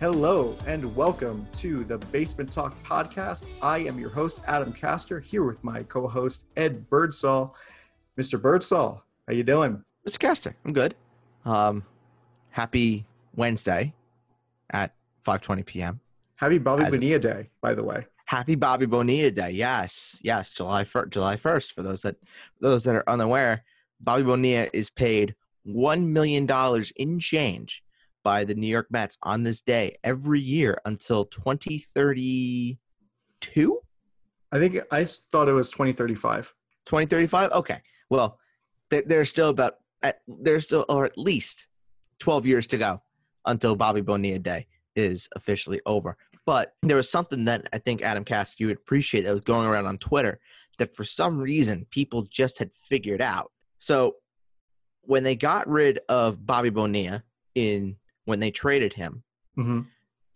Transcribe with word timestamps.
Hello 0.00 0.56
and 0.66 0.94
welcome 0.94 1.46
to 1.54 1.82
the 1.84 1.98
Basement 1.98 2.52
Talk 2.52 2.80
podcast. 2.84 3.46
I 3.60 3.78
am 3.78 3.98
your 3.98 4.10
host 4.10 4.40
Adam 4.46 4.72
Castor 4.72 5.18
here 5.18 5.44
with 5.44 5.62
my 5.64 5.82
co-host 5.84 6.44
Ed 6.56 6.88
Birdsall. 6.88 7.56
Mr. 8.16 8.40
Birdsall, 8.40 9.02
how 9.26 9.32
you 9.34 9.42
doing? 9.42 9.82
Mr. 10.08 10.18
Castor, 10.20 10.54
I'm 10.64 10.72
good. 10.72 10.94
Um, 11.44 11.84
happy 12.50 13.06
Wednesday 13.34 13.92
at 14.70 14.94
5:20 15.26 15.66
p.m. 15.66 16.00
Happy 16.36 16.58
Bobby 16.58 16.84
As 16.84 16.94
a- 16.94 16.96
Bonilla 16.98 17.18
Day, 17.18 17.50
by 17.60 17.74
the 17.74 17.82
way. 17.82 18.06
Happy 18.26 18.54
Bobby 18.54 18.86
Bonilla 18.86 19.30
Day. 19.32 19.50
Yes, 19.50 20.20
yes, 20.22 20.50
July 20.50 20.84
first. 20.84 21.10
July 21.10 21.34
first. 21.36 21.72
For 21.72 21.82
those 21.82 22.02
that 22.02 22.16
those 22.60 22.84
that 22.84 22.94
are 22.94 23.08
unaware, 23.08 23.64
Bobby 24.00 24.22
Bonilla 24.22 24.68
is 24.72 24.90
paid 24.90 25.34
one 25.64 26.12
million 26.12 26.46
dollars 26.46 26.92
in 26.92 27.18
change 27.18 27.82
by 28.28 28.44
the 28.44 28.54
New 28.54 28.66
York 28.66 28.88
Mets 28.90 29.16
on 29.22 29.42
this 29.42 29.62
day 29.62 29.96
every 30.04 30.38
year 30.38 30.78
until 30.84 31.24
2032. 31.24 33.80
I 34.52 34.58
think 34.58 34.78
I 34.90 35.04
thought 35.04 35.48
it 35.48 35.52
was 35.52 35.70
2035. 35.70 36.52
2035 36.84 37.52
okay 37.52 37.80
well 38.10 38.38
there, 38.90 39.02
there's 39.06 39.28
still 39.28 39.48
about 39.50 39.74
at, 40.02 40.20
there's 40.26 40.64
still 40.64 40.84
or 40.88 41.06
at 41.06 41.16
least 41.18 41.66
12 42.20 42.46
years 42.46 42.66
to 42.66 42.78
go 42.78 43.02
until 43.44 43.76
bobby 43.76 44.00
bonilla 44.00 44.38
day 44.38 44.66
is 44.96 45.28
officially 45.36 45.78
over 45.84 46.16
but 46.46 46.72
there 46.82 46.96
was 46.96 47.10
something 47.10 47.44
that 47.44 47.68
i 47.74 47.78
think 47.78 48.00
adam 48.00 48.24
cast 48.24 48.58
you 48.58 48.68
would 48.68 48.78
appreciate 48.78 49.20
that 49.22 49.32
was 49.32 49.42
going 49.42 49.66
around 49.66 49.84
on 49.84 49.98
twitter 49.98 50.40
that 50.78 50.94
for 50.94 51.04
some 51.04 51.38
reason 51.38 51.84
people 51.90 52.22
just 52.22 52.58
had 52.58 52.72
figured 52.72 53.20
out 53.20 53.52
so 53.78 54.14
when 55.02 55.24
they 55.24 55.36
got 55.36 55.68
rid 55.68 56.00
of 56.08 56.46
bobby 56.46 56.70
bonilla 56.70 57.22
in 57.54 57.94
when 58.28 58.40
they 58.40 58.50
traded 58.50 58.92
him 58.92 59.22
hmm 59.56 59.80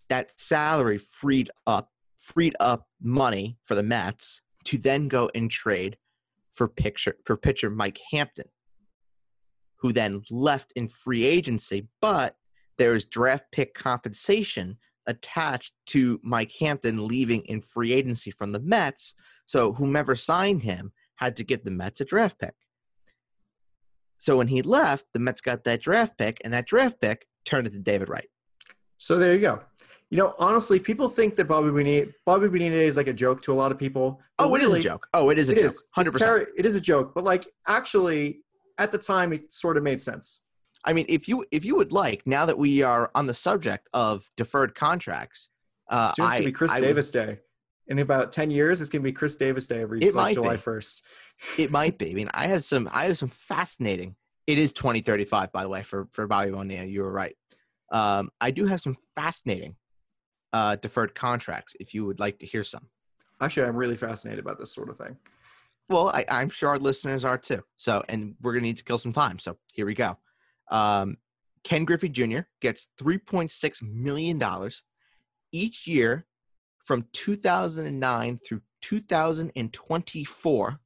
that 0.09 0.39
salary 0.39 0.99
freed 0.99 1.51
up 1.67 1.91
freed 2.23 2.55
up 2.61 2.87
money 3.01 3.59
for 3.63 3.75
the 3.75 3.83
Mets 3.83 4.43
to 4.65 4.79
then 4.79 5.09
go 5.09 5.31
and 5.35 5.51
trade 5.51 5.97
for 6.55 6.69
picture 6.69 7.17
for 7.25 7.37
pitcher 7.37 7.69
Mike 7.69 7.99
Hampton, 8.11 8.49
who 9.77 9.93
then 9.93 10.23
left 10.31 10.73
in 10.77 10.87
free 10.87 11.25
agency, 11.25 11.89
but 12.01 12.37
there 12.79 12.95
is 12.95 13.05
draft 13.05 13.45
pick 13.53 13.75
compensation 13.75 14.77
attached 15.07 15.75
to 15.87 16.21
Mike 16.23 16.53
Hampton 16.61 17.09
leaving 17.09 17.43
in 17.47 17.61
free 17.61 17.93
agency 17.93 18.31
from 18.31 18.53
the 18.53 18.61
Mets. 18.61 19.15
So 19.47 19.73
whomever 19.73 20.15
signed 20.15 20.63
him 20.63 20.93
had 21.17 21.37
to 21.37 21.45
give 21.45 21.65
the 21.65 21.71
Mets 21.73 22.01
a 22.01 22.05
draft 22.05 22.39
pick. 22.39 22.55
So 24.19 24.37
when 24.37 24.49
he 24.49 24.63
left, 24.63 25.09
the 25.13 25.19
Mets 25.19 25.41
got 25.41 25.65
that 25.65 25.83
draft 25.83 26.17
pick, 26.17 26.41
and 26.45 26.53
that 26.53 26.67
draft 26.67 27.01
pick 27.01 27.27
turned 27.45 27.71
to 27.71 27.79
David 27.79 28.09
Wright. 28.09 28.29
So 28.99 29.19
there 29.19 29.33
you 29.35 29.41
go. 29.41 29.61
You 30.11 30.19
know, 30.19 30.35
honestly, 30.39 30.79
people 30.79 31.09
think 31.09 31.37
that 31.37 31.47
Bobby 31.49 31.71
Bonilla, 31.71 32.07
Bobby 32.27 32.47
Bonilla 32.49 32.71
Day 32.77 32.87
is 32.87 32.97
like 32.99 33.07
a 33.07 33.13
joke 33.15 33.41
to 33.43 33.53
a 33.53 33.55
lot 33.55 33.73
of 33.73 33.79
people. 33.79 34.21
Oh, 34.39 34.55
it 34.55 34.61
is 34.61 34.67
really, 34.67 34.81
a 34.81 34.83
joke. 34.83 35.07
Oh, 35.15 35.31
it 35.31 35.39
is 35.39 35.49
a 35.49 35.53
It 35.53 35.61
joke. 35.63 35.73
Hundred 35.93 36.13
percent. 36.13 36.49
It 36.57 36.67
is 36.67 36.75
a 36.75 36.81
joke, 36.81 37.13
but 37.15 37.25
like 37.25 37.49
actually, 37.67 38.41
at 38.79 38.93
the 38.93 38.99
time, 38.99 39.33
it 39.33 39.53
sort 39.55 39.77
of 39.79 39.83
made 39.83 40.03
sense. 40.03 40.43
I 40.85 40.93
mean, 40.93 41.07
if 41.09 41.29
you 41.29 41.45
if 41.51 41.65
you 41.65 41.77
would 41.77 41.93
like, 41.93 42.27
now 42.27 42.45
that 42.47 42.59
we 42.59 42.83
are 42.83 43.11
on 43.15 43.27
the 43.27 43.35
subject 43.35 43.89
of 43.95 44.29
deferred 44.37 44.75
contracts, 44.75 45.49
uh, 45.89 46.13
Soon 46.13 46.27
it's 46.27 46.35
gonna 46.35 46.45
be 46.45 46.53
Chris 46.53 46.73
I 46.73 46.81
would- 46.81 46.87
Davis 46.87 47.11
Day. 47.11 47.39
In 47.89 47.99
about 47.99 48.33
ten 48.33 48.51
years, 48.51 48.81
it's 48.81 48.91
gonna 48.91 49.03
be 49.03 49.13
Chris 49.13 49.37
Davis 49.37 49.67
Day 49.67 49.81
every 49.81 50.01
It 50.03 50.15
like, 50.15 50.15
might 50.15 50.35
July 50.35 50.57
first. 50.57 51.03
it 51.59 51.71
might 51.71 51.97
be. 52.03 52.11
I 52.11 52.15
mean, 52.15 52.29
I 52.35 52.47
have 52.49 52.65
some 52.65 52.89
I 52.93 53.05
have 53.05 53.17
some 53.17 53.29
fascinating. 53.29 54.15
It 54.47 54.59
is 54.59 54.73
twenty 54.73 55.01
thirty 55.01 55.25
five, 55.25 55.53
by 55.53 55.63
the 55.63 55.69
way, 55.69 55.83
for 55.83 56.09
for 56.11 56.27
Bobby 56.27 56.51
Bonilla. 56.51 56.85
You 56.85 57.03
were 57.03 57.13
right. 57.13 57.37
Um, 57.93 58.31
I 58.41 58.51
do 58.51 58.67
have 58.67 58.81
some 58.81 58.97
fascinating 59.15 59.77
uh, 60.53 60.77
deferred 60.77 61.15
contracts. 61.15 61.75
If 61.79 61.95
you 61.95 62.05
would 62.07 62.19
like 62.21 62.39
to 62.41 62.47
hear 62.47 62.65
some, 62.65 62.89
Actually, 63.41 63.67
I'm 63.69 63.77
really 63.77 63.97
fascinated 63.97 64.45
about 64.45 64.59
this 64.59 64.73
sort 64.73 64.89
of 64.89 64.97
thing. 64.97 65.17
well, 65.89 66.09
I, 66.09 66.25
I'm 66.29 66.49
sure 66.49 66.71
our 66.71 66.79
listeners 66.79 67.25
are 67.25 67.39
too. 67.39 67.63
So, 67.77 68.03
and 68.09 68.35
we're 68.41 68.53
gonna 68.55 68.63
need 68.63 68.79
to 68.79 68.85
kill 68.85 68.99
some 68.99 69.13
time. 69.13 69.39
So 69.39 69.59
here 69.73 69.87
we 69.87 69.95
go. 69.95 70.17
Um, 70.71 71.17
Ken 71.65 71.85
Griffey 71.85 72.09
Jr. 72.09 72.41
gets 72.61 72.89
three 72.99 73.19
point 73.19 73.51
six 73.51 73.81
million 73.83 74.39
dollars 74.39 74.83
each 75.53 75.87
year 75.87 76.27
from 76.85 77.05
2009 77.13 78.41
through 78.49 78.61
2024 78.81 80.79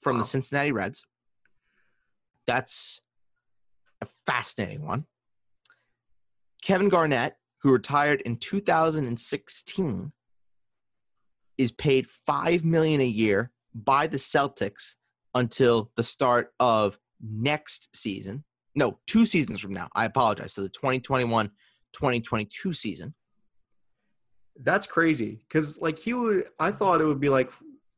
from 0.00 0.16
Wow. 0.16 0.20
the 0.22 0.26
Cincinnati 0.26 0.72
Reds. 0.72 1.02
That's 2.46 3.00
a 4.00 4.06
fascinating 4.26 4.86
one. 4.86 5.06
Kevin 6.62 6.88
Garnett, 6.88 7.36
who 7.62 7.72
retired 7.72 8.20
in 8.22 8.36
2016, 8.36 10.12
is 11.58 11.72
paid 11.72 12.08
5 12.08 12.64
million 12.64 13.00
a 13.00 13.06
year 13.06 13.50
by 13.74 14.06
the 14.06 14.18
Celtics 14.18 14.94
until 15.34 15.90
the 15.96 16.02
start 16.02 16.52
of 16.60 16.98
next 17.20 17.94
season. 17.94 18.44
No, 18.74 18.98
two 19.06 19.26
seasons 19.26 19.60
from 19.60 19.72
now. 19.72 19.88
I 19.94 20.04
apologize. 20.04 20.52
So 20.52 20.62
the 20.62 20.70
2021-2022 20.70 22.74
season. 22.74 23.14
That's 24.60 24.86
crazy 24.86 25.40
because 25.48 25.80
like 25.80 25.98
he 25.98 26.14
would. 26.14 26.44
I 26.60 26.70
thought 26.70 27.00
it 27.00 27.06
would 27.06 27.20
be 27.20 27.28
like 27.28 27.52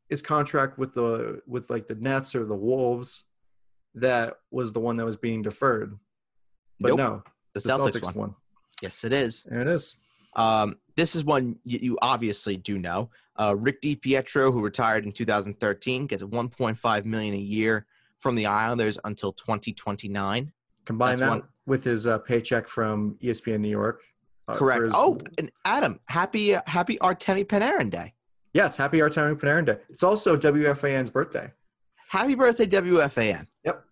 his 0.08 0.22
contract 0.22 0.78
with 0.78 0.94
the 0.94 1.42
with 1.46 1.68
like 1.68 1.86
the 1.86 1.96
Nets 1.96 2.34
or 2.34 2.46
the 2.46 2.56
Wolves 2.56 3.24
that 3.96 4.34
was 4.50 4.72
the 4.72 4.80
one 4.80 4.96
that 4.98 5.04
was 5.04 5.16
being 5.16 5.42
deferred. 5.42 5.98
But 6.80 6.88
Nope. 6.88 6.98
no, 6.98 7.22
The, 7.54 7.58
it's 7.58 7.66
Celtics, 7.66 8.14
one. 8.14 8.34
Yes, 8.82 9.04
it 9.04 9.12
is. 9.12 9.44
There 9.44 9.60
it 9.62 9.68
is. 9.68 9.96
Um, 10.34 10.76
this 10.96 11.16
is 11.16 11.24
one 11.24 11.56
you, 11.64 11.78
you 11.82 11.98
obviously 12.02 12.56
do 12.56 12.78
know. 12.78 13.10
Uh, 13.36 13.54
Rick 13.58 13.82
DiPietro, 13.82 14.52
who 14.52 14.62
retired 14.62 15.04
in 15.06 15.12
2013, 15.12 16.06
gets 16.06 16.22
1.5 16.22 17.04
million 17.04 17.34
a 17.34 17.38
year 17.38 17.86
from 18.18 18.34
the 18.34 18.46
Islanders 18.46 18.98
until 19.04 19.32
2029. 19.32 20.52
Combine 20.84 21.08
That's 21.08 21.20
that 21.20 21.28
one- 21.30 21.42
with 21.66 21.82
his 21.84 22.06
uh, 22.06 22.18
paycheck 22.18 22.68
from 22.68 23.16
ESPN 23.22 23.60
New 23.60 23.68
York. 23.70 24.02
uh, 24.48 24.56
Correct. 24.56 24.84
his- 24.86 24.94
Oh, 24.96 25.18
and 25.38 25.50
Adam, 25.64 25.98
happy 26.08 26.54
uh, 26.54 26.60
happy 26.66 26.98
Artemi 26.98 27.44
Panarin 27.46 27.90
Day. 27.90 28.12
yes. 28.52 28.76
Happy 28.76 28.98
Artemi 28.98 29.34
Panarin 29.36 29.64
Day. 29.66 29.78
It's 29.88 30.02
also 30.04 30.36
WFAN's 30.36 31.10
birthday. 31.10 31.50
Happy 32.08 32.34
birthday, 32.36 32.66
WFAN. 32.66 33.46
Yep. 33.64 33.84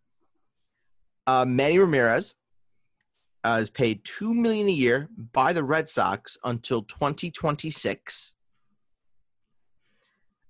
Uh, 1.26 1.44
Manny 1.44 1.78
Ramirez 1.78 2.34
uh, 3.44 3.58
is 3.60 3.70
paid 3.70 4.04
two 4.04 4.34
million 4.34 4.68
a 4.68 4.72
year 4.72 5.08
by 5.32 5.52
the 5.52 5.64
Red 5.64 5.88
Sox 5.88 6.36
until 6.44 6.82
2026. 6.82 8.32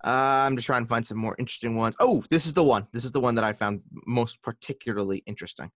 Uh, 0.04 0.08
I'm 0.46 0.56
just 0.56 0.66
trying 0.66 0.82
to 0.82 0.88
find 0.88 1.06
some 1.06 1.16
more 1.16 1.34
interesting 1.38 1.76
ones. 1.76 1.96
Oh, 1.98 2.22
this 2.28 2.46
is 2.46 2.52
the 2.52 2.62
one. 2.62 2.86
This 2.92 3.04
is 3.04 3.12
the 3.12 3.20
one 3.20 3.34
that 3.36 3.44
I 3.44 3.52
found 3.52 3.80
most 4.06 4.42
particularly 4.42 5.22
interesting. 5.26 5.70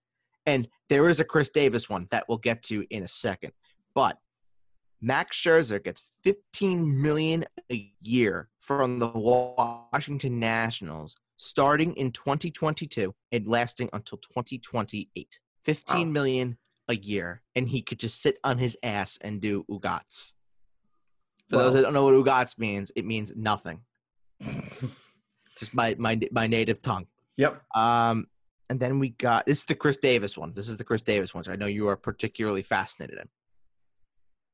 And 0.44 0.68
there 0.88 1.08
is 1.08 1.18
a 1.18 1.24
Chris 1.24 1.48
Davis 1.48 1.88
one 1.88 2.06
that 2.10 2.24
we'll 2.28 2.38
get 2.38 2.62
to 2.64 2.84
in 2.90 3.02
a 3.02 3.08
second. 3.08 3.52
But 3.94 4.18
Max 5.00 5.40
Scherzer 5.40 5.82
gets 5.82 6.02
15 6.24 7.00
million 7.00 7.44
a 7.72 7.90
year 8.00 8.48
from 8.58 8.98
the 8.98 9.08
Washington 9.08 10.38
Nationals 10.40 11.16
starting 11.38 11.94
in 11.94 12.12
2022 12.12 13.14
and 13.32 13.46
lasting 13.46 13.88
until 13.94 14.18
2028. 14.18 15.40
Fifteen 15.64 16.08
Wow. 16.08 16.12
million 16.12 16.58
a 16.88 16.96
year, 16.96 17.42
and 17.54 17.68
he 17.68 17.82
could 17.82 17.98
just 17.98 18.20
sit 18.20 18.38
on 18.44 18.58
his 18.58 18.76
ass 18.82 19.18
and 19.20 19.40
do 19.40 19.64
ugats. 19.70 20.34
For 21.48 21.56
those 21.56 21.72
that 21.74 21.82
don't 21.82 21.94
know 21.94 22.04
what 22.04 22.14
ugats 22.14 22.58
means, 22.58 22.92
it 22.94 23.04
means 23.06 23.32
nothing. 23.34 23.80
Just 25.58 25.74
my 25.74 25.96
my 25.98 26.20
my 26.30 26.46
native 26.46 26.82
tongue. 26.82 27.06
Yep. 27.36 27.62
Um, 27.74 28.26
and 28.70 28.78
then 28.78 28.98
we 28.98 29.10
got 29.10 29.46
this 29.46 29.58
is 29.58 29.64
the 29.64 29.74
Chris 29.74 29.96
Davis 29.96 30.36
one. 30.38 30.52
This 30.54 30.68
is 30.68 30.76
the 30.76 30.84
Chris 30.84 31.02
Davis 31.02 31.34
one. 31.34 31.42
So 31.44 31.52
I 31.52 31.56
know 31.56 31.66
you 31.66 31.88
are 31.88 31.96
particularly 31.96 32.62
fascinated 32.62 33.18
in. 33.18 33.28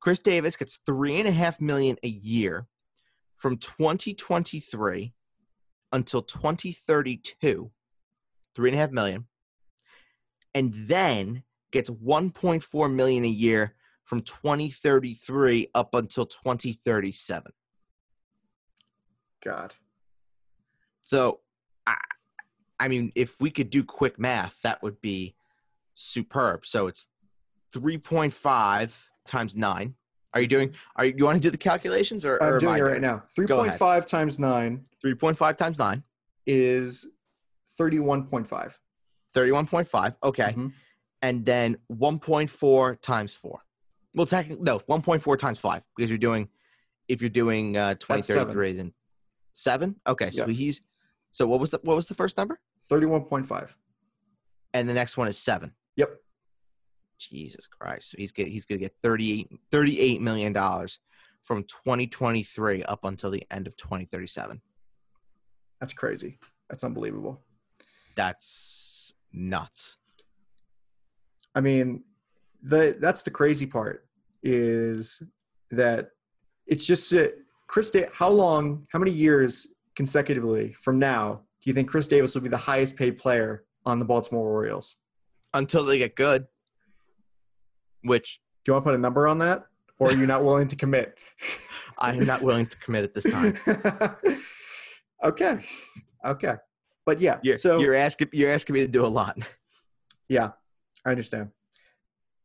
Chris 0.00 0.18
Davis 0.18 0.56
gets 0.56 0.78
three 0.86 1.18
and 1.18 1.28
a 1.28 1.32
half 1.32 1.60
million 1.60 1.96
a 2.02 2.08
year 2.08 2.66
from 3.36 3.56
2023 3.58 5.12
until 5.94 6.22
2032. 6.22 7.70
Three 8.54 8.70
and 8.70 8.76
a 8.76 8.80
half 8.80 8.90
million. 8.90 9.26
And 10.54 10.72
then 10.74 11.44
gets 11.72 11.88
1.4 11.88 12.92
million 12.92 13.24
a 13.24 13.28
year 13.28 13.74
from 14.04 14.20
2033 14.20 15.70
up 15.74 15.94
until 15.94 16.26
2037. 16.26 17.52
God. 19.42 19.74
So, 21.00 21.40
I, 21.86 21.96
I 22.78 22.88
mean, 22.88 23.12
if 23.14 23.40
we 23.40 23.50
could 23.50 23.70
do 23.70 23.82
quick 23.82 24.18
math, 24.18 24.60
that 24.62 24.82
would 24.82 25.00
be 25.00 25.34
superb. 25.94 26.66
So 26.66 26.86
it's 26.86 27.08
3.5 27.74 29.06
times 29.24 29.56
nine. 29.56 29.94
Are 30.34 30.40
you 30.40 30.48
doing? 30.48 30.74
Are 30.96 31.04
you, 31.04 31.14
you 31.16 31.24
want 31.24 31.36
to 31.36 31.40
do 31.40 31.50
the 31.50 31.56
calculations 31.56 32.24
or? 32.24 32.42
I'm 32.42 32.58
doing 32.58 32.76
it 32.76 32.82
right 32.82 33.00
now. 33.00 33.22
3.5 33.38 34.04
times 34.06 34.38
9 34.38 34.84
3.5 35.04 35.56
times 35.56 35.78
nine. 35.78 36.02
is 36.46 37.06
31.5. 37.78 38.74
31.5. 39.34 40.16
Okay. 40.22 40.52
Mhm. 40.52 40.72
And 41.22 41.46
then 41.46 41.78
1.4 41.90 43.00
times 43.00 43.34
four. 43.34 43.60
Well, 44.14 44.26
technically, 44.26 44.62
no, 44.62 44.78
1.4 44.80 45.38
times 45.38 45.58
five 45.58 45.84
because 45.96 46.08
you're 46.10 46.18
doing, 46.18 46.48
if 47.08 47.20
you're 47.20 47.30
doing 47.30 47.76
uh, 47.76 47.88
That's 47.88 48.04
2033, 48.28 48.72
then 48.72 48.92
seven. 49.54 49.96
Okay, 50.06 50.30
so 50.30 50.46
he's, 50.46 50.80
so 51.32 51.46
what 51.46 51.60
was 51.60 51.70
the 51.70 51.80
what 51.82 51.96
was 51.96 52.06
the 52.06 52.14
first 52.14 52.36
number? 52.36 52.60
Thirty-one 52.88 53.22
point 53.24 53.46
five. 53.46 53.76
And 54.72 54.88
the 54.88 54.94
next 54.94 55.16
one 55.16 55.26
is 55.26 55.38
seven. 55.38 55.74
Yep. 55.96 56.10
Jesus 57.28 57.66
Christ! 57.66 58.10
So 58.10 58.16
he's 58.18 58.32
get, 58.32 58.48
he's 58.48 58.64
gonna 58.64 58.80
get 58.80 58.94
38 59.02 59.48
38 59.70 60.20
million 60.20 60.52
dollars 60.52 60.98
from 61.44 61.62
2023 61.64 62.82
up 62.84 63.04
until 63.04 63.30
the 63.30 63.44
end 63.50 63.66
of 63.66 63.76
2037. 63.76 64.60
That's 65.80 65.92
crazy. 65.92 66.38
That's 66.68 66.84
unbelievable. 66.84 67.42
That's 68.16 69.12
nuts. 69.32 69.98
I 71.54 71.60
mean, 71.60 72.02
the 72.62 72.96
that's 72.98 73.22
the 73.22 73.30
crazy 73.30 73.66
part 73.66 74.06
is 74.42 75.22
that 75.70 76.10
it's 76.66 76.86
just 76.86 77.12
uh, 77.12 77.28
Chris. 77.66 77.90
Da- 77.90 78.08
how 78.12 78.28
long? 78.28 78.86
How 78.92 78.98
many 78.98 79.10
years 79.10 79.74
consecutively 79.96 80.72
from 80.72 80.98
now 80.98 81.34
do 81.34 81.70
you 81.70 81.74
think 81.74 81.88
Chris 81.88 82.08
Davis 82.08 82.34
will 82.34 82.42
be 82.42 82.48
the 82.48 82.56
highest 82.56 82.96
paid 82.96 83.18
player 83.18 83.64
on 83.86 83.98
the 83.98 84.04
Baltimore 84.04 84.48
Orioles? 84.48 84.98
Until 85.52 85.84
they 85.84 85.98
get 85.98 86.16
good, 86.16 86.46
which 88.04 88.40
Do 88.64 88.70
you 88.70 88.74
want 88.74 88.84
to 88.84 88.90
put 88.90 88.94
a 88.94 88.98
number 89.00 89.26
on 89.26 89.38
that, 89.38 89.64
or 89.98 90.10
are 90.10 90.12
you 90.12 90.26
not 90.26 90.44
willing 90.44 90.68
to 90.68 90.76
commit? 90.76 91.18
I 91.98 92.14
am 92.14 92.26
not 92.26 92.42
willing 92.42 92.66
to 92.66 92.76
commit 92.78 93.04
at 93.04 93.14
this 93.14 93.24
time. 93.24 93.56
okay, 95.24 95.64
okay, 96.24 96.54
but 97.06 97.20
yeah. 97.20 97.38
You're, 97.42 97.56
so 97.56 97.78
you're 97.78 97.94
asking 97.94 98.28
you're 98.32 98.50
asking 98.50 98.74
me 98.74 98.80
to 98.80 98.88
do 98.88 99.04
a 99.04 99.08
lot. 99.08 99.38
Yeah, 100.28 100.50
I 101.04 101.10
understand. 101.10 101.50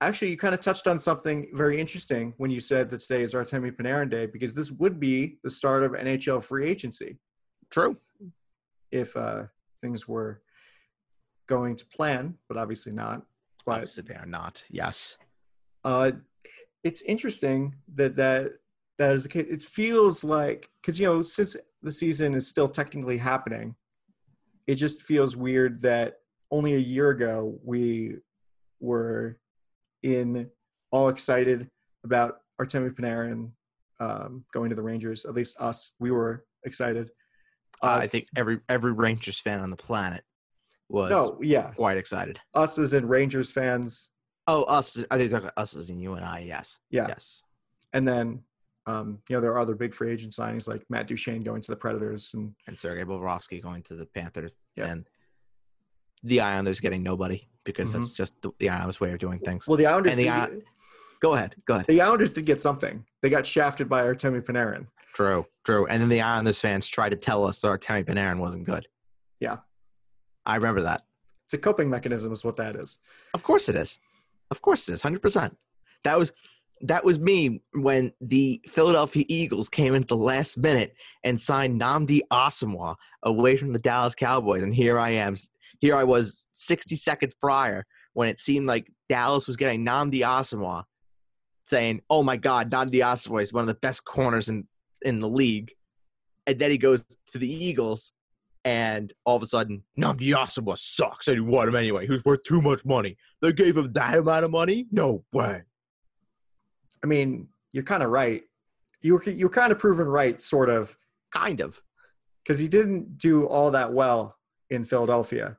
Actually, 0.02 0.32
you 0.32 0.38
kind 0.38 0.54
of 0.54 0.62
touched 0.62 0.88
on 0.88 0.98
something 0.98 1.50
very 1.54 1.80
interesting 1.80 2.34
when 2.38 2.50
you 2.50 2.62
said 2.62 2.90
that 2.90 3.02
today 3.02 3.22
is 3.22 3.34
Artemi 3.34 3.72
Panarin 3.72 4.10
Day 4.10 4.28
because 4.28 4.54
this 4.54 4.72
would 4.72 5.00
be 5.00 5.40
the 5.44 5.50
start 5.50 5.84
of 5.84 5.92
NHL 5.92 6.42
free 6.42 6.70
agency 6.70 7.18
True. 7.70 7.98
if 8.92 9.16
uh, 9.18 9.44
things 9.82 10.08
were 10.08 10.42
going 11.48 11.76
to 11.76 11.86
plan, 11.88 12.36
but 12.48 12.56
obviously 12.56 12.94
not. 12.94 13.24
But 13.66 13.74
Obviously, 13.74 14.04
they 14.04 14.16
are 14.16 14.26
not. 14.26 14.64
Yes. 14.70 15.18
Uh, 15.84 16.12
it's 16.84 17.02
interesting 17.04 17.76
that 17.96 18.16
that 18.16 18.54
that 18.98 19.12
is 19.12 19.24
the 19.24 19.30
case. 19.30 19.48
It 19.50 19.62
feels 19.62 20.24
like 20.24 20.70
because 20.82 21.00
you 21.00 21.08
know 21.08 21.24
since 21.24 21.56
the 21.82 21.92
season 21.92 22.34
is 22.34 22.48
still 22.48 22.70
technically 22.70 23.18
happening, 23.18 23.76
it 24.68 24.76
just 24.76 25.02
feels 25.02 25.36
weird 25.36 25.82
that 25.82 26.16
only 26.52 26.76
a 26.76 26.80
year 26.80 27.10
ago 27.12 27.58
we 27.64 28.18
were 28.80 29.38
in 30.04 30.50
all 30.92 31.10
excited 31.10 31.70
about 32.04 32.40
Artemi 32.60 32.90
Panarin 32.92 33.52
um, 34.00 34.44
going 34.54 34.70
to 34.70 34.76
the 34.76 34.82
Rangers. 34.82 35.26
At 35.26 35.34
least 35.34 35.60
us, 35.60 35.92
we 36.00 36.12
were 36.12 36.46
excited. 36.66 37.12
Uh, 37.84 37.88
Uh, 37.88 38.00
I 38.02 38.08
think 38.08 38.28
every 38.36 38.60
every 38.68 38.92
Rangers 38.92 39.40
fan 39.40 39.60
on 39.60 39.70
the 39.70 39.78
planet 39.78 40.24
was 40.90 41.12
no, 41.12 41.40
yeah, 41.42 41.72
quite 41.72 41.98
excited. 41.98 42.40
us 42.54 42.78
as 42.78 42.94
in 42.94 43.08
Rangers 43.08 43.52
fans, 43.52 44.10
Oh, 44.50 44.64
us! 44.64 45.02
I 45.12 45.18
think 45.18 45.34
us 45.58 45.76
as 45.76 45.90
in 45.90 46.00
you 46.00 46.14
and 46.14 46.26
I. 46.26 46.40
Yes. 46.40 46.80
yeah, 46.90 47.06
Yes. 47.08 47.44
and 47.94 48.08
then. 48.08 48.44
Um, 48.86 49.20
you 49.30 49.36
know, 49.36 49.42
there 49.42 49.52
are 49.52 49.60
other 49.60 49.76
big 49.76 49.94
free 49.94 50.12
agent 50.12 50.34
signings 50.34 50.68
like 50.68 50.84
Matt 50.90 51.06
Duchene 51.06 51.44
going 51.44 51.62
to 51.62 51.70
the 51.72 51.76
Predators 51.76 52.32
and 52.34 52.56
And 52.66 52.76
Sergei 52.80 53.04
Bobrovsky 53.04 53.62
going 53.62 53.84
to 53.84 53.96
the 53.96 54.08
Panthers, 54.08 54.56
Yeah. 54.76 54.88
and 54.88 55.06
the 56.24 56.40
Islanders 56.42 56.80
getting 56.80 57.04
nobody 57.04 57.48
because 57.66 57.94
that's 57.94 58.12
just 58.12 58.42
the, 58.42 58.50
the 58.58 58.70
Islanders' 58.70 59.00
way 59.00 59.12
of 59.12 59.20
doing 59.20 59.38
things. 59.40 59.68
Well, 59.68 59.78
the 59.78 59.86
Islanders, 59.86 60.14
And 60.14 60.20
the 60.20 60.24
did 60.24 60.34
I- 60.34 60.50
Go 61.20 61.36
ahead. 61.36 61.56
Go 61.66 61.76
ahead. 61.76 61.86
the 61.88 62.02
Islanders 62.02 62.34
did 62.34 62.46
get 62.48 62.60
something. 62.62 63.06
They 63.22 63.30
got 63.30 63.46
shafted 63.46 63.88
by 63.90 64.02
Artemi 64.04 64.42
Panarin. 64.42 64.88
True. 65.14 65.46
True. 65.66 65.86
And 65.86 66.02
then 66.02 66.10
the 66.10 66.22
Islanders 66.22 66.60
fans 66.60 66.88
tried 66.88 67.10
to 67.10 67.16
tell 67.18 67.46
us 67.46 67.62
that 67.62 67.68
Artemi 67.68 68.06
Panarin 68.06 68.40
wasn't 68.40 68.64
good. 68.64 68.88
Yeah. 69.40 69.58
I 70.48 70.56
remember 70.56 70.82
that. 70.82 71.04
It's 71.46 71.54
a 71.54 71.58
coping 71.60 71.92
mechanism, 71.92 72.32
is 72.34 72.44
what 72.44 72.56
that 72.56 72.76
is. 72.76 73.00
Of 73.36 73.44
course 73.44 73.70
it 73.70 73.76
is. 73.76 74.00
Of 74.52 74.62
course 74.62 74.88
it 74.88 74.94
is. 74.94 75.02
Hundred 75.02 75.22
percent. 75.22 75.58
That 76.04 76.18
was 76.18 76.32
that 76.82 77.04
was 77.04 77.20
me 77.20 77.62
when 77.74 78.14
the 78.22 78.62
Philadelphia 78.68 79.26
Eagles 79.28 79.68
came 79.68 79.96
into 79.96 80.08
the 80.08 80.16
last 80.16 80.58
minute 80.58 80.94
and 81.24 81.40
signed 81.40 81.80
Nnamdi 81.80 82.22
Asomugha 82.32 82.96
away 83.24 83.58
from 83.58 83.74
the 83.74 83.80
Dallas 83.80 84.16
Cowboys, 84.16 84.64
and 84.64 84.74
here 84.74 84.98
I 84.98 85.10
am. 85.10 85.36
Here 85.80 85.96
I 85.96 86.04
was 86.04 86.44
sixty 86.54 86.96
seconds 86.96 87.36
prior 87.36 87.86
when 88.14 88.30
it 88.30 88.40
seemed 88.40 88.68
like 88.68 88.92
Dallas 89.10 89.48
was 89.48 89.58
getting 89.58 89.86
Nnamdi 89.86 90.22
Asomugha, 90.22 90.84
saying, 91.64 92.02
"Oh 92.10 92.24
my 92.24 92.38
God, 92.38 92.72
Nnamdi 92.72 93.02
Asomugha 93.02 93.42
is 93.42 93.54
one 93.54 93.64
of 93.64 93.68
the 93.68 93.74
best 93.76 94.06
corners 94.06 94.50
in 94.50 94.68
in 95.02 95.20
the 95.20 95.30
league," 95.30 95.72
and 96.48 96.58
then 96.60 96.72
he 96.72 96.78
goes 96.78 97.06
to 97.28 97.38
the 97.38 97.52
Eagles. 97.52 98.14
And 98.70 99.12
all 99.26 99.36
of 99.36 99.42
a 99.42 99.48
sudden, 99.48 99.82
Nnamdi 100.00 100.30
Asomugha 100.36 100.78
sucks. 100.78 101.28
I 101.28 101.32
didn't 101.32 101.48
want 101.48 101.70
him 101.70 101.76
anyway. 101.76 102.06
He 102.06 102.12
was 102.12 102.24
worth 102.24 102.44
too 102.44 102.62
much 102.62 102.86
money. 102.86 103.18
They 103.42 103.52
gave 103.52 103.76
him 103.76 103.92
that 103.94 104.16
amount 104.20 104.46
of 104.46 104.52
money? 104.52 104.86
No 104.92 105.24
way. 105.34 105.64
I 107.04 107.08
mean, 107.08 107.48
you're 107.74 107.84
kind 107.84 108.04
of 108.04 108.12
right. 108.12 108.44
You 109.02 109.16
were 109.16 109.24
you're 109.24 109.50
kind 109.50 109.72
of 109.72 109.80
proven 109.80 110.06
right, 110.06 110.40
sort 110.40 110.70
of, 110.70 110.96
Kind 111.34 111.62
of. 111.62 111.82
because 112.44 112.60
he 112.60 112.68
didn't 112.68 113.18
do 113.18 113.46
all 113.48 113.72
that 113.72 113.92
well 113.92 114.38
in 114.70 114.86
Philadelphia. 114.86 115.58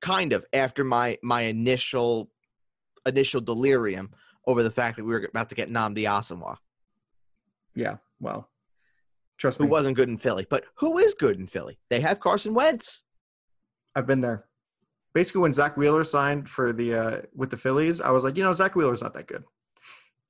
Kind 0.00 0.32
of. 0.32 0.46
After 0.54 0.84
my 0.84 1.18
my 1.22 1.42
initial 1.42 2.30
initial 3.04 3.42
delirium 3.42 4.12
over 4.46 4.62
the 4.62 4.70
fact 4.70 4.96
that 4.96 5.04
we 5.04 5.10
were 5.12 5.26
about 5.28 5.50
to 5.50 5.54
get 5.54 5.68
Nnamdi 5.70 6.04
Asomugha, 6.04 6.56
Yeah, 7.74 7.96
well, 8.18 8.48
trust 9.38 9.58
who 9.58 9.64
me, 9.64 9.70
wasn't 9.70 9.96
good 9.96 10.08
in 10.08 10.18
Philly. 10.18 10.46
But 10.48 10.64
who 10.76 10.98
is 10.98 11.14
good 11.14 11.38
in 11.38 11.46
Philly? 11.46 11.78
They 11.88 12.00
have 12.00 12.20
Carson 12.20 12.54
Wentz. 12.54 13.04
I've 13.94 14.06
been 14.06 14.20
there. 14.20 14.44
Basically, 15.14 15.40
when 15.40 15.52
Zack 15.52 15.76
Wheeler 15.76 16.04
signed 16.04 16.48
for 16.48 16.72
the 16.72 16.94
uh, 16.94 17.20
with 17.34 17.50
the 17.50 17.56
Phillies, 17.56 18.00
I 18.00 18.10
was 18.10 18.24
like, 18.24 18.36
you 18.36 18.42
know, 18.42 18.52
Zack 18.52 18.76
Wheeler's 18.76 19.02
not 19.02 19.14
that 19.14 19.26
good. 19.26 19.44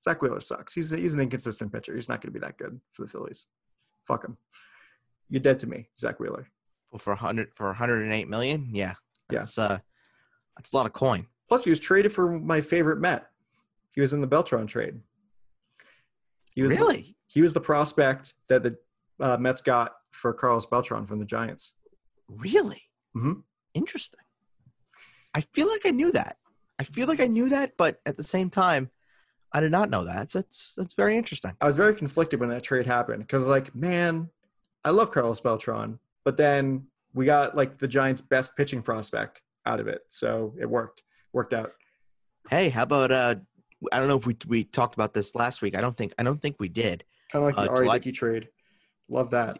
Zack 0.03 0.23
Wheeler 0.23 0.41
sucks. 0.41 0.73
He's 0.73 0.91
he's 0.91 1.15
an 1.15 1.21
inconsistent 1.21 1.73
pitcher. 1.73 1.95
He's 1.95 2.09
not 2.09 2.21
going 2.21 2.33
to 2.33 2.38
be 2.38 2.45
that 2.45 2.57
good 2.57 2.81
for 2.93 3.03
the 3.03 3.09
Phillies. 3.09 3.47
Fuck 4.07 4.25
him. 4.25 4.37
You're 5.29 5.41
dead 5.41 5.59
to 5.61 5.67
me, 5.67 5.88
Zack 5.99 6.21
Wheeler. 6.21 6.49
Well, 6.91 6.99
for 6.99 7.11
100 7.11 7.50
for 7.55 7.67
108 7.67 8.29
million? 8.29 8.69
Yeah. 8.73 8.95
Yeah. 9.31 9.41
That's 9.41 9.59
uh 9.59 9.79
that's 10.57 10.73
a 10.73 10.77
lot 10.77 10.87
of 10.87 10.93
coin. 10.93 11.27
Plus, 11.49 11.65
he 11.65 11.71
was 11.71 11.81
traded 11.81 12.12
for 12.12 12.38
my 12.38 12.61
favorite 12.61 13.00
Met. 13.00 13.27
He 13.93 14.00
was 14.00 14.12
in 14.12 14.21
the 14.21 14.27
Beltran 14.27 14.67
trade. 14.67 15.00
He 16.55 16.62
was 16.62 16.73
really? 16.73 17.17
he 17.27 17.43
was 17.43 17.53
the 17.53 17.61
prospect 17.61 18.35
that 18.49 18.62
the 18.62 18.77
uh, 19.20 19.37
Mets 19.37 19.60
got 19.60 19.92
for 20.10 20.32
Carlos 20.32 20.66
Beltran 20.66 21.06
from 21.06 21.18
the 21.18 21.25
Giants. 21.25 21.72
Really? 22.28 22.82
Mhm. 23.16 23.42
Interesting. 23.75 24.20
I 25.34 25.40
feel 25.40 25.68
like 25.68 25.82
I 25.84 25.90
knew 25.90 26.10
that. 26.12 26.37
I 26.78 26.84
feel 26.84 27.06
like 27.08 27.20
I 27.20 27.26
knew 27.26 27.48
that, 27.50 27.76
but 27.76 28.00
at 28.06 28.16
the 28.16 28.22
same 28.22 28.50
time, 28.50 28.90
I 29.52 29.60
did 29.60 29.72
not 29.72 29.90
know 29.90 30.04
that. 30.04 30.30
So 30.30 30.40
that's 30.40 30.75
that's 30.76 30.94
very 30.94 31.16
interesting. 31.16 31.52
I 31.60 31.66
was 31.66 31.76
very 31.76 31.94
conflicted 31.94 32.40
when 32.40 32.48
that 32.50 32.62
trade 32.62 32.87
happened 32.87 33.20
because, 33.22 33.46
like, 33.46 33.75
man, 33.75 34.30
I 34.84 34.90
love 34.90 35.10
Carlos 35.10 35.40
Beltran, 35.40 35.98
but 36.25 36.37
then 36.37 36.87
we 37.14 37.25
got 37.25 37.56
like 37.56 37.78
the 37.78 37.88
Giants' 37.88 38.20
best 38.22 38.56
pitching 38.56 38.82
prospect 38.82 39.42
out 39.66 39.80
of 39.80 39.88
it, 39.88 40.02
so 40.10 40.54
it 40.60 40.66
worked. 40.68 41.02
Worked 41.32 41.52
out. 41.52 41.72
Hey, 42.48 42.68
how 42.70 42.82
about 42.84 43.10
uh 43.12 43.34
I 43.92 43.98
don't 43.98 44.08
know 44.08 44.16
if 44.16 44.26
we 44.26 44.37
we 44.46 44.64
talked 44.64 44.94
about 44.94 45.14
this 45.14 45.34
last 45.34 45.62
week. 45.62 45.76
I 45.76 45.80
don't 45.80 45.96
think 45.96 46.12
I 46.18 46.22
don't 46.22 46.40
think 46.40 46.56
we 46.58 46.68
did. 46.68 47.04
Kind 47.32 47.44
of 47.44 47.46
like 47.48 47.56
the 47.56 47.70
Uh, 47.70 47.75
R.A. 47.75 47.84
July- 47.84 47.98
Dickey 47.98 48.12
trade. 48.12 48.48
Love 49.09 49.31
that. 49.31 49.59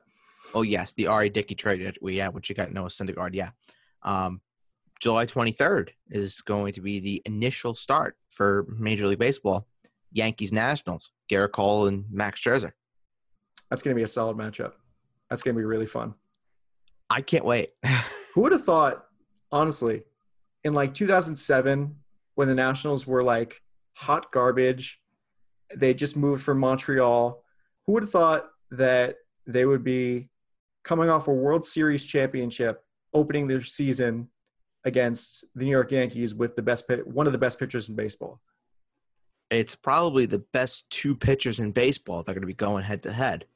Oh 0.55 0.62
yes, 0.62 0.93
the 0.93 1.07
R.A. 1.07 1.28
Dickey 1.28 1.55
trade 1.55 1.99
we 2.00 2.17
yeah, 2.17 2.28
which 2.28 2.49
you 2.49 2.55
got 2.55 2.73
Noah 2.73 2.88
Syndergaard, 2.88 3.35
yeah. 3.35 3.50
Um 4.02 4.40
July 5.00 5.26
23rd 5.26 5.90
is 6.11 6.40
going 6.40 6.73
to 6.73 6.81
be 6.81 6.99
the 6.99 7.23
initial 7.25 7.75
start 7.75 8.17
for 8.28 8.67
Major 8.69 9.07
League 9.07 9.21
Baseball. 9.21 9.67
Yankees 10.12 10.52
Nationals, 10.52 11.12
Gerrit 11.31 11.52
Cole 11.52 11.87
and 11.87 12.05
Max 12.11 12.40
Scherzer. 12.40 12.73
That's 13.71 13.83
going 13.83 13.95
to 13.95 13.99
be 13.99 14.05
a 14.05 14.09
solid 14.09 14.37
matchup. 14.37 14.73
That's 15.28 15.43
going 15.43 15.55
to 15.55 15.59
be 15.59 15.64
really 15.64 15.87
fun. 15.87 16.14
I 17.11 17.21
can't 17.21 17.45
wait. 17.45 17.71
Who 18.35 18.43
would 18.43 18.52
have 18.52 18.64
thought, 18.64 19.05
honestly, 19.52 20.02
in 20.64 20.75
like 20.75 20.95
2007, 20.95 21.97
when 22.35 22.49
the 22.49 22.55
Nationals 22.55 23.07
were 23.07 23.23
like 23.23 23.61
hot 23.95 24.33
garbage, 24.33 25.00
they 25.75 25.93
just 25.95 26.17
moved 26.17 26.43
from 26.43 26.59
Montreal. 26.59 27.43
Who 27.87 27.93
would 27.93 28.05
have 28.05 28.11
thought 28.11 28.47
that 28.71 29.17
they 29.49 29.64
would 29.64 29.83
be 29.83 30.28
coming 30.85 31.11
off 31.11 31.28
a 31.28 31.33
World 31.33 31.67
Series 31.67 32.05
championship, 32.05 32.85
opening 33.12 33.49
their 33.49 33.62
season 33.62 34.28
against 34.85 35.45
the 35.57 35.64
New 35.64 35.71
York 35.71 35.90
Yankees 35.90 36.35
with 36.35 36.55
the 36.55 36.62
best 36.62 36.87
pit, 36.87 37.07
one 37.07 37.26
of 37.26 37.33
the 37.33 37.38
best 37.38 37.59
pitchers 37.59 37.88
in 37.88 37.97
baseball? 37.97 38.40
it's 39.50 39.75
probably 39.75 40.26
the 40.26 40.38
best 40.38 40.88
two 40.90 41.17
pitchers 41.17 41.59
in 41.59 41.73
baseball. 41.73 42.23
They're 42.23 42.35
going 42.35 42.43
to 42.43 42.47
be 42.47 42.55
going 42.55 42.85
head 42.85 43.02
to 43.05 43.12
head. 43.12 43.47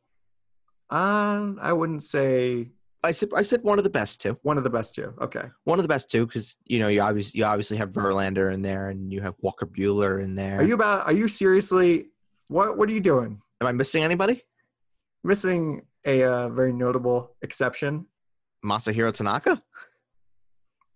Um, 0.90 1.58
I 1.60 1.72
wouldn't 1.72 2.02
say 2.02 2.70
I 3.04 3.12
said 3.12 3.30
I 3.34 3.42
said 3.42 3.62
one 3.62 3.78
of 3.78 3.84
the 3.84 3.90
best 3.90 4.20
two. 4.20 4.38
One 4.42 4.58
of 4.58 4.64
the 4.64 4.70
best 4.70 4.94
two. 4.94 5.14
Okay. 5.20 5.44
One 5.64 5.78
of 5.78 5.82
the 5.82 5.88
best 5.88 6.10
two 6.10 6.26
because 6.26 6.56
you 6.66 6.78
know 6.78 6.88
you 6.88 7.00
obviously 7.00 7.38
you 7.38 7.44
obviously 7.44 7.76
have 7.78 7.90
Verlander 7.90 8.52
in 8.52 8.62
there 8.62 8.88
and 8.88 9.12
you 9.12 9.20
have 9.22 9.36
Walker 9.40 9.66
Buehler 9.66 10.22
in 10.22 10.34
there. 10.34 10.60
Are 10.60 10.64
you 10.64 10.74
about? 10.74 11.06
Are 11.06 11.12
you 11.12 11.28
seriously? 11.28 12.08
What 12.48 12.76
What 12.76 12.88
are 12.88 12.92
you 12.92 13.00
doing? 13.00 13.40
Am 13.60 13.66
I 13.66 13.72
missing 13.72 14.02
anybody? 14.02 14.42
Missing 15.24 15.82
a 16.04 16.22
uh, 16.22 16.48
very 16.48 16.72
notable 16.72 17.36
exception. 17.42 18.06
Masahiro 18.64 19.12
Tanaka. 19.12 19.62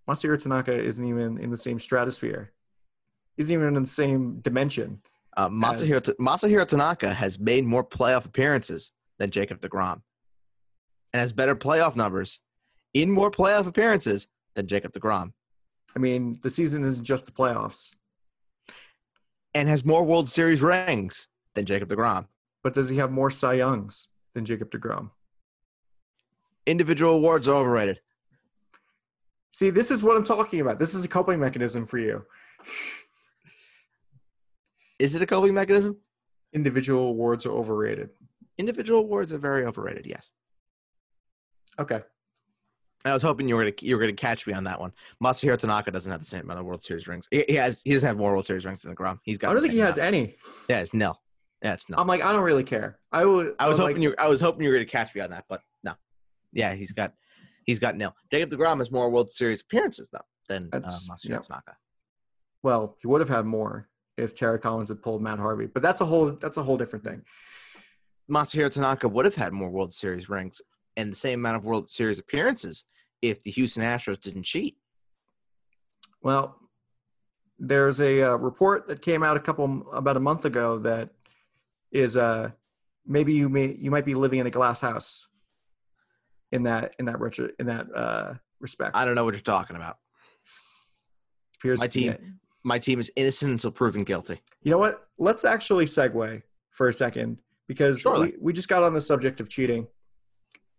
Masahiro 0.09 0.41
Tanaka 0.41 0.77
isn't 0.79 1.07
even 1.07 1.39
in 1.39 1.51
the 1.51 1.57
same 1.57 1.81
stratosphere. 1.81 2.53
He's 3.37 3.51
even 3.51 3.77
in 3.77 3.83
the 3.83 3.89
same 3.89 4.41
dimension. 4.41 5.01
Uh, 5.37 5.49
Masahiro, 5.49 6.09
As- 6.09 6.15
Masahiro 6.19 6.67
Tanaka 6.67 7.13
has 7.13 7.39
made 7.39 7.65
more 7.65 7.85
playoff 7.85 8.25
appearances 8.25 8.93
than 9.19 9.31
Jacob 9.31 9.61
DeGrom, 9.61 10.01
and 11.13 11.21
has 11.21 11.33
better 11.33 11.55
playoff 11.55 11.97
numbers 11.97 12.41
in 12.95 13.11
more 13.11 13.31
playoff 13.31 13.67
appearances 13.67 14.29
than 14.55 14.67
Jacob 14.67 14.93
DeGrom, 14.93 15.33
I 15.95 15.99
mean, 15.99 16.39
the 16.43 16.51
season 16.51 16.85
isn't 16.85 17.05
just 17.05 17.27
the 17.27 17.33
playoffs, 17.33 17.91
and 19.55 19.69
has 19.69 19.85
more 19.85 20.03
World 20.05 20.29
Series 20.29 20.63
rings 20.63 21.29
than 21.55 21.65
Jacob 21.65 21.89
DeGrom. 21.89 22.27
but 22.63 22.75
does 22.75 22.89
he 22.89 22.97
have 22.97 23.11
more 23.11 23.31
Cy 23.31 23.55
Youngs 23.55 24.09
than 24.37 24.45
Jacob 24.45 24.71
DeGrom? 24.71 25.11
Individual 26.67 27.15
awards 27.15 27.49
are 27.49 27.57
overrated. 27.57 28.01
See, 29.51 29.71
this 29.71 29.91
is 29.91 30.03
what 30.03 30.17
I'm 30.17 30.25
talking 30.25 30.61
about. 30.61 30.79
This 30.79 30.95
is 30.95 31.05
a 31.05 31.09
coping 31.09 31.41
mechanism 31.41 31.87
for 31.87 31.99
you. 31.99 32.23
Is 34.99 35.15
it 35.15 35.23
a 35.23 35.27
coping 35.27 35.55
mechanism? 35.55 35.97
Individual 36.53 37.09
awards 37.09 37.47
are 37.47 37.53
overrated. 37.53 38.11
Individual 38.59 39.01
awards 39.01 39.33
are 39.33 39.39
very 39.39 39.65
overrated. 39.65 40.07
Yes. 40.07 40.33
Okay. 41.79 42.03
I 43.05 43.13
was 43.13 43.23
hoping 43.23 43.49
you 43.49 43.57
were 43.57 43.63
gonna 43.63 43.75
you 43.81 43.95
were 43.95 44.01
gonna 44.01 44.13
catch 44.13 44.47
me 44.47 44.53
on 44.53 44.65
that 44.65 44.81
one. 44.81 44.93
Masahiro 45.23 45.57
Tanaka 45.57 45.91
doesn't 45.91 46.11
have 46.11 46.21
the 46.21 46.27
same 46.27 46.43
amount 46.43 46.61
of 46.61 46.67
World 46.67 46.83
Series 46.83 47.07
rings. 47.07 47.29
He, 47.31 47.45
he 47.49 47.55
has 47.55 47.81
he 47.83 47.93
doesn't 47.93 48.07
have 48.07 48.19
more 48.19 48.33
World 48.33 48.47
Series 48.47 48.67
rings 48.67 48.83
than 48.83 48.95
Degrom. 48.95 49.19
He's 49.23 49.39
got. 49.39 49.51
I 49.51 49.53
don't 49.53 49.63
think 49.63 49.75
he 49.75 49.79
same 49.79 49.87
has 49.87 49.97
any. 49.97 50.37
Yeah, 50.69 50.81
it's 50.81 50.93
nil. 50.93 51.21
Yeah, 51.67 51.73
it's 51.73 51.89
nil. 51.89 51.99
I'm 51.99 52.07
like, 52.07 52.23
I 52.23 52.31
don't 52.31 52.45
really 52.45 52.63
care. 52.63 52.97
I 53.11 53.25
would. 53.25 53.57
I 53.59 53.67
was 53.67 53.81
like, 53.81 53.89
hoping 53.89 54.03
you. 54.03 54.15
I 54.21 54.29
was 54.29 54.41
hoping 54.41 54.63
you 54.63 54.71
were 54.71 54.77
gonna 54.77 54.85
catch 54.87 55.13
me 55.17 55.21
on 55.21 55.31
that, 55.31 55.47
but 55.49 55.63
no. 55.83 55.95
Yeah, 56.53 56.75
he's 56.75 56.93
got 56.93 57.13
he's 57.65 57.81
got 57.81 57.97
nil. 57.97 58.15
Jacob 58.31 58.51
Degrom 58.51 58.79
has 58.79 58.93
more 58.93 59.11
World 59.11 59.33
Series 59.33 59.63
appearances 59.63 60.09
though 60.13 60.21
than 60.49 60.69
uh, 60.73 60.79
That's- 60.79 61.09
Masahiro 61.11 61.31
yep. 61.31 61.43
Tanaka. 61.43 61.77
Well, 62.63 62.97
he 63.01 63.09
would 63.09 63.21
have 63.21 63.29
had 63.29 63.47
more 63.47 63.89
if 64.17 64.37
Terry 64.37 64.61
Collins 64.61 64.91
had 64.91 65.03
pulled 65.03 65.23
Matt 65.23 65.41
Harvey, 65.41 65.67
but 65.67 65.83
that's 65.83 66.01
a 66.01 66.07
whole 66.07 66.31
that's 66.31 66.57
a 66.57 66.63
whole 66.63 66.77
different 66.77 67.05
thing. 67.05 67.23
Masahiro 68.31 68.71
Tanaka 68.71 69.09
would 69.09 69.25
have 69.25 69.35
had 69.35 69.53
more 69.53 69.69
World 69.69 69.93
Series 69.93 70.29
rings 70.29 70.63
and 70.97 71.11
the 71.11 71.17
same 71.17 71.41
amount 71.41 71.57
of 71.57 71.65
World 71.65 71.91
Series 71.91 72.21
appearances 72.21 72.85
if 73.23 73.43
the 73.43 73.51
Houston 73.51 73.83
Astros 73.83 74.21
didn't 74.21 74.45
cheat. 74.45 74.77
Well, 76.23 76.61
there's 77.59 78.01
a 78.01 78.23
uh, 78.23 78.37
report 78.37 78.87
that 78.87 79.03
came 79.03 79.25
out 79.25 79.37
a 79.37 79.41
couple 79.41 79.91
about 79.93 80.17
a 80.17 80.21
month 80.21 80.45
ago 80.45 80.79
that 80.79 81.11
is 81.97 82.17
uh 82.17 82.51
maybe 83.07 83.33
you 83.33 83.49
may 83.49 83.75
you 83.79 83.91
might 83.91 84.05
be 84.05 84.15
living 84.15 84.39
in 84.39 84.47
a 84.47 84.51
glass 84.51 84.81
house 84.81 85.27
in 86.53 86.65
that 86.65 86.95
in 86.99 87.07
that 87.07 87.21
retro, 87.21 87.49
in 87.59 87.67
that 87.67 87.87
uh 87.95 88.35
respect. 88.61 88.95
I 88.95 89.05
don't 89.05 89.15
know 89.15 89.25
what 89.25 89.35
you're 89.35 89.41
talking 89.41 89.77
about. 89.77 89.97
Appears 91.59 91.81
my 91.81 91.89
team- 91.89 92.13
it. 92.13 92.21
My 92.65 92.79
team 92.81 92.99
is 92.99 93.13
innocent 93.15 93.53
until 93.53 93.71
proven 93.71 94.03
guilty. 94.03 94.41
You 94.63 94.73
know 94.73 94.79
what? 94.79 95.07
Let's 95.19 95.45
actually 95.45 95.85
segue 95.85 96.43
for 96.73 96.89
a 96.89 96.93
second 96.93 97.39
because 97.69 98.01
Surely. 98.01 98.33
we, 98.33 98.35
we 98.41 98.53
just 98.53 98.69
got 98.69 98.83
on 98.83 98.93
the 98.93 99.01
subject 99.01 99.41
of 99.41 99.49
cheating. 99.49 99.87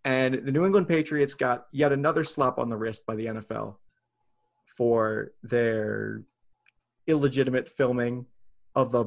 And 0.04 0.46
the 0.46 0.52
New 0.52 0.66
England 0.66 0.88
Patriots 0.88 1.34
got 1.34 1.68
yet 1.72 1.94
another 1.94 2.26
slap 2.26 2.60
on 2.60 2.70
the 2.70 2.76
wrist 2.78 3.06
by 3.06 3.16
the 3.16 3.28
NFL 3.28 3.78
for 4.78 5.32
their 5.44 6.24
illegitimate 7.08 7.70
filming 7.70 8.26
of 8.76 8.92
the 8.92 9.06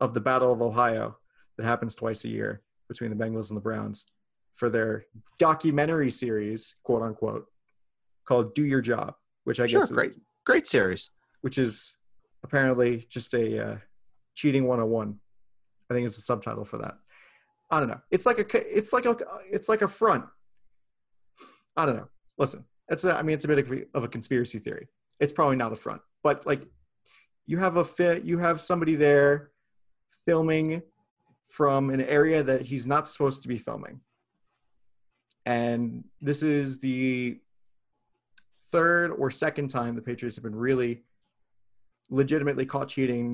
of 0.00 0.14
the 0.14 0.20
Battle 0.20 0.52
of 0.52 0.62
Ohio 0.62 1.16
that 1.56 1.64
happens 1.64 1.94
twice 1.94 2.24
a 2.24 2.28
year 2.28 2.62
between 2.88 3.10
the 3.10 3.16
Bengals 3.16 3.50
and 3.50 3.56
the 3.56 3.60
Browns 3.62 4.06
for 4.54 4.68
their 4.68 5.04
documentary 5.38 6.10
series, 6.10 6.74
quote 6.84 7.02
unquote, 7.02 7.46
called 8.26 8.54
"Do 8.54 8.64
Your 8.64 8.80
Job," 8.80 9.14
which 9.44 9.60
I 9.60 9.66
Sure, 9.66 9.80
guess 9.80 9.90
is- 9.90 9.94
great, 9.96 10.12
great 10.44 10.66
series. 10.66 11.10
which 11.40 11.58
is 11.58 11.96
apparently 12.42 13.06
just 13.10 13.34
a 13.34 13.58
uh, 13.72 13.76
cheating 14.34 14.64
101 14.66 15.18
i 15.90 15.94
think 15.94 16.04
is 16.06 16.16
the 16.16 16.22
subtitle 16.22 16.64
for 16.64 16.78
that. 16.78 16.96
I 17.70 17.80
don't 17.80 17.88
know. 17.88 18.00
It's 18.10 18.24
like 18.26 18.38
a 18.38 18.78
it's 18.78 18.92
like 18.92 19.04
a 19.06 19.16
it's 19.50 19.68
like 19.68 19.82
a 19.82 19.88
front. 19.88 20.24
I 21.76 21.84
don't 21.86 21.96
know. 21.96 22.08
Listen 22.38 22.64
it's 22.88 23.02
a, 23.04 23.16
i 23.16 23.22
mean 23.22 23.34
it's 23.34 23.44
a 23.44 23.48
bit 23.48 23.58
of 23.58 23.72
a, 23.72 23.84
of 23.94 24.04
a 24.04 24.08
conspiracy 24.08 24.58
theory. 24.58 24.88
It's 25.20 25.32
probably 25.32 25.56
not 25.56 25.72
a 25.72 25.76
front 25.76 26.00
but 26.22 26.46
like 26.46 26.62
you 27.46 27.58
have 27.58 27.76
a 27.76 27.84
fit 27.84 28.24
you 28.24 28.38
have 28.38 28.60
somebody 28.60 28.94
there 28.94 29.50
filming 30.26 30.82
from 31.56 31.90
an 31.90 32.00
area 32.00 32.42
that 32.42 32.62
he's 32.62 32.86
not 32.86 33.06
supposed 33.06 33.42
to 33.42 33.48
be 33.48 33.58
filming 33.58 34.00
and 35.46 36.04
this 36.20 36.42
is 36.42 36.80
the 36.80 37.38
third 38.72 39.10
or 39.12 39.30
second 39.30 39.68
time 39.68 39.94
the 39.94 40.02
patriots 40.02 40.36
have 40.36 40.42
been 40.42 40.54
really 40.54 41.04
legitimately 42.10 42.66
caught 42.66 42.88
cheating, 42.88 43.32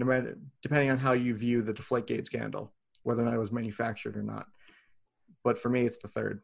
depending 0.62 0.90
on 0.90 0.98
how 0.98 1.12
you 1.12 1.34
view 1.34 1.62
the 1.62 1.72
Deflategate 1.72 2.26
scandal, 2.26 2.72
whether 3.02 3.22
or 3.22 3.24
not 3.24 3.34
it 3.34 3.38
was 3.38 3.52
manufactured 3.52 4.16
or 4.16 4.22
not. 4.22 4.46
But 5.44 5.58
for 5.58 5.68
me, 5.68 5.86
it's 5.86 5.98
the 5.98 6.08
third. 6.08 6.42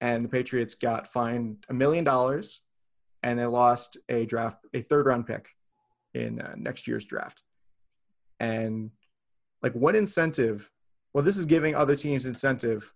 And 0.00 0.24
the 0.24 0.28
Patriots 0.28 0.74
got 0.74 1.06
fined 1.06 1.64
a 1.68 1.74
million 1.74 2.04
dollars, 2.04 2.62
and 3.22 3.38
they 3.38 3.46
lost 3.46 3.96
a 4.08 4.26
draft, 4.26 4.66
a 4.74 4.80
third 4.80 5.06
round 5.06 5.26
pick 5.26 5.50
in 6.14 6.40
uh, 6.40 6.54
next 6.56 6.88
year's 6.88 7.04
draft. 7.04 7.42
And 8.40 8.90
like, 9.62 9.74
what 9.74 9.94
incentive? 9.94 10.68
Well, 11.14 11.24
this 11.24 11.36
is 11.36 11.46
giving 11.46 11.74
other 11.74 11.96
teams 11.96 12.24
incentive 12.24 12.92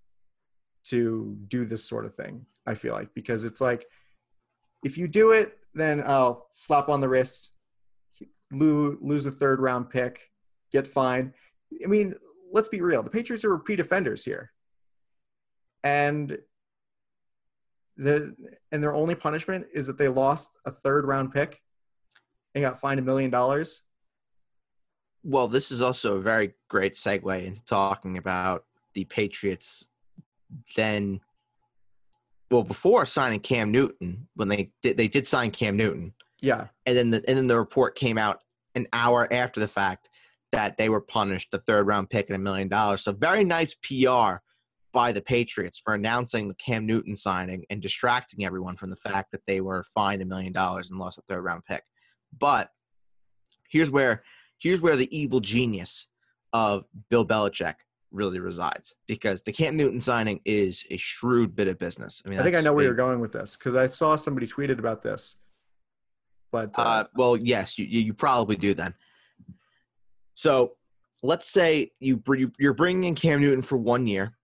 to 0.85 1.37
do 1.49 1.65
this 1.65 1.85
sort 1.85 2.07
of 2.07 2.15
thing. 2.15 2.47
I 2.67 2.75
feel 2.75 2.95
like 2.95 3.13
because 3.15 3.45
it's 3.45 3.61
like, 3.61 3.87
if 4.85 4.97
you 4.97 5.09
do 5.09 5.33
it, 5.33 5.59
then 5.75 6.01
oh, 6.01 6.47
slap 6.51 6.89
on 6.89 7.01
the 7.01 7.09
wrist, 7.09 7.53
lose, 8.51 8.97
lose 9.01 9.27
a 9.27 9.31
third 9.31 9.61
round 9.61 9.91
pick, 9.91 10.31
get 10.73 10.87
fined. 10.87 11.33
I 11.83 11.87
mean, 11.87 12.15
let's 12.53 12.69
be 12.69 12.81
real. 12.81 13.03
The 13.03 13.11
Patriots 13.11 13.45
are 13.45 13.51
repeat 13.51 13.81
offenders 13.81 14.25
here. 14.25 14.53
And 15.85 16.39
the 17.97 18.35
and 18.73 18.83
their 18.83 18.95
only 18.95 19.15
punishment 19.15 19.67
is 19.73 19.87
that 19.87 19.99
they 19.99 20.09
lost 20.09 20.51
a 20.67 20.71
third 20.71 21.07
round 21.07 21.33
pick 21.33 21.61
and 22.55 22.63
got 22.63 22.81
fined 22.81 23.01
a 23.01 23.03
million 23.03 23.31
dollars. 23.31 23.83
Well, 25.25 25.49
this 25.49 25.71
is 25.71 25.83
also 25.83 26.17
a 26.17 26.21
very 26.21 26.55
great 26.69 26.95
segue 26.95 27.45
into 27.45 27.65
talking 27.65 28.17
about 28.19 28.65
the 28.95 29.05
Patriots 29.05 29.89
then 30.77 31.21
well 32.51 32.63
before 32.63 33.05
signing 33.05 33.41
Cam 33.41 33.71
Newton 33.73 34.29
when 34.37 34.49
they 34.49 34.71
did 34.83 34.97
they 34.97 35.09
did 35.09 35.27
sign 35.27 35.51
Cam 35.51 35.77
Newton 35.77 36.15
Yeah. 36.41 36.69
and 36.87 36.97
then 36.97 37.11
the, 37.11 37.17
and 37.29 37.37
then 37.37 37.47
the 37.49 37.59
report 37.59 37.97
came 37.97 38.17
out 38.17 38.43
an 38.77 38.87
hour 38.93 39.27
after 39.33 39.59
the 39.61 39.69
fact 39.69 40.09
that 40.53 40.77
they 40.79 40.89
were 40.89 41.01
punished 41.01 41.51
the 41.51 41.59
third 41.59 41.87
round 41.87 42.09
pick 42.09 42.29
and 42.31 42.37
a 42.37 42.39
million 42.39 42.69
dollars. 42.69 43.03
So 43.03 43.13
very 43.13 43.43
nice 43.45 43.75
PR 43.83 44.37
by 44.93 45.13
the 45.13 45.21
Patriots 45.21 45.79
for 45.83 45.93
announcing 45.95 46.49
the 46.49 46.55
Cam 46.55 46.87
Newton 46.87 47.17
signing 47.17 47.65
and 47.69 47.83
distracting 47.83 48.45
everyone 48.47 48.77
from 48.77 48.89
the 48.91 48.97
fact 48.97 49.33
that 49.33 49.43
they 49.47 49.61
were 49.61 49.85
fined 49.95 50.23
a 50.23 50.25
million 50.25 50.53
dollars 50.53 50.91
and 50.91 50.99
lost 50.99 51.19
a 51.19 51.23
third 51.23 51.43
round 51.43 51.65
pick. 51.69 51.83
But 52.39 52.71
here's 53.69 53.91
where 53.91 54.23
here's 54.59 54.81
where 54.81 54.97
the 54.97 55.15
evil 55.17 55.41
genius 55.41 56.09
of 56.53 56.85
Bill 57.11 57.27
Belichick 57.27 57.75
really 58.13 58.39
resides 58.39 58.95
because 59.09 59.43
the 59.43 59.53
Cam 59.53 59.77
Newton 59.77 60.01
signing 60.01 60.41
is 60.45 60.85
a 60.91 60.97
shrewd 60.97 61.55
bit 61.55 61.69
of 61.69 61.79
business. 61.79 62.23
I 62.25 62.31
mean, 62.31 62.39
I 62.39 62.43
think 62.45 62.57
I 62.57 62.61
know 62.61 62.73
where 62.73 62.85
you're 62.85 62.95
going 62.95 63.21
with 63.21 63.33
this 63.33 63.57
because 63.57 63.75
I 63.75 63.87
saw 63.87 64.17
somebody 64.17 64.47
tweeted 64.47 64.79
about 64.79 65.03
this. 65.03 65.39
But 66.53 66.79
uh, 66.79 66.83
Uh, 66.83 67.05
well, 67.15 67.37
yes, 67.37 67.79
you, 67.79 67.85
you 67.87 68.15
probably 68.15 68.57
do 68.57 68.73
then. 68.73 68.95
So 70.35 70.77
let's 71.23 71.49
say 71.51 71.93
you- 72.01 72.23
you're 72.59 72.75
bringing 72.75 73.05
in 73.05 73.15
Cam 73.15 73.41
Newton 73.41 73.63
for 73.63 73.77
one 73.77 74.07
year, 74.07 74.37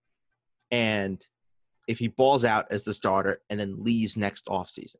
and 0.70 1.24
if 1.88 1.98
he 1.98 2.08
balls 2.08 2.44
out 2.44 2.66
as 2.70 2.84
the 2.84 2.94
starter 2.94 3.40
and 3.50 3.58
then 3.58 3.82
leaves 3.82 4.16
next 4.16 4.46
offseason, 4.46 4.96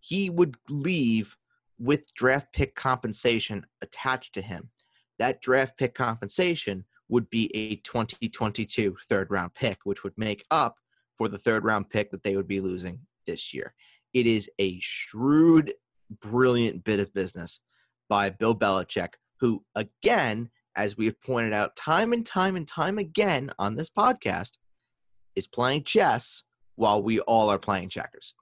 he 0.00 0.30
would 0.30 0.56
leave 0.68 1.36
with 1.78 2.12
draft 2.14 2.52
pick 2.52 2.74
compensation 2.74 3.66
attached 3.82 4.34
to 4.34 4.42
him. 4.42 4.70
That 5.18 5.40
draft 5.40 5.76
pick 5.76 5.94
compensation 5.94 6.84
would 7.08 7.28
be 7.30 7.54
a 7.54 7.76
2022 7.76 8.96
third 9.08 9.30
round 9.30 9.54
pick, 9.54 9.78
which 9.84 10.04
would 10.04 10.16
make 10.16 10.44
up 10.50 10.76
for 11.14 11.28
the 11.28 11.38
third 11.38 11.64
round 11.64 11.90
pick 11.90 12.10
that 12.10 12.22
they 12.22 12.36
would 12.36 12.48
be 12.48 12.60
losing 12.60 13.00
this 13.26 13.52
year. 13.52 13.74
It 14.12 14.26
is 14.26 14.50
a 14.58 14.78
shrewd, 14.80 15.74
brilliant 16.20 16.84
bit 16.84 17.00
of 17.00 17.12
business 17.14 17.60
by 18.08 18.30
Bill 18.30 18.54
Belichick, 18.54 19.14
who, 19.40 19.64
again, 19.74 20.50
as 20.76 20.96
we 20.96 21.06
have 21.06 21.20
pointed 21.20 21.52
out 21.52 21.76
time 21.76 22.12
and 22.12 22.26
time 22.26 22.56
and 22.56 22.66
time 22.66 22.98
again 22.98 23.52
on 23.58 23.76
this 23.76 23.90
podcast, 23.90 24.58
is 25.36 25.46
playing 25.46 25.84
chess 25.84 26.44
while 26.76 27.02
we 27.02 27.20
all 27.20 27.50
are 27.50 27.58
playing 27.58 27.88
checkers. 27.88 28.34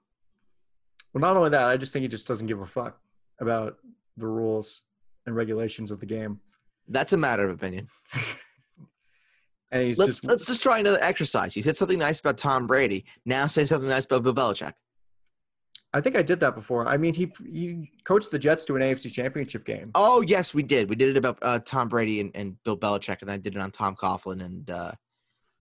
Well, 1.13 1.21
not 1.21 1.37
only 1.37 1.51
that, 1.51 1.67
I 1.67 1.77
just 1.77 1.93
think 1.93 2.01
he 2.01 2.07
just 2.07 2.27
doesn't 2.27 2.47
give 2.47 2.61
a 2.61 2.65
fuck 2.65 2.99
about 3.43 3.77
the 4.17 4.27
rules 4.27 4.81
and 5.25 5.35
regulations 5.35 5.91
of 5.91 5.99
the 5.99 6.05
game. 6.05 6.39
That's 6.87 7.13
a 7.13 7.17
matter 7.17 7.45
of 7.45 7.51
opinion. 7.51 7.87
and 9.71 9.83
he's 9.83 9.97
let's 9.97 10.17
just 10.17 10.25
let's 10.25 10.45
just 10.45 10.63
try 10.63 10.79
another 10.79 10.99
exercise. 11.01 11.55
You 11.55 11.61
said 11.61 11.77
something 11.77 11.99
nice 11.99 12.19
about 12.19 12.37
Tom 12.37 12.67
Brady. 12.67 13.05
Now 13.25 13.47
say 13.47 13.65
something 13.65 13.89
nice 13.89 14.05
about 14.05 14.23
Bill 14.23 14.33
Belichick. 14.33 14.73
I 15.95 16.01
think 16.01 16.15
I 16.15 16.23
did 16.23 16.39
that 16.39 16.55
before. 16.55 16.87
I 16.87 16.97
mean, 16.97 17.13
he 17.13 17.31
he 17.45 17.91
coached 18.03 18.31
the 18.31 18.39
Jets 18.39 18.65
to 18.65 18.75
an 18.75 18.81
AFC 18.81 19.11
Championship 19.11 19.63
game. 19.63 19.91
Oh 19.93 20.21
yes, 20.21 20.53
we 20.53 20.63
did. 20.63 20.89
We 20.89 20.95
did 20.95 21.09
it 21.09 21.17
about 21.17 21.37
uh, 21.41 21.59
Tom 21.59 21.87
Brady 21.87 22.19
and, 22.19 22.31
and 22.35 22.61
Bill 22.63 22.77
Belichick, 22.77 23.21
and 23.21 23.29
I 23.29 23.37
did 23.37 23.55
it 23.55 23.59
on 23.59 23.71
Tom 23.71 23.95
Coughlin 23.95 24.43
and 24.43 24.69
uh, 24.69 24.91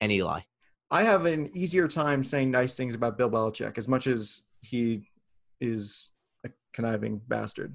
and 0.00 0.10
Eli. 0.10 0.40
I 0.90 1.02
have 1.04 1.26
an 1.26 1.50
easier 1.54 1.88
time 1.88 2.22
saying 2.22 2.50
nice 2.50 2.76
things 2.76 2.94
about 2.94 3.18
Bill 3.18 3.30
Belichick 3.30 3.78
as 3.78 3.88
much 3.88 4.06
as 4.06 4.42
he 4.60 5.08
is 5.60 6.12
conniving 6.72 7.20
bastard. 7.28 7.74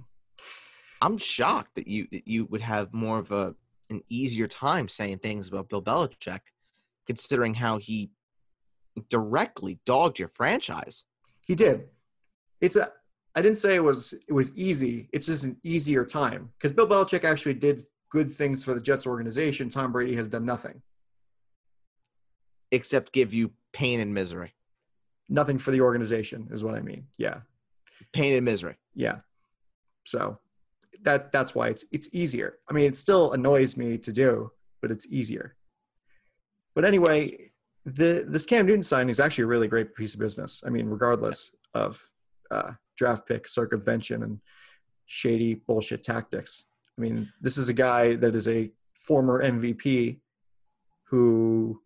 I'm 1.01 1.17
shocked 1.17 1.75
that 1.75 1.87
you 1.87 2.07
that 2.11 2.27
you 2.27 2.45
would 2.45 2.61
have 2.61 2.93
more 2.93 3.19
of 3.19 3.31
a 3.31 3.55
an 3.89 4.01
easier 4.09 4.47
time 4.47 4.87
saying 4.87 5.19
things 5.19 5.47
about 5.47 5.69
Bill 5.69 5.81
Belichick, 5.81 6.39
considering 7.05 7.53
how 7.53 7.77
he 7.77 8.11
directly 9.09 9.79
dogged 9.85 10.19
your 10.19 10.27
franchise. 10.27 11.03
He 11.45 11.55
did. 11.55 11.87
It's 12.61 12.75
a. 12.75 12.91
I 13.35 13.41
didn't 13.41 13.59
say 13.59 13.75
it 13.75 13.83
was 13.83 14.13
it 14.27 14.33
was 14.33 14.55
easy. 14.57 15.09
It's 15.13 15.27
just 15.27 15.43
an 15.43 15.57
easier 15.63 16.03
time 16.03 16.49
because 16.57 16.73
Bill 16.73 16.87
Belichick 16.87 17.23
actually 17.23 17.53
did 17.53 17.83
good 18.09 18.31
things 18.31 18.63
for 18.63 18.73
the 18.73 18.81
Jets 18.81 19.05
organization. 19.05 19.69
Tom 19.69 19.91
Brady 19.91 20.15
has 20.15 20.27
done 20.27 20.45
nothing. 20.45 20.81
Except 22.71 23.11
give 23.13 23.33
you 23.33 23.51
pain 23.73 23.99
and 23.99 24.13
misery. 24.13 24.53
Nothing 25.29 25.57
for 25.57 25.71
the 25.71 25.81
organization 25.81 26.47
is 26.51 26.63
what 26.63 26.73
I 26.73 26.81
mean. 26.81 27.07
Yeah. 27.17 27.41
Pain 28.13 28.35
and 28.35 28.45
misery. 28.45 28.75
Yeah. 28.93 29.17
So 30.05 30.39
that 31.03 31.31
that's 31.31 31.53
why 31.53 31.67
it's 31.69 31.85
it's 31.91 32.13
easier. 32.13 32.57
I 32.69 32.73
mean, 32.73 32.85
it 32.85 32.95
still 32.95 33.33
annoys 33.33 33.77
me 33.77 33.97
to 33.99 34.11
do, 34.11 34.51
but 34.81 34.91
it's 34.91 35.07
easier. 35.07 35.55
But 36.75 36.85
anyway, 36.85 37.51
the 37.85 38.25
this 38.27 38.45
Cam 38.45 38.65
Newton 38.65 38.83
signing 38.83 39.09
is 39.09 39.19
actually 39.19 39.45
a 39.45 39.47
really 39.47 39.67
great 39.67 39.95
piece 39.95 40.13
of 40.13 40.19
business. 40.19 40.63
I 40.65 40.69
mean, 40.69 40.87
regardless 40.87 41.55
of 41.73 42.01
uh, 42.51 42.73
draft 42.97 43.27
pick 43.27 43.47
circumvention 43.47 44.23
and 44.23 44.39
shady 45.05 45.55
bullshit 45.55 46.03
tactics. 46.03 46.65
I 46.97 47.01
mean, 47.01 47.31
this 47.41 47.57
is 47.57 47.69
a 47.69 47.73
guy 47.73 48.15
that 48.15 48.35
is 48.35 48.47
a 48.47 48.71
former 48.93 49.43
MVP 49.43 50.19
who 51.05 51.81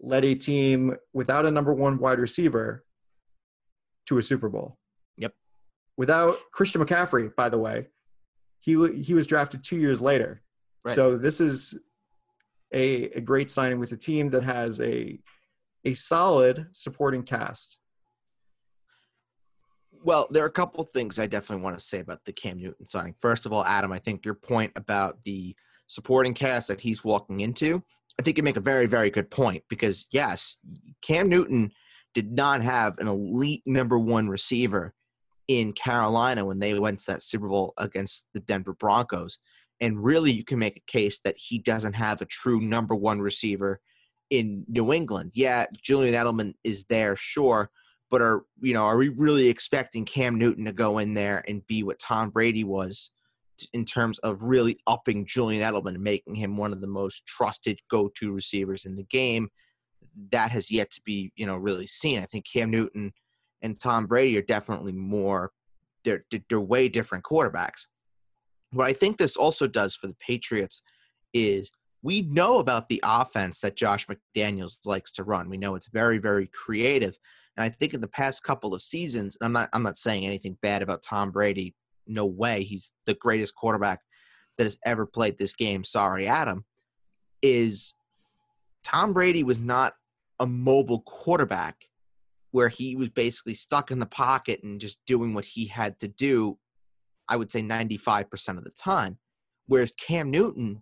led 0.00 0.24
a 0.24 0.34
team 0.34 0.94
without 1.12 1.46
a 1.46 1.50
number 1.50 1.72
one 1.72 1.98
wide 1.98 2.18
receiver 2.18 2.84
to 4.06 4.18
a 4.18 4.22
Super 4.22 4.48
Bowl. 4.48 4.78
Without 5.96 6.36
Christian 6.52 6.84
McCaffrey, 6.84 7.34
by 7.34 7.48
the 7.48 7.58
way, 7.58 7.86
he 8.60 9.02
he 9.02 9.14
was 9.14 9.26
drafted 9.26 9.62
two 9.62 9.76
years 9.76 10.00
later. 10.00 10.42
Right. 10.84 10.94
So 10.94 11.16
this 11.16 11.40
is 11.40 11.78
a, 12.72 13.04
a 13.10 13.20
great 13.20 13.50
signing 13.50 13.78
with 13.78 13.92
a 13.92 13.96
team 13.96 14.30
that 14.30 14.42
has 14.42 14.80
a 14.80 15.18
a 15.84 15.94
solid 15.94 16.66
supporting 16.72 17.22
cast. 17.22 17.78
Well, 20.02 20.26
there 20.30 20.42
are 20.44 20.48
a 20.48 20.52
couple 20.52 20.80
of 20.80 20.90
things 20.90 21.18
I 21.18 21.26
definitely 21.26 21.62
want 21.62 21.78
to 21.78 21.84
say 21.84 22.00
about 22.00 22.24
the 22.24 22.32
Cam 22.32 22.58
Newton 22.58 22.84
signing. 22.86 23.14
First 23.20 23.46
of 23.46 23.52
all, 23.52 23.64
Adam, 23.64 23.92
I 23.92 23.98
think 23.98 24.24
your 24.24 24.34
point 24.34 24.72
about 24.76 25.24
the 25.24 25.56
supporting 25.86 26.34
cast 26.34 26.68
that 26.68 26.80
he's 26.80 27.04
walking 27.04 27.40
into, 27.40 27.82
I 28.18 28.22
think 28.22 28.36
you 28.36 28.42
make 28.42 28.56
a 28.56 28.60
very, 28.60 28.86
very 28.86 29.10
good 29.10 29.30
point 29.30 29.64
because 29.68 30.06
yes, 30.10 30.56
Cam 31.02 31.28
Newton 31.28 31.72
did 32.12 32.32
not 32.32 32.62
have 32.62 32.98
an 32.98 33.08
elite 33.08 33.62
number 33.66 33.98
one 33.98 34.28
receiver 34.28 34.94
in 35.48 35.72
Carolina 35.72 36.44
when 36.44 36.58
they 36.58 36.78
went 36.78 37.00
to 37.00 37.12
that 37.12 37.22
Super 37.22 37.48
Bowl 37.48 37.74
against 37.78 38.26
the 38.34 38.40
Denver 38.40 38.74
Broncos. 38.74 39.38
And 39.80 40.02
really, 40.02 40.30
you 40.30 40.44
can 40.44 40.58
make 40.58 40.76
a 40.76 40.90
case 40.92 41.20
that 41.20 41.36
he 41.36 41.58
doesn't 41.58 41.94
have 41.94 42.20
a 42.20 42.26
true 42.26 42.60
number 42.60 42.94
one 42.94 43.20
receiver 43.20 43.80
in 44.30 44.64
New 44.68 44.92
England. 44.92 45.32
Yeah, 45.34 45.66
Julian 45.76 46.14
Edelman 46.14 46.54
is 46.64 46.84
there, 46.84 47.16
sure, 47.16 47.70
but 48.10 48.22
are 48.22 48.44
you 48.60 48.72
know 48.72 48.84
are 48.84 48.96
we 48.96 49.08
really 49.08 49.48
expecting 49.48 50.04
Cam 50.04 50.38
Newton 50.38 50.64
to 50.64 50.72
go 50.72 50.98
in 50.98 51.14
there 51.14 51.44
and 51.48 51.66
be 51.66 51.82
what 51.82 51.98
Tom 51.98 52.30
Brady 52.30 52.64
was 52.64 53.10
in 53.72 53.84
terms 53.84 54.18
of 54.20 54.42
really 54.42 54.78
upping 54.86 55.26
Julian 55.26 55.62
Edelman 55.62 55.94
and 55.94 56.02
making 56.02 56.34
him 56.34 56.56
one 56.56 56.72
of 56.72 56.80
the 56.80 56.86
most 56.86 57.24
trusted 57.26 57.78
go-to 57.90 58.32
receivers 58.32 58.84
in 58.84 58.96
the 58.96 59.04
game? 59.04 59.48
That 60.30 60.50
has 60.50 60.70
yet 60.70 60.90
to 60.92 61.00
be 61.04 61.32
you 61.36 61.46
know 61.46 61.56
really 61.56 61.86
seen. 61.86 62.20
I 62.20 62.26
think 62.26 62.46
Cam 62.50 62.70
Newton 62.70 63.12
and 63.64 63.80
Tom 63.80 64.06
Brady 64.06 64.36
are 64.38 64.42
definitely 64.42 64.92
more 64.92 65.50
they're 66.04 66.24
they're 66.48 66.60
way 66.60 66.88
different 66.88 67.24
quarterbacks. 67.24 67.86
What 68.70 68.86
I 68.86 68.92
think 68.92 69.16
this 69.16 69.36
also 69.36 69.66
does 69.66 69.96
for 69.96 70.06
the 70.06 70.16
Patriots 70.20 70.82
is 71.32 71.72
we 72.02 72.22
know 72.22 72.58
about 72.58 72.88
the 72.88 73.00
offense 73.02 73.60
that 73.60 73.76
Josh 73.76 74.06
McDaniels 74.06 74.76
likes 74.84 75.10
to 75.12 75.24
run. 75.24 75.48
We 75.48 75.56
know 75.56 75.74
it's 75.74 75.88
very, 75.88 76.18
very 76.18 76.50
creative. 76.52 77.18
And 77.56 77.64
I 77.64 77.70
think 77.70 77.94
in 77.94 78.02
the 78.02 78.08
past 78.08 78.42
couple 78.42 78.74
of 78.74 78.82
seasons, 78.82 79.36
and 79.40 79.46
I'm 79.46 79.52
not 79.52 79.70
I'm 79.72 79.82
not 79.82 79.96
saying 79.96 80.26
anything 80.26 80.58
bad 80.60 80.82
about 80.82 81.02
Tom 81.02 81.30
Brady. 81.30 81.74
No 82.06 82.26
way. 82.26 82.64
He's 82.64 82.92
the 83.06 83.14
greatest 83.14 83.54
quarterback 83.54 84.00
that 84.58 84.64
has 84.64 84.78
ever 84.84 85.06
played 85.06 85.38
this 85.38 85.54
game. 85.54 85.82
Sorry, 85.82 86.28
Adam. 86.28 86.64
Is 87.40 87.94
Tom 88.82 89.14
Brady 89.14 89.42
was 89.42 89.58
not 89.58 89.94
a 90.38 90.46
mobile 90.46 91.00
quarterback 91.00 91.86
where 92.54 92.68
he 92.68 92.94
was 92.94 93.08
basically 93.08 93.52
stuck 93.52 93.90
in 93.90 93.98
the 93.98 94.06
pocket 94.06 94.60
and 94.62 94.80
just 94.80 95.00
doing 95.08 95.34
what 95.34 95.44
he 95.44 95.66
had 95.66 95.98
to 95.98 96.06
do, 96.06 96.56
I 97.28 97.34
would 97.34 97.50
say 97.50 97.60
95% 97.60 98.58
of 98.58 98.62
the 98.62 98.70
time. 98.70 99.18
Whereas 99.66 99.92
Cam 99.98 100.30
Newton, 100.30 100.80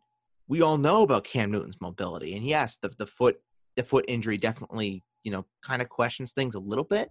we 0.49 0.61
all 0.61 0.77
know 0.77 1.03
about 1.03 1.25
Cam 1.25 1.51
Newton's 1.51 1.81
mobility. 1.81 2.37
And 2.37 2.47
yes, 2.47 2.77
the, 2.77 2.91
the 2.99 3.07
foot 3.07 3.39
the 3.77 3.83
foot 3.83 4.05
injury 4.07 4.37
definitely, 4.37 5.03
you 5.25 5.33
know, 5.33 5.47
kind 5.65 5.81
of 5.81 5.89
questions 5.89 6.33
things 6.33 6.57
a 6.57 6.61
little 6.61 6.85
bit. 6.85 7.09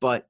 But 0.00 0.26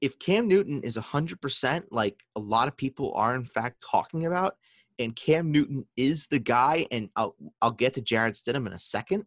if 0.00 0.16
Cam 0.20 0.46
Newton 0.46 0.80
is 0.82 0.96
100% 0.96 1.82
like 1.90 2.22
a 2.36 2.40
lot 2.40 2.68
of 2.68 2.76
people 2.76 3.12
are 3.16 3.34
in 3.34 3.44
fact 3.44 3.82
talking 3.90 4.26
about, 4.26 4.58
and 5.00 5.16
Cam 5.16 5.50
Newton 5.50 5.88
is 5.96 6.28
the 6.28 6.38
guy, 6.38 6.86
and 6.92 7.08
I'll, 7.16 7.34
I'll 7.60 7.72
get 7.72 7.94
to 7.94 8.00
Jarrett 8.00 8.36
Stidham 8.36 8.68
in 8.68 8.74
a 8.74 8.78
second. 8.78 9.24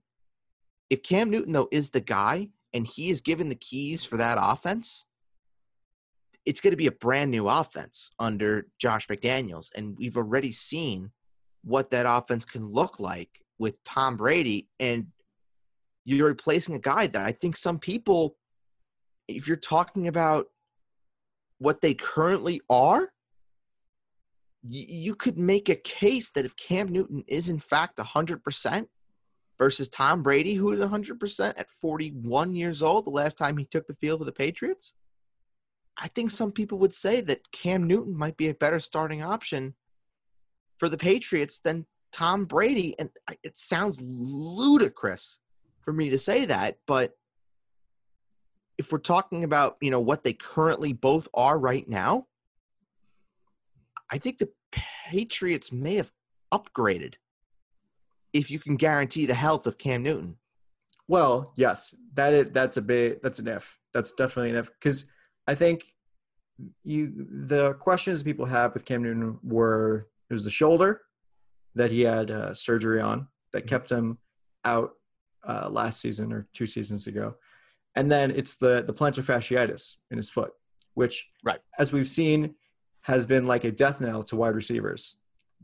If 0.89 1.04
Cam 1.04 1.30
Newton, 1.30 1.52
though, 1.52 1.67
is 1.74 1.89
the 1.89 2.00
guy, 2.00 2.48
and 2.73 2.86
he 2.86 3.10
is 3.10 3.21
given 3.21 3.49
the 3.49 3.55
keys 3.55 4.03
for 4.03 4.17
that 4.17 4.38
offense, 4.39 5.05
it's 6.45 6.62
going 6.62 6.71
to 6.71 6.77
be 6.77 6.88
a 6.88 6.91
brand 6.91 7.32
new 7.32 7.47
offense 7.47 8.12
under 8.19 8.67
Josh 8.79 9.08
McDaniels. 9.08 9.69
And 9.75 9.97
we've 9.97 10.17
already 10.17 10.51
seen 10.51 11.12
what 11.63 11.91
that 11.91 12.05
offense 12.08 12.45
can 12.45 12.71
look 12.71 12.99
like 12.99 13.29
with 13.58 13.84
Tom 13.84 14.17
Brady. 14.17 14.67
And 14.79 15.08
you're 16.05 16.27
replacing 16.27 16.75
a 16.75 16.79
guy 16.79 17.08
that 17.08 17.25
I 17.25 17.32
think 17.32 17.58
some 17.58 17.77
people, 17.77 18.38
if 19.27 19.47
you're 19.47 19.58
talking 19.58 20.08
about 20.08 20.47
what 21.60 21.82
they 21.82 21.93
currently 21.93 22.62
are, 22.69 23.10
you 24.62 25.15
could 25.15 25.38
make 25.38 25.69
a 25.69 25.75
case 25.75 26.32
that 26.32 26.45
if 26.45 26.55
Cam 26.55 26.89
Newton 26.89 27.23
is 27.27 27.49
in 27.49 27.60
fact 27.60 27.97
100%, 27.97 28.88
versus 29.60 29.89
Tom 29.89 30.24
Brady, 30.24 30.56
who 30.56 30.72
is 30.72 30.80
100% 30.80 31.54
at 31.58 31.69
41 31.69 32.56
years 32.56 32.82
old, 32.82 33.06
the 33.06 33.12
last 33.12 33.38
time 33.38 33.58
he 33.58 33.65
took 33.65 33.86
the 33.86 33.95
field 33.95 34.19
for 34.19 34.26
the 34.26 34.32
Patriots, 34.32 34.93
I 35.98 36.08
think 36.08 36.32
some 36.32 36.52
people 36.52 36.80
would 36.80 36.93
say 36.93 37.22
that 37.22 37.52
Cam 37.52 37.86
Newton 37.86 38.17
might 38.17 38.38
be 38.38 38.48
a 38.48 38.54
better 38.54 38.80
starting 38.80 39.22
option 39.22 39.76
for 40.78 40.88
the 40.88 40.98
Patriots 40.98 41.60
than 41.60 41.86
Tom 42.13 42.45
Brady. 42.45 42.98
And 42.98 43.10
it 43.43 43.58
sounds 43.58 44.00
ludicrous 44.00 45.39
for 45.82 45.91
me 45.91 46.10
to 46.10 46.17
say 46.17 46.45
that, 46.45 46.78
but 46.88 47.13
if 48.78 48.93
we're 48.93 49.00
talking 49.00 49.43
about, 49.43 49.76
you 49.82 49.91
know, 49.91 50.00
what 50.00 50.24
they 50.24 50.32
currently 50.32 50.93
both 50.93 51.28
are 51.34 51.60
right 51.60 51.88
now, 51.88 52.28
I 54.10 54.19
think 54.19 54.38
the 54.38 54.50
Patriots 54.72 55.74
may 55.74 55.95
have 55.95 56.12
upgraded 56.54 57.15
if 58.33 58.51
you 58.51 58.59
can 58.59 58.75
guarantee 58.75 59.25
the 59.25 59.33
health 59.33 59.67
of 59.67 59.77
Cam 59.77 60.03
Newton. 60.03 60.37
Well, 61.07 61.53
yes, 61.55 61.95
that 62.13 62.33
is, 62.33 62.51
that's 62.51 62.77
a 62.77 62.81
bit 62.81 63.23
that's 63.23 63.39
an 63.39 63.47
if. 63.47 63.77
That's 63.93 64.11
definitely 64.13 64.51
an 64.51 64.57
if 64.57 64.71
because 64.73 65.09
I 65.47 65.55
think 65.55 65.83
you 66.83 67.11
the 67.47 67.73
questions 67.73 68.21
people 68.23 68.45
have 68.45 68.73
with 68.73 68.85
Cam 68.85 69.03
Newton 69.03 69.39
were 69.43 70.07
it 70.29 70.33
was 70.33 70.43
the 70.43 70.51
shoulder 70.51 71.01
that 71.75 71.91
he 71.91 72.01
had 72.01 72.29
uh, 72.29 72.53
surgery 72.53 73.01
on 73.01 73.27
that 73.53 73.59
mm-hmm. 73.59 73.69
kept 73.69 73.91
him 73.91 74.17
out 74.65 74.91
uh, 75.47 75.69
last 75.69 76.01
season 76.01 76.31
or 76.31 76.47
two 76.53 76.65
seasons 76.65 77.07
ago, 77.07 77.35
and 77.95 78.11
then 78.11 78.31
it's 78.31 78.57
the 78.57 78.83
the 78.85 78.93
plantar 78.93 79.23
fasciitis 79.23 79.95
in 80.11 80.17
his 80.17 80.29
foot, 80.29 80.51
which 80.93 81.27
right 81.43 81.59
as 81.79 81.91
we've 81.91 82.09
seen 82.09 82.55
has 83.01 83.25
been 83.25 83.45
like 83.45 83.63
a 83.63 83.71
death 83.71 84.01
knell 84.01 84.21
to 84.23 84.35
wide 84.35 84.55
receivers. 84.55 85.15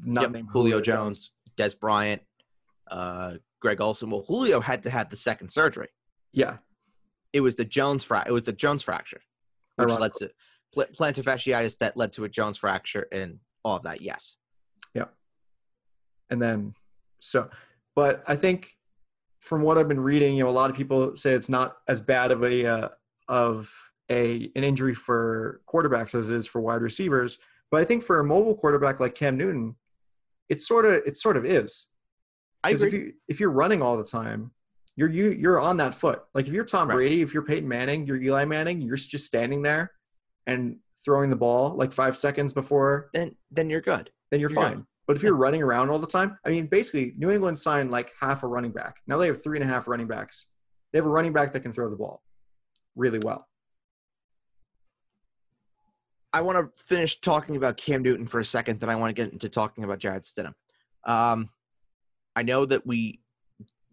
Not 0.03 0.23
yep. 0.23 0.31
named 0.31 0.49
Julio, 0.51 0.77
Julio 0.77 0.81
Jones, 0.81 1.31
Jones, 1.57 1.73
Dez 1.75 1.79
Bryant, 1.79 2.21
uh, 2.89 3.33
Greg 3.61 3.81
Olsen. 3.81 4.09
Well, 4.09 4.23
Julio 4.27 4.59
had 4.59 4.83
to 4.83 4.89
have 4.89 5.09
the 5.09 5.17
second 5.17 5.49
surgery. 5.49 5.89
Yeah. 6.31 6.57
It 7.33 7.41
was 7.41 7.55
the 7.55 7.65
Jones 7.65 8.03
fra- 8.03 8.25
It 8.27 8.31
was 8.31 8.43
the 8.43 8.53
Jones 8.53 8.83
fracture, 8.83 9.21
which 9.75 9.89
led 9.89 10.13
to 10.15 10.31
pl- 10.73 10.85
plantar 10.97 11.23
fasciitis 11.23 11.77
that 11.79 11.97
led 11.97 12.13
to 12.13 12.23
a 12.23 12.29
Jones 12.29 12.57
fracture 12.57 13.07
and 13.11 13.39
all 13.63 13.75
of 13.75 13.83
that. 13.83 14.01
Yes. 14.01 14.37
Yeah. 14.93 15.05
And 16.29 16.41
then 16.41 16.73
so 17.25 17.49
but 17.95 18.23
i 18.27 18.35
think 18.35 18.77
from 19.39 19.61
what 19.61 19.77
i've 19.77 19.87
been 19.87 19.99
reading 19.99 20.37
you 20.37 20.43
know 20.43 20.49
a 20.49 20.51
lot 20.51 20.69
of 20.69 20.75
people 20.75 21.15
say 21.15 21.33
it's 21.33 21.49
not 21.49 21.77
as 21.87 21.99
bad 21.99 22.31
of 22.31 22.43
a 22.43 22.65
uh, 22.65 22.89
of 23.27 23.73
a 24.11 24.51
an 24.55 24.63
injury 24.63 24.93
for 24.93 25.61
quarterbacks 25.67 26.13
as 26.13 26.29
it 26.29 26.35
is 26.35 26.45
for 26.45 26.61
wide 26.61 26.81
receivers 26.81 27.39
but 27.71 27.81
i 27.81 27.85
think 27.85 28.03
for 28.03 28.19
a 28.19 28.23
mobile 28.23 28.55
quarterback 28.55 28.99
like 28.99 29.15
cam 29.15 29.35
newton 29.37 29.75
it 30.49 30.61
sort 30.61 30.85
of 30.85 30.93
it 31.05 31.17
sort 31.17 31.35
of 31.35 31.45
is 31.45 31.87
I 32.65 32.69
because 32.69 32.83
agree. 32.83 32.99
if 32.99 33.05
you 33.05 33.13
if 33.27 33.39
you're 33.39 33.51
running 33.51 33.81
all 33.81 33.97
the 33.97 34.03
time 34.05 34.51
you're 34.95 35.09
you 35.09 35.29
you're 35.31 35.59
on 35.59 35.77
that 35.77 35.93
foot 35.93 36.23
like 36.33 36.47
if 36.47 36.53
you're 36.53 36.65
tom 36.65 36.87
Right. 36.87 36.95
brady 36.95 37.21
if 37.21 37.33
you're 37.33 37.43
peyton 37.43 37.67
manning 37.67 38.05
you're 38.07 38.21
eli 38.21 38.45
manning 38.45 38.81
you're 38.81 38.95
just 38.97 39.25
standing 39.25 39.61
there 39.61 39.91
and 40.47 40.77
throwing 41.03 41.29
the 41.29 41.35
ball 41.35 41.75
like 41.75 41.91
five 41.91 42.17
seconds 42.17 42.53
before 42.53 43.09
then 43.13 43.35
then 43.51 43.69
you're 43.69 43.81
good. 43.81 44.09
then 44.31 44.39
you're 44.39 44.49
You're 44.49 44.63
good. 44.63 44.69
fine. 44.77 44.85
But 45.07 45.15
if 45.17 45.21
you're 45.23 45.35
running 45.35 45.61
around 45.61 45.91
all 45.91 45.99
the 45.99 46.07
time, 46.07 46.35
I 46.43 46.49
mean, 46.49 46.65
basically, 46.65 47.13
New 47.15 47.29
England 47.29 47.59
signed 47.59 47.91
like 47.91 48.11
half 48.19 48.41
a 48.41 48.47
running 48.47 48.71
back. 48.71 48.95
Now 49.05 49.17
they 49.19 49.27
have 49.27 49.43
three 49.43 49.59
and 49.59 49.63
a 49.69 49.71
half 49.71 49.87
running 49.87 50.07
backs. 50.07 50.49
They 50.91 50.97
have 50.97 51.05
a 51.05 51.09
running 51.09 51.31
back 51.31 51.53
that 51.53 51.59
can 51.59 51.71
throw 51.71 51.91
the 51.91 51.95
ball 51.95 52.23
really 52.95 53.19
well. 53.23 53.47
I 56.33 56.41
want 56.41 56.57
to 56.57 56.83
finish 56.83 57.19
talking 57.21 57.55
about 57.55 57.77
Cam 57.77 58.01
Newton 58.01 58.25
for 58.25 58.39
a 58.39 58.45
second, 58.45 58.79
then 58.79 58.89
I 58.89 58.95
want 58.95 59.15
to 59.15 59.21
get 59.21 59.31
into 59.31 59.47
talking 59.47 59.83
about 59.83 59.99
Jarrett 59.99 60.23
Stidham. 60.23 60.53
Um, 61.05 61.49
I 62.35 62.43
know 62.43 62.65
that 62.65 62.85
we 62.85 63.19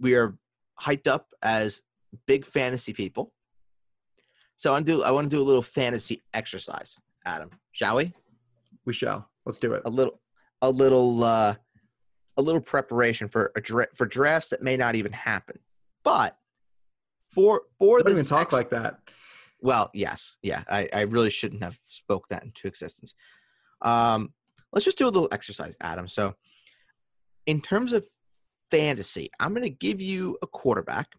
we 0.01 0.15
are 0.15 0.37
hyped 0.81 1.07
up 1.07 1.29
as 1.43 1.81
big 2.27 2.45
fantasy 2.45 2.93
people, 2.93 3.33
so 4.57 4.71
I 4.71 4.75
want 4.75 4.87
to 4.87 4.93
do 4.93 5.03
I 5.03 5.11
want 5.11 5.31
to 5.31 5.37
do 5.37 5.43
a 5.43 5.45
little 5.45 5.63
fantasy 5.63 6.23
exercise, 6.35 6.99
Adam. 7.25 7.51
Shall 7.73 7.97
we? 7.97 8.13
We 8.85 8.93
shall. 8.93 9.29
Let's 9.47 9.59
do 9.59 9.75
it. 9.75 9.83
A 9.85 9.91
little 9.91 10.21
a 10.61 10.71
little 10.71 11.25
uh, 11.25 11.55
a 12.37 12.43
little 12.43 12.61
preparation 12.61 13.29
for 13.29 13.53
a 13.57 13.61
dra- 13.61 13.95
for 13.95 14.07
drafts 14.07 14.51
that 14.51 14.63
may 14.63 14.77
not 14.77 14.95
even 14.95 15.13
happen, 15.13 15.59
but 16.05 16.37
for 17.29 17.63
for 17.79 17.99
Don't 17.99 18.07
this 18.07 18.15
even 18.15 18.25
talk 18.27 18.49
ex- 18.49 18.53
like 18.53 18.71
that. 18.71 18.99
well, 19.61 19.91
yes, 19.95 20.37
yeah. 20.43 20.65
I, 20.69 20.89
I 20.93 21.01
really 21.03 21.31
shouldn't 21.31 21.63
have 21.63 21.79
spoke 21.87 22.29
that 22.29 22.43
into 22.45 22.67
existence. 22.67 23.15
Um, 23.83 24.33
let's 24.73 24.85
just 24.85 24.99
do 24.99 25.07
a 25.07 25.11
little 25.11 25.29
exercise, 25.33 25.77
Adam. 25.81 26.07
So, 26.09 26.35
in 27.47 27.61
terms 27.61 27.93
of 27.93 28.05
fantasy, 28.73 29.31
I'm 29.39 29.53
going 29.53 29.65
to 29.65 29.71
give 29.71 30.01
you 30.01 30.39
a 30.43 30.47
quarterback, 30.47 31.15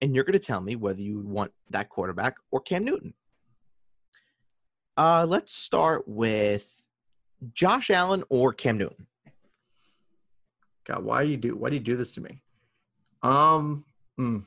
and 0.00 0.14
you're 0.14 0.24
going 0.24 0.38
to 0.38 0.38
tell 0.38 0.60
me 0.60 0.76
whether 0.76 1.00
you 1.00 1.18
want 1.20 1.52
that 1.70 1.88
quarterback 1.88 2.36
or 2.52 2.60
Cam 2.60 2.84
Newton. 2.84 3.12
Uh, 4.96 5.26
let's 5.28 5.52
start 5.52 6.04
with 6.06 6.82
Josh 7.52 7.90
Allen 7.90 8.22
or 8.30 8.52
Cam 8.52 8.78
Newton. 8.78 9.06
God, 10.86 11.04
why 11.04 11.24
do 11.24 11.30
you 11.30 11.36
do 11.36 11.54
why 11.54 11.68
do 11.68 11.76
you 11.76 11.82
do 11.82 11.96
this 11.96 12.12
to 12.12 12.20
me? 12.20 12.40
Um, 13.22 13.84
hmm. 14.16 14.38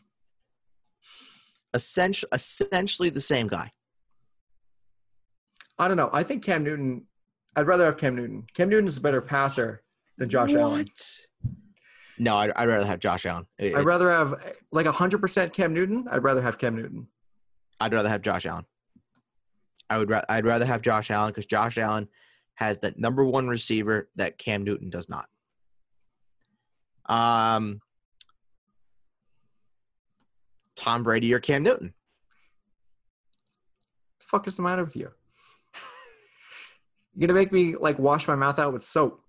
Essentially, 1.73 2.30
essentially 2.34 3.10
the 3.10 3.21
same 3.21 3.47
guy. 3.47 3.69
I 5.77 5.88
don't 5.88 5.97
know. 5.97 6.10
I 6.12 6.23
think 6.23 6.43
Cam 6.43 6.63
Newton. 6.63 7.04
I'd 7.56 7.67
rather 7.67 7.86
have 7.86 7.97
Cam 7.97 8.15
Newton. 8.15 8.47
Cam 8.54 8.69
Newton 8.69 8.88
is 8.88 8.97
a 8.97 9.01
better 9.01 9.21
passer 9.21 9.84
than 10.17 10.30
Josh 10.30 10.54
Allen. 10.54 10.89
No, 12.22 12.38
I'd, 12.38 12.52
I'd 12.56 12.68
rather 12.70 12.86
have 12.86 13.00
Josh 13.00 13.26
Allen. 13.26 13.48
It- 13.58 13.76
I'd 13.76 13.84
rather 13.84 14.12
have 14.12 14.36
like 14.72 14.86
hundred 14.86 15.22
percent 15.22 15.54
Cam 15.54 15.74
Newton. 15.74 16.08
I'd 16.12 16.24
rather 16.24 16.40
have 16.42 16.60
Cam 16.60 16.76
Newton. 16.76 17.08
I'd 17.80 17.92
rather 17.94 18.10
have 18.10 18.22
Josh 18.22 18.46
Allen. 18.46 18.64
I 19.90 19.98
would. 19.98 20.08
Ra- 20.08 20.22
I'd 20.30 20.46
rather 20.46 20.66
have 20.66 20.84
Josh 20.84 21.10
Allen 21.10 21.32
because 21.32 21.48
Josh 21.48 21.80
Allen 21.80 22.08
has 22.56 22.78
that 22.80 23.00
number 23.00 23.26
one 23.26 23.48
receiver 23.48 24.08
that 24.18 24.38
Cam 24.38 24.64
Newton 24.64 24.92
does 24.92 25.10
not. 25.10 25.26
Um, 27.08 27.82
Tom 30.76 31.02
Brady 31.02 31.34
or 31.34 31.40
Cam 31.40 31.64
Newton? 31.64 31.96
The 34.20 34.26
fuck 34.28 34.48
is 34.48 34.58
the 34.58 34.62
matter 34.62 34.84
with 34.84 34.96
you? 34.96 35.10
You're 37.16 37.28
gonna 37.28 37.40
make 37.40 37.52
me 37.52 37.76
like 37.76 37.98
wash 37.98 38.28
my 38.28 38.36
mouth 38.36 38.60
out 38.60 38.74
with 38.74 38.84
soap. 38.84 39.24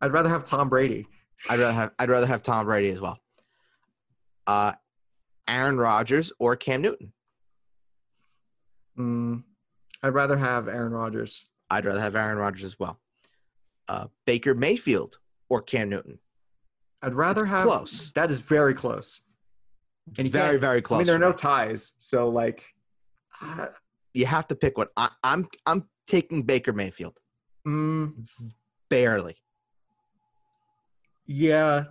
I'd 0.00 0.12
rather 0.12 0.30
have 0.30 0.44
Tom 0.44 0.70
Brady. 0.70 1.06
I'd 1.48 1.58
rather 1.58 1.72
have. 1.72 1.90
I'd 1.98 2.10
rather 2.10 2.26
have 2.26 2.42
Tom 2.42 2.66
Brady 2.66 2.90
as 2.90 3.00
well. 3.00 3.18
Uh, 4.46 4.72
Aaron 5.48 5.76
Rodgers 5.76 6.32
or 6.38 6.56
Cam 6.56 6.82
Newton? 6.82 7.12
Mm, 8.98 9.42
I'd 10.02 10.08
rather 10.14 10.36
have 10.36 10.68
Aaron 10.68 10.92
Rodgers. 10.92 11.44
I'd 11.70 11.84
rather 11.84 12.00
have 12.00 12.14
Aaron 12.16 12.38
Rodgers 12.38 12.64
as 12.64 12.78
well. 12.78 12.98
Uh, 13.88 14.06
Baker 14.26 14.54
Mayfield 14.54 15.18
or 15.48 15.62
Cam 15.62 15.88
Newton? 15.88 16.18
I'd 17.02 17.14
rather 17.14 17.42
It's 17.42 17.50
have 17.50 17.66
close. 17.66 18.12
That 18.12 18.30
is 18.30 18.40
very 18.40 18.74
close. 18.74 19.22
And 20.18 20.26
you 20.26 20.32
Very, 20.32 20.58
very 20.58 20.78
I 20.78 20.80
close. 20.80 20.98
mean, 20.98 21.06
there 21.06 21.16
are 21.16 21.18
no 21.20 21.32
ties, 21.32 21.94
so 22.00 22.28
like, 22.28 22.64
uh, 23.40 23.68
you 24.14 24.26
have 24.26 24.48
to 24.48 24.56
pick 24.56 24.76
one. 24.76 24.88
I, 24.96 25.10
I'm. 25.22 25.46
I'm 25.64 25.84
taking 26.08 26.42
Baker 26.42 26.72
Mayfield. 26.72 27.18
mm, 27.66 28.12
Barely. 28.90 29.36
Yeah, 31.26 31.84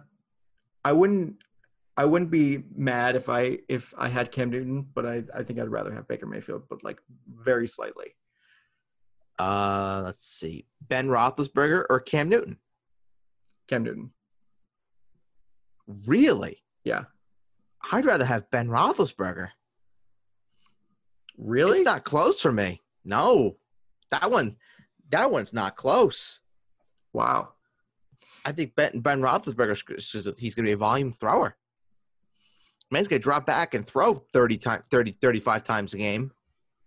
I 0.84 0.91
wouldn't. 0.91 1.36
I 1.98 2.06
wouldn't 2.06 2.32
be 2.32 2.63
mad 2.74 3.15
if 3.15 3.30
I 3.30 3.60
if 3.67 3.94
I 3.98 4.08
had 4.08 4.32
Cam 4.32 4.50
Newton, 4.50 4.88
but 4.94 5.06
I 5.06 5.24
I 5.36 5.44
think 5.44 5.60
I'd 5.60 5.70
rather 5.70 5.91
have 5.91 6.08
Baker 6.08 6.26
Mayfield, 6.26 6.63
but 6.70 6.84
like 6.84 7.00
very 7.28 7.67
slightly. 7.67 8.15
Uh, 9.39 10.02
let's 10.06 10.24
see. 10.24 10.65
Ben 10.88 11.08
Roethlisberger 11.08 11.86
or 11.89 12.00
Cam 12.00 12.30
Newton? 12.30 12.58
Cam 13.67 13.84
Newton. 13.84 14.12
Really? 16.06 16.62
Yeah. 16.84 17.06
I'd 17.91 18.06
rather 18.06 18.26
have 18.26 18.52
Ben 18.52 18.67
Roethlisberger. 18.67 19.50
Really? 21.38 21.80
It's 21.80 21.86
not 21.86 22.04
close 22.04 22.39
for 22.39 22.52
me. 22.52 22.82
No, 23.04 23.58
that 24.12 24.30
one, 24.30 24.58
that 25.10 25.32
one's 25.32 25.54
not 25.54 25.76
close. 25.76 26.39
wow. 27.13 27.54
I 28.46 28.52
think 28.52 28.76
Ben 28.76 29.00
Ben 29.00 29.22
Roethlisberger 29.22 30.38
he's 30.38 30.56
going 30.56 30.66
to 30.66 30.70
be 30.70 30.74
a 30.74 30.78
volume 30.78 31.12
thrower. 31.12 31.56
Man's 32.90 33.08
going 33.08 33.22
to 33.22 33.24
drop 33.24 33.46
back 33.46 33.74
and 33.74 33.86
throw 33.86 34.16
30 34.34 34.58
times 34.58 34.86
30 34.92 35.18
35 35.22 35.64
times 35.64 35.94
a 35.94 35.98
game. 35.98 36.32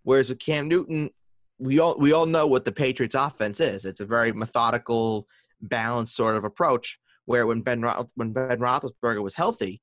Whereas 0.02 0.28
with 0.28 0.38
Cam 0.38 0.68
Newton, 0.68 1.10
we 1.58 1.78
all 1.78 1.96
we 1.98 2.12
all 2.12 2.26
know 2.26 2.46
what 2.46 2.64
the 2.64 2.72
Patriots 2.72 3.14
offense 3.14 3.60
is. 3.60 3.86
It's 3.86 4.00
a 4.00 4.06
very 4.06 4.32
methodical, 4.32 5.26
balanced 5.60 6.14
sort 6.14 6.36
of 6.36 6.44
approach 6.44 6.98
where 7.24 7.46
when 7.46 7.62
Ben 7.62 7.82
when 8.16 8.32
Ben 8.32 8.58
Roethlisberger 8.58 9.22
was 9.22 9.34
healthy 9.34 9.80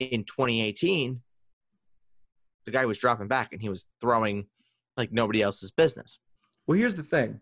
in 0.00 0.24
2018, 0.24 1.20
the 2.64 2.70
guy 2.70 2.84
was 2.86 2.98
dropping 2.98 3.28
back 3.28 3.52
and 3.52 3.60
he 3.60 3.68
was 3.68 3.86
throwing 4.00 4.46
like 4.96 5.12
nobody 5.12 5.42
else's 5.42 5.70
business. 5.70 6.18
Well, 6.66 6.78
here's 6.78 6.96
the 6.96 7.02
thing. 7.02 7.40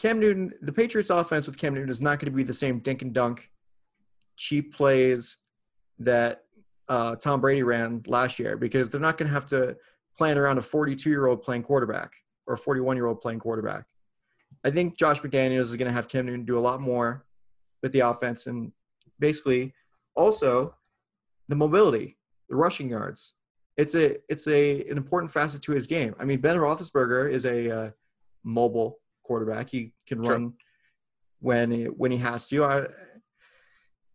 Cam 0.00 0.18
Newton, 0.18 0.52
the 0.62 0.72
Patriots 0.72 1.10
offense 1.10 1.46
with 1.46 1.58
Cam 1.58 1.74
Newton 1.74 1.90
is 1.90 2.00
not 2.00 2.18
going 2.18 2.32
to 2.32 2.36
be 2.36 2.42
the 2.42 2.54
same 2.54 2.78
dink 2.78 3.02
and 3.02 3.12
dunk, 3.12 3.50
cheap 4.36 4.74
plays 4.74 5.36
that 5.98 6.44
uh, 6.88 7.16
Tom 7.16 7.42
Brady 7.42 7.62
ran 7.62 8.02
last 8.06 8.38
year 8.38 8.56
because 8.56 8.88
they're 8.88 9.00
not 9.00 9.18
going 9.18 9.28
to 9.28 9.34
have 9.34 9.44
to 9.46 9.76
plan 10.16 10.38
around 10.38 10.56
a 10.56 10.62
42 10.62 11.10
year 11.10 11.26
old 11.26 11.42
playing 11.42 11.62
quarterback 11.62 12.14
or 12.46 12.54
a 12.54 12.58
41 12.58 12.96
year 12.96 13.06
old 13.06 13.20
playing 13.20 13.38
quarterback. 13.38 13.84
I 14.64 14.70
think 14.70 14.98
Josh 14.98 15.20
McDaniels 15.20 15.60
is 15.60 15.76
going 15.76 15.88
to 15.88 15.94
have 15.94 16.08
Cam 16.08 16.26
Newton 16.26 16.46
do 16.46 16.58
a 16.58 16.60
lot 16.60 16.80
more 16.80 17.26
with 17.82 17.92
the 17.92 18.00
offense 18.00 18.46
and 18.46 18.72
basically 19.18 19.74
also 20.16 20.74
the 21.48 21.56
mobility, 21.56 22.16
the 22.48 22.56
rushing 22.56 22.88
yards. 22.88 23.34
It's 23.76 23.94
a 23.94 24.16
it's 24.30 24.46
a 24.48 24.80
an 24.88 24.96
important 24.96 25.30
facet 25.30 25.62
to 25.62 25.72
his 25.72 25.86
game. 25.86 26.14
I 26.18 26.24
mean, 26.24 26.40
Ben 26.40 26.56
Roethlisberger 26.56 27.30
is 27.30 27.44
a 27.44 27.70
uh, 27.70 27.90
mobile 28.44 28.98
quarterback. 29.30 29.68
He 29.70 29.92
can 30.08 30.24
Sure. 30.24 30.32
run 30.32 30.54
when 31.38 31.70
he, 31.70 31.84
when 31.84 32.10
he 32.10 32.18
has 32.18 32.48
to. 32.48 32.64
I, 32.64 32.86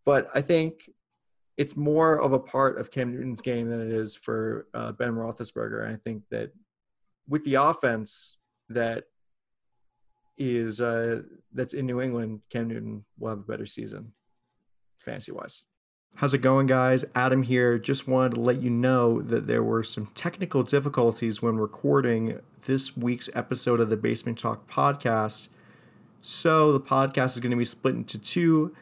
but 0.05 0.29
I 0.35 0.41
think 0.41 0.89
it's 1.55 1.77
more 1.77 2.19
of 2.19 2.33
a 2.33 2.39
part 2.39 2.77
of 2.79 2.91
Cam 2.91 3.13
Newton's 3.13 3.39
game 3.39 3.69
than 3.69 3.79
it 3.79 3.93
is 3.93 4.13
for 4.13 4.67
uh, 4.73 4.91
Ben 4.91 5.13
Roethlisberger. 5.13 5.85
And 5.85 5.93
I 5.95 5.97
think 6.03 6.23
that 6.31 6.51
with 7.29 7.45
the 7.45 7.55
offense 7.55 8.35
that 8.67 9.05
is 10.37 10.81
uh, 10.81 11.21
that's 11.53 11.73
in 11.73 11.85
New 11.85 12.01
England, 12.01 12.41
Cam 12.49 12.67
Newton 12.67 13.05
will 13.17 13.29
have 13.29 13.39
a 13.39 13.51
better 13.51 13.65
season, 13.65 14.11
fantasy 14.99 15.31
wise. 15.31 15.63
How's 16.19 16.33
it 16.33 16.37
going, 16.37 16.65
guys? 16.65 17.03
Adam 17.13 17.43
here. 17.43 17.77
Just 17.77 18.07
wanted 18.07 18.35
to 18.35 18.39
let 18.39 18.61
you 18.61 18.69
know 18.69 19.21
that 19.21 19.47
there 19.47 19.61
were 19.61 19.83
some 19.83 20.05
technical 20.15 20.63
difficulties 20.63 21.41
when 21.41 21.57
recording 21.57 22.39
this 22.63 22.95
week's 22.95 23.29
episode 23.35 23.81
of 23.81 23.89
the 23.89 23.97
Basement 23.97 24.39
Talk 24.39 24.65
podcast. 24.65 25.49
So 26.21 26.71
the 26.71 26.79
podcast 26.79 27.33
is 27.33 27.41
going 27.41 27.51
to 27.51 27.57
be 27.57 27.65
split 27.65 27.95
into 27.95 28.17
two. 28.17 28.73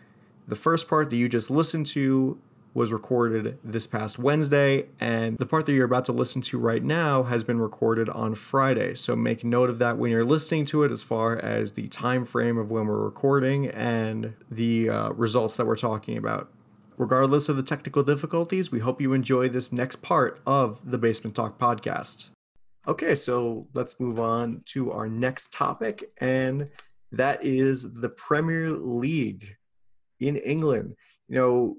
The 0.48 0.56
first 0.56 0.88
part 0.88 1.10
that 1.10 1.15
you 1.15 1.28
just 1.28 1.50
listened 1.50 1.88
to 1.88 2.38
was 2.76 2.91
recorded 2.91 3.58
this 3.63 3.88
past 3.88 4.19
Wednesday, 4.19 4.89
and 5.00 5.36
the 5.39 5.48
part 5.48 5.65
that 5.65 5.74
you're 5.74 5.86
about 5.86 6.06
to 6.06 6.12
listen 6.12 6.43
to 6.43 6.60
right 6.60 6.84
now 6.84 7.24
has 7.24 7.43
been 7.43 7.60
recorded 7.60 8.10
on 8.10 8.36
Friday. 8.36 8.93
So 8.93 9.15
make 9.15 9.43
note 9.43 9.72
of 9.72 9.80
that 9.80 9.98
when 9.98 10.12
you're 10.12 10.24
listening 10.24 10.65
to 10.65 10.84
it, 10.84 10.91
as 10.91 11.02
far 11.02 11.36
as 11.36 11.72
the 11.72 11.88
time 11.88 12.26
frame 12.26 12.60
of 12.60 12.69
when 12.69 12.86
we're 12.86 13.04
recording 13.04 13.65
and 13.69 14.36
the 14.52 14.89
uh, 14.89 15.10
results 15.13 15.58
that 15.58 15.65
we're 15.65 15.76
talking 15.76 16.15
about. 16.15 16.48
Regardless 16.97 17.49
of 17.49 17.58
the 17.58 17.63
technical 17.63 18.03
difficulties, 18.03 18.71
we 18.71 18.79
hope 18.79 19.01
you 19.01 19.13
enjoy 19.13 19.49
this 19.49 19.71
next 19.71 19.97
part 19.97 20.41
of 20.45 20.79
the 20.91 20.97
Basement 20.97 21.36
Talk 21.36 21.58
podcast. 21.58 22.29
Okay, 22.88 23.15
so 23.15 23.67
let's 23.73 23.99
move 23.99 24.19
on 24.19 24.62
to 24.65 24.91
our 24.91 25.08
next 25.08 25.53
topic, 25.53 26.12
and 26.19 26.69
that 27.12 27.43
is 27.43 27.93
the 27.93 28.10
Premier 28.10 28.71
League 28.71 29.56
in 30.19 30.38
England. 30.38 30.95
You 31.27 31.36
know, 31.36 31.77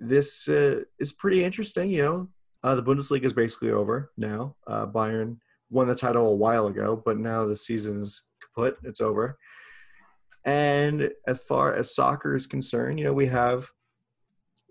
this 0.00 0.48
uh, 0.48 0.82
is 0.98 1.12
pretty 1.12 1.44
interesting. 1.44 1.90
You 1.90 2.02
know, 2.02 2.28
uh, 2.64 2.74
the 2.74 2.82
Bundesliga 2.82 3.24
is 3.24 3.32
basically 3.32 3.70
over 3.70 4.10
now. 4.16 4.56
Uh, 4.66 4.86
Bayern 4.86 5.36
won 5.70 5.86
the 5.86 5.94
title 5.94 6.32
a 6.32 6.36
while 6.36 6.66
ago, 6.66 7.00
but 7.04 7.18
now 7.18 7.44
the 7.44 7.56
season 7.56 8.02
is 8.02 8.22
kaput. 8.42 8.76
It's 8.82 9.00
over. 9.00 9.38
And 10.44 11.10
as 11.26 11.42
far 11.42 11.74
as 11.74 11.94
soccer 11.94 12.34
is 12.34 12.46
concerned, 12.46 12.98
you 12.98 13.04
know, 13.04 13.12
we 13.12 13.26
have 13.26 13.68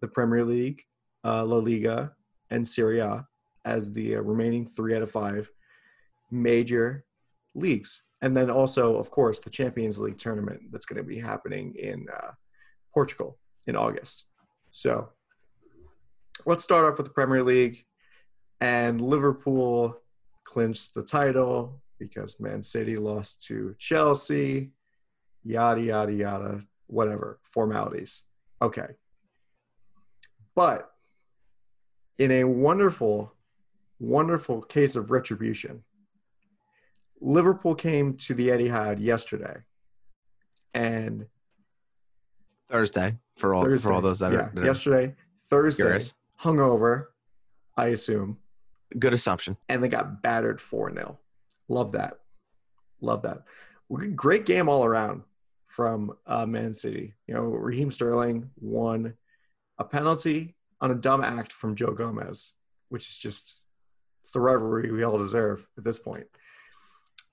the 0.01 0.07
Premier 0.07 0.43
League, 0.43 0.83
uh, 1.23 1.43
La 1.45 1.57
Liga, 1.57 2.13
and 2.49 2.67
Serie 2.67 2.99
A 2.99 3.25
as 3.65 3.91
the 3.91 4.15
uh, 4.15 4.21
remaining 4.21 4.67
three 4.67 4.95
out 4.95 5.01
of 5.01 5.11
five 5.11 5.49
major 6.31 7.05
leagues. 7.55 8.03
And 8.21 8.35
then 8.35 8.49
also, 8.49 8.97
of 8.97 9.11
course, 9.11 9.39
the 9.39 9.49
Champions 9.49 9.99
League 9.99 10.17
tournament 10.17 10.61
that's 10.71 10.85
going 10.85 10.97
to 10.97 11.07
be 11.07 11.19
happening 11.19 11.75
in 11.75 12.07
uh, 12.13 12.31
Portugal 12.93 13.37
in 13.67 13.75
August. 13.75 14.25
So 14.71 15.09
let's 16.45 16.63
start 16.63 16.85
off 16.85 16.97
with 16.97 17.07
the 17.07 17.13
Premier 17.13 17.43
League. 17.43 17.85
And 18.61 19.01
Liverpool 19.01 19.97
clinched 20.43 20.93
the 20.93 21.03
title 21.03 21.81
because 21.99 22.39
Man 22.39 22.63
City 22.63 22.95
lost 22.95 23.43
to 23.47 23.75
Chelsea. 23.77 24.71
Yada, 25.43 25.81
yada, 25.81 26.13
yada, 26.13 26.61
whatever, 26.87 27.39
formalities. 27.43 28.23
Okay. 28.61 28.87
But 30.55 30.91
in 32.17 32.31
a 32.31 32.45
wonderful, 32.45 33.33
wonderful 33.99 34.61
case 34.61 34.95
of 34.95 35.11
retribution, 35.11 35.83
Liverpool 37.21 37.75
came 37.75 38.15
to 38.17 38.33
the 38.33 38.49
Etihad 38.49 39.01
yesterday 39.01 39.57
and 40.73 41.25
Thursday 42.69 43.17
for 43.37 43.53
all 43.53 43.63
Thursday, 43.63 43.87
for 43.87 43.93
all 43.93 44.01
those 44.01 44.19
that 44.19 44.31
yeah, 44.31 44.39
are 44.39 44.51
that 44.53 44.63
are 44.63 44.65
yesterday, 44.65 45.15
Thursday, 45.49 45.83
curious. 45.83 46.13
hungover, 46.41 47.05
I 47.77 47.87
assume, 47.87 48.37
Good 48.97 49.13
assumption. 49.13 49.57
and 49.69 49.83
they 49.83 49.89
got 49.89 50.21
battered 50.21 50.61
4 50.61 50.93
0. 50.93 51.19
Love 51.67 51.91
that. 51.93 52.19
Love 53.01 53.21
that. 53.23 53.43
Great 54.15 54.45
game 54.45 54.69
all 54.69 54.85
around 54.85 55.23
from 55.65 56.15
uh, 56.25 56.45
Man 56.45 56.73
City. 56.73 57.13
You 57.27 57.33
know, 57.35 57.41
Raheem 57.41 57.91
Sterling 57.91 58.49
won 58.59 59.13
a 59.77 59.83
penalty 59.83 60.55
on 60.81 60.91
a 60.91 60.95
dumb 60.95 61.23
act 61.23 61.51
from 61.51 61.75
Joe 61.75 61.91
Gomez, 61.91 62.51
which 62.89 63.09
is 63.09 63.17
just 63.17 63.61
it's 64.23 64.31
the 64.31 64.39
rivalry 64.39 64.91
we 64.91 65.03
all 65.03 65.17
deserve 65.17 65.67
at 65.77 65.83
this 65.83 65.99
point. 65.99 66.25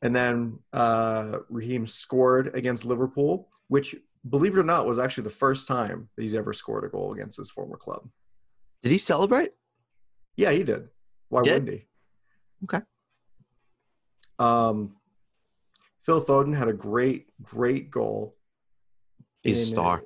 And 0.02 0.14
then 0.14 0.58
uh, 0.72 1.38
Raheem 1.48 1.86
scored 1.86 2.54
against 2.54 2.84
Liverpool, 2.84 3.48
which, 3.68 3.94
believe 4.28 4.56
it 4.56 4.60
or 4.60 4.64
not, 4.64 4.86
was 4.86 4.98
actually 4.98 5.24
the 5.24 5.30
first 5.30 5.68
time 5.68 6.10
that 6.16 6.22
he's 6.22 6.34
ever 6.34 6.52
scored 6.52 6.84
a 6.84 6.88
goal 6.88 7.12
against 7.14 7.38
his 7.38 7.50
former 7.50 7.76
club. 7.76 8.08
Did 8.82 8.92
he 8.92 8.98
celebrate? 8.98 9.52
Yeah, 10.36 10.50
he 10.50 10.64
did. 10.64 10.88
Why 11.28 11.42
Did? 11.42 11.64
wouldn't 11.64 11.80
he? 11.80 11.86
Okay. 12.64 12.84
Um, 14.38 14.96
Phil 16.04 16.22
Foden 16.22 16.56
had 16.56 16.68
a 16.68 16.72
great, 16.72 17.28
great 17.40 17.90
goal. 17.90 18.36
He's 19.42 19.62
a 19.62 19.66
star. 19.66 20.02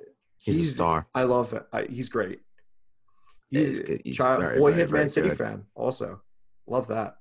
He's, 0.55 0.69
a 0.69 0.73
star. 0.73 1.07
I 1.13 1.23
love 1.23 1.53
it. 1.53 1.65
I, 1.73 1.83
he's 1.83 2.09
great. 2.09 2.41
He's, 3.49 3.67
He's 3.69 3.79
good. 3.79 4.01
He's 4.03 4.17
child, 4.17 4.41
very, 4.41 4.59
boy 4.59 4.71
very, 4.71 4.87
very 4.87 5.01
Man 5.01 5.09
City 5.09 5.29
good. 5.29 5.37
fan. 5.37 5.65
Also, 5.75 6.21
love 6.65 6.87
that. 6.87 7.17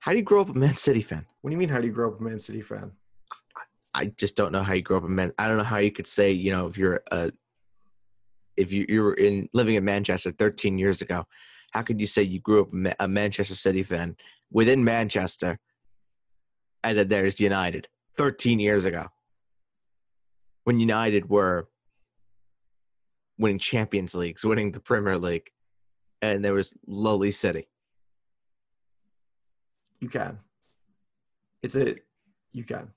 How 0.00 0.12
do 0.12 0.18
you 0.18 0.24
grow 0.24 0.40
up 0.40 0.48
a 0.48 0.54
Man 0.54 0.76
City 0.76 1.00
fan? 1.00 1.26
What 1.40 1.50
do 1.50 1.54
you 1.54 1.58
mean? 1.58 1.68
How 1.68 1.80
do 1.80 1.86
you 1.86 1.92
grow 1.92 2.12
up 2.12 2.20
a 2.20 2.22
Man 2.22 2.40
City 2.40 2.62
fan? 2.62 2.92
I 3.94 4.06
just 4.06 4.36
don't 4.36 4.52
know 4.52 4.62
how 4.62 4.74
you 4.74 4.82
grow 4.82 4.98
up 4.98 5.04
a 5.04 5.08
Man. 5.08 5.32
I 5.38 5.48
don't 5.48 5.56
know 5.56 5.64
how 5.64 5.78
you 5.78 5.90
could 5.90 6.06
say 6.06 6.32
you 6.32 6.52
know 6.52 6.66
if 6.66 6.76
you're 6.76 7.02
a 7.10 7.32
if 8.56 8.72
you 8.72 8.86
you 8.88 9.02
were 9.02 9.14
in 9.14 9.48
living 9.52 9.74
in 9.74 9.84
Manchester 9.84 10.30
13 10.32 10.78
years 10.78 11.02
ago, 11.02 11.26
how 11.72 11.82
could 11.82 12.00
you 12.00 12.06
say 12.06 12.22
you 12.22 12.40
grew 12.40 12.62
up 12.62 12.94
a 13.00 13.08
Manchester 13.08 13.54
City 13.54 13.82
fan 13.82 14.16
within 14.50 14.84
Manchester, 14.84 15.58
and 16.84 16.98
that 16.98 17.08
there's 17.08 17.40
United 17.40 17.88
13 18.16 18.60
years 18.60 18.84
ago 18.84 19.06
when 20.64 20.80
United 20.80 21.28
were 21.28 21.68
winning 23.38 23.58
Champions 23.58 24.14
Leagues, 24.14 24.44
winning 24.44 24.72
the 24.72 24.80
Premier 24.80 25.18
League, 25.18 25.50
and 26.22 26.44
there 26.44 26.54
was 26.54 26.74
lowly 26.86 27.30
City. 27.30 27.68
You 30.00 30.08
can. 30.08 30.38
It's 31.62 31.76
a 31.76 31.96
you 32.52 32.64
can. 32.64 32.92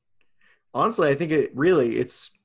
Honestly, 0.74 1.10
I 1.10 1.16
think 1.16 1.32
it 1.32 1.52
really 1.56 1.98
it's 1.98 2.38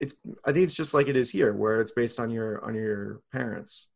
it's 0.00 0.14
I 0.44 0.52
think 0.52 0.64
it's 0.64 0.74
just 0.74 0.94
like 0.94 1.08
it 1.08 1.16
is 1.16 1.30
here, 1.30 1.54
where 1.54 1.80
it's 1.80 1.92
based 1.92 2.18
on 2.18 2.30
your 2.30 2.64
on 2.64 2.74
your 2.74 3.20
parents. 3.32 3.88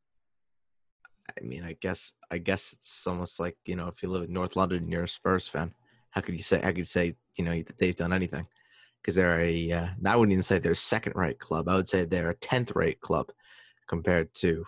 I 1.28 1.44
mean, 1.44 1.64
I 1.64 1.76
guess 1.80 2.12
I 2.30 2.38
guess 2.38 2.72
it's 2.72 3.06
almost 3.06 3.40
like 3.40 3.56
you 3.66 3.76
know, 3.76 3.88
if 3.88 4.02
you 4.02 4.08
live 4.08 4.22
in 4.22 4.32
North 4.32 4.56
London 4.56 4.84
and 4.84 4.92
you're 4.92 5.04
a 5.04 5.08
Spurs 5.08 5.48
fan, 5.48 5.74
how 6.10 6.20
could 6.20 6.34
you 6.34 6.42
say 6.42 6.60
how 6.60 6.68
could 6.68 6.78
you 6.78 6.84
say 6.84 7.16
you 7.36 7.44
know 7.44 7.54
that 7.54 7.78
they've 7.78 7.94
done 7.94 8.12
anything? 8.12 8.46
Because 9.00 9.14
they're 9.14 9.40
a 9.40 9.72
uh, 9.72 9.88
I 10.04 10.16
wouldn't 10.16 10.32
even 10.32 10.42
say 10.42 10.58
they're 10.58 10.72
a 10.72 10.76
second 10.76 11.14
rate 11.16 11.38
club. 11.38 11.68
I 11.68 11.76
would 11.76 11.88
say 11.88 12.04
they're 12.04 12.30
a 12.30 12.36
tenth 12.36 12.74
rate 12.74 13.00
club 13.00 13.30
compared 13.86 14.32
to 14.34 14.64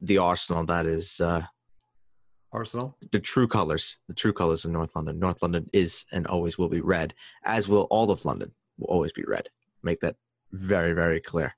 the 0.00 0.18
Arsenal 0.18 0.64
that 0.66 0.86
is 0.86 1.20
uh, 1.20 1.42
Arsenal. 2.52 2.96
the 3.12 3.20
true 3.20 3.48
colors. 3.48 3.98
The 4.08 4.14
true 4.14 4.32
colors 4.32 4.64
of 4.64 4.70
North 4.70 4.94
London. 4.94 5.18
North 5.18 5.42
London 5.42 5.68
is 5.72 6.04
and 6.12 6.26
always 6.26 6.58
will 6.58 6.68
be 6.68 6.80
red, 6.80 7.14
as 7.44 7.68
will 7.68 7.86
all 7.90 8.10
of 8.10 8.24
London. 8.24 8.52
Will 8.78 8.88
always 8.88 9.12
be 9.12 9.24
red. 9.26 9.48
Make 9.82 10.00
that 10.00 10.16
very 10.52 10.92
very 10.92 11.20
clear. 11.20 11.54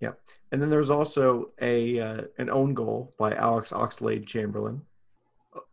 Yeah, 0.00 0.12
and 0.52 0.60
then 0.60 0.70
there's 0.70 0.90
also 0.90 1.52
a 1.60 2.00
uh, 2.00 2.22
an 2.38 2.50
own 2.50 2.74
goal 2.74 3.14
by 3.18 3.34
Alex 3.34 3.72
Oxlade 3.72 4.26
Chamberlain. 4.26 4.82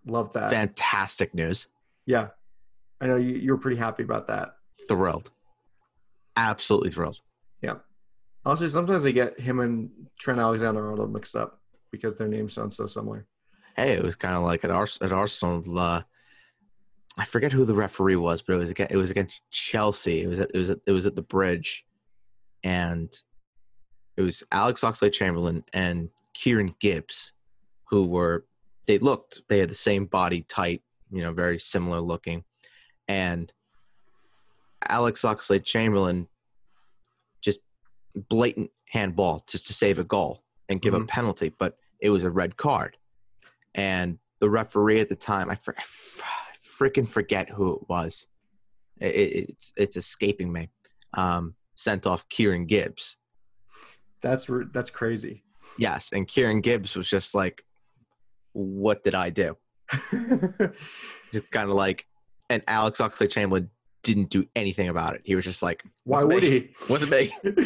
Love 0.06 0.32
that. 0.34 0.52
Fantastic 0.52 1.34
news. 1.34 1.68
Yeah, 2.06 2.30
I 3.02 3.08
know 3.08 3.18
you, 3.18 3.36
you 3.36 3.52
were 3.52 3.58
pretty 3.58 3.78
happy 3.78 4.04
about 4.04 4.28
that. 4.28 4.54
Thrilled. 4.88 5.32
Absolutely 6.38 6.92
thrilled. 6.92 7.20
Yeah. 7.62 7.76
Honestly, 8.46 8.68
sometimes 8.68 9.06
I 9.06 9.12
get 9.12 9.40
him 9.40 9.60
and 9.60 9.90
Trent 10.20 10.40
Alexander-Arnold 10.40 11.12
mixed 11.12 11.36
up 11.36 11.60
because 11.92 12.16
their 12.16 12.28
names 12.28 12.54
sound 12.54 12.74
so 12.74 12.88
similar. 12.88 13.28
Hey, 13.76 13.92
it 13.94 14.04
was 14.04 14.16
kind 14.16 14.36
of 14.36 14.44
like 14.44 14.64
at, 14.64 14.72
Ars- 14.72 15.00
at 15.02 15.12
Arsenal. 15.12 15.78
Uh, 15.78 16.02
I 17.18 17.26
forget 17.26 17.52
who 17.52 17.66
the 17.66 17.76
referee 17.76 18.16
was, 18.16 18.42
but 18.42 18.54
it 18.54 18.58
was 18.58 18.72
against, 18.72 18.94
it 18.94 18.98
was 18.98 19.12
against 19.12 19.42
Chelsea. 19.52 20.24
It 20.24 20.28
was 20.28 20.40
at, 20.40 20.52
it 20.54 20.58
was 20.58 20.70
at, 20.70 20.80
it 20.88 20.92
was 20.92 21.06
at 21.06 21.16
the 21.16 21.22
bridge, 21.22 21.86
and 22.64 23.12
it 24.18 24.22
was 24.22 24.44
Alex 24.52 24.82
Oxlade-Chamberlain 24.82 25.64
and 25.74 26.10
Kieran 26.34 26.74
Gibbs, 26.80 27.34
who 27.90 28.06
were 28.06 28.46
they 28.88 28.98
looked 28.98 29.42
they 29.50 29.60
had 29.60 29.70
the 29.70 29.76
same 29.76 30.06
body 30.06 30.42
type, 30.50 30.82
you 31.12 31.22
know, 31.22 31.34
very 31.34 31.60
similar 31.60 32.00
looking, 32.00 32.44
and 33.12 33.52
Alex 34.88 35.22
Oxlade-Chamberlain 35.24 36.28
just 37.42 37.60
blatant 38.30 38.72
handball 38.90 39.44
just 39.48 39.68
to 39.68 39.74
save 39.74 40.00
a 40.00 40.04
goal 40.04 40.44
and 40.70 40.82
give 40.82 40.94
a 40.94 41.00
Mhm. 41.00 41.08
penalty, 41.08 41.50
but 41.60 41.78
it 42.00 42.10
was 42.10 42.24
a 42.24 42.30
red 42.30 42.56
card. 42.58 42.98
And 43.76 44.20
the 44.40 44.50
referee 44.50 45.02
at 45.02 45.10
the 45.10 45.16
time 45.16 45.50
I, 45.50 45.56
fr- 45.56 45.72
I 45.78 45.84
fr- 45.84 46.24
freaking 46.84 47.08
forget 47.08 47.50
who 47.50 47.76
it 47.76 47.90
was. 47.90 48.28
It, 49.00 49.16
it- 49.16 49.50
it's 49.50 49.74
it's 49.78 49.98
escaping 49.98 50.52
me. 50.52 50.70
Um, 51.14 51.56
sent 51.76 52.06
off 52.08 52.28
Kieran 52.30 52.66
Gibbs. 52.66 53.18
That's 54.22 54.48
that's 54.74 54.90
crazy. 54.90 55.44
yes 55.78 56.10
and 56.12 56.28
Kieran 56.28 56.60
Gibbs 56.62 56.96
was 56.96 57.10
just 57.10 57.34
like 57.36 57.64
what 58.54 59.04
did 59.04 59.16
I 59.16 59.30
do? 59.30 59.58
Just 61.34 61.50
kind 61.52 61.70
of 61.70 61.76
like 61.76 62.06
and 62.52 62.64
Alex 62.68 63.00
Oxlade 63.00 63.32
Chamberlain 63.32 63.70
didn't 64.04 64.30
do 64.30 64.46
anything 64.56 64.90
about 64.90 65.14
it 65.16 65.22
he 65.24 65.36
was 65.36 65.46
just 65.46 65.62
like 65.62 65.84
Why 66.06 66.24
would 66.24 66.44
me. 66.44 66.50
he? 66.50 66.70
wasn't 66.90 67.12
me 67.12 67.32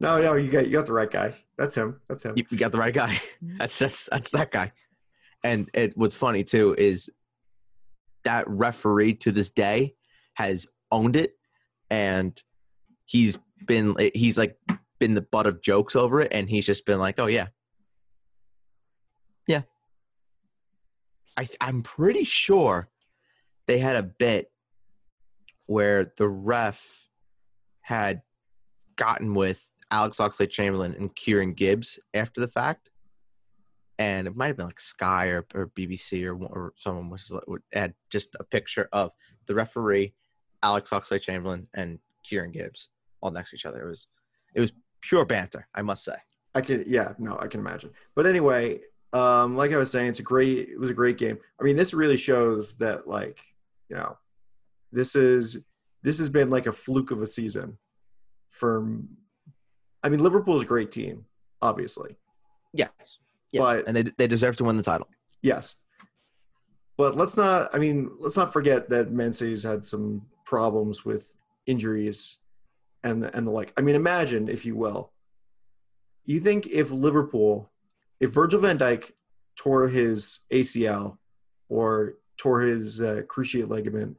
no, 0.00 0.20
no, 0.20 0.34
you 0.34 0.50
got 0.50 0.66
you 0.66 0.72
got 0.72 0.86
the 0.86 0.92
right 0.94 1.10
guy. 1.10 1.34
That's 1.58 1.74
him. 1.76 2.00
That's 2.08 2.24
him. 2.24 2.32
you, 2.36 2.44
you 2.48 2.56
got 2.56 2.72
the 2.72 2.78
right 2.78 2.94
guy. 2.94 3.14
Mm-hmm. 3.44 3.58
That's 3.58 3.78
that's 3.78 4.08
that's 4.10 4.30
that 4.30 4.50
guy. 4.50 4.72
And 5.44 5.68
it 5.74 5.96
what's 5.96 6.14
funny 6.14 6.42
too 6.42 6.74
is 6.78 7.10
that 8.24 8.48
referee 8.48 9.14
to 9.14 9.32
this 9.32 9.50
day 9.50 9.94
has 10.34 10.66
owned 10.90 11.16
it, 11.16 11.34
and 11.90 12.42
he's 13.04 13.38
been 13.66 13.94
he's 14.14 14.38
like 14.38 14.56
been 14.98 15.14
the 15.14 15.20
butt 15.22 15.46
of 15.46 15.60
jokes 15.60 15.94
over 15.94 16.20
it, 16.22 16.28
and 16.32 16.48
he's 16.48 16.64
just 16.64 16.86
been 16.86 16.98
like, 16.98 17.18
"Oh 17.18 17.26
yeah, 17.26 17.48
yeah." 19.46 19.62
I 21.36 21.46
I'm 21.60 21.82
pretty 21.82 22.24
sure 22.24 22.88
they 23.70 23.78
had 23.78 23.94
a 23.94 24.02
bit 24.02 24.50
where 25.66 26.12
the 26.16 26.26
ref 26.28 27.06
had 27.82 28.20
gotten 28.96 29.32
with 29.32 29.64
Alex 29.92 30.16
Oxlade 30.16 30.50
Chamberlain 30.50 30.92
and 30.98 31.14
Kieran 31.14 31.54
Gibbs 31.54 31.96
after 32.12 32.40
the 32.40 32.48
fact, 32.48 32.90
and 33.96 34.26
it 34.26 34.34
might 34.34 34.48
have 34.48 34.56
been 34.56 34.66
like 34.66 34.80
Sky 34.80 35.26
or, 35.28 35.46
or 35.54 35.68
BBC 35.68 36.26
or 36.26 36.34
or 36.46 36.72
someone 36.74 37.10
was 37.10 37.30
would 37.46 37.62
add 37.72 37.94
just 38.10 38.34
a 38.40 38.44
picture 38.44 38.88
of 38.92 39.12
the 39.46 39.54
referee, 39.54 40.14
Alex 40.64 40.90
Oxlade 40.90 41.22
Chamberlain, 41.22 41.68
and 41.72 42.00
Kieran 42.24 42.50
Gibbs 42.50 42.88
all 43.20 43.30
next 43.30 43.50
to 43.50 43.56
each 43.56 43.66
other. 43.66 43.84
It 43.84 43.88
was 43.88 44.08
it 44.56 44.60
was 44.60 44.72
pure 45.00 45.24
banter, 45.24 45.68
I 45.76 45.82
must 45.82 46.02
say. 46.02 46.16
I 46.56 46.60
can, 46.60 46.82
yeah, 46.88 47.12
no, 47.20 47.38
I 47.38 47.46
can 47.46 47.60
imagine. 47.60 47.90
But 48.16 48.26
anyway, 48.26 48.80
um, 49.12 49.56
like 49.56 49.72
I 49.72 49.76
was 49.76 49.90
saying, 49.90 50.08
it's 50.08 50.20
a 50.20 50.24
great, 50.24 50.68
it 50.68 50.78
was 50.78 50.90
a 50.90 50.94
great 50.94 51.18
game. 51.18 51.38
I 51.60 51.64
mean, 51.64 51.76
this 51.76 51.94
really 51.94 52.16
shows 52.16 52.76
that, 52.78 53.08
like, 53.08 53.40
you 53.90 53.96
know, 53.96 54.16
this 54.92 55.14
is 55.14 55.64
this 56.02 56.18
has 56.18 56.30
been 56.30 56.48
like 56.48 56.66
a 56.66 56.72
fluke 56.72 57.10
of 57.10 57.20
a 57.20 57.26
season. 57.26 57.76
For, 58.48 58.84
I 60.02 60.08
mean, 60.08 60.22
Liverpool's 60.22 60.62
a 60.62 60.66
great 60.66 60.90
team, 60.90 61.26
obviously. 61.60 62.16
Yes, 62.72 62.90
yeah. 63.52 63.60
But- 63.60 63.88
and 63.88 63.96
they 63.96 64.02
they 64.16 64.26
deserve 64.26 64.56
to 64.58 64.64
win 64.64 64.76
the 64.76 64.82
title. 64.82 65.08
Yes. 65.42 65.74
But 66.96 67.16
let's 67.16 67.36
not 67.36 67.74
I 67.74 67.78
mean, 67.78 68.10
let's 68.18 68.36
not 68.36 68.52
forget 68.52 68.88
that 68.90 69.10
Man 69.12 69.32
City's 69.32 69.62
had 69.62 69.84
some 69.84 70.22
problems 70.44 71.04
with 71.04 71.34
injuries 71.66 72.38
and 73.04 73.22
the, 73.22 73.36
and 73.36 73.46
the 73.46 73.50
like. 73.50 73.72
I 73.76 73.80
mean, 73.80 73.94
imagine 73.94 74.48
if 74.48 74.64
you 74.64 74.76
will. 74.76 75.12
You 76.26 76.40
think 76.40 76.66
if 76.66 76.90
Liverpool 76.90 77.70
if 78.20 78.30
Virgil 78.30 78.60
van 78.60 78.78
Dijk 78.78 79.12
tore 79.56 79.88
his 79.88 80.40
ACL 80.52 81.16
or 81.68 82.14
tore 82.40 82.62
his 82.62 83.02
uh, 83.02 83.20
cruciate 83.28 83.68
ligament, 83.68 84.16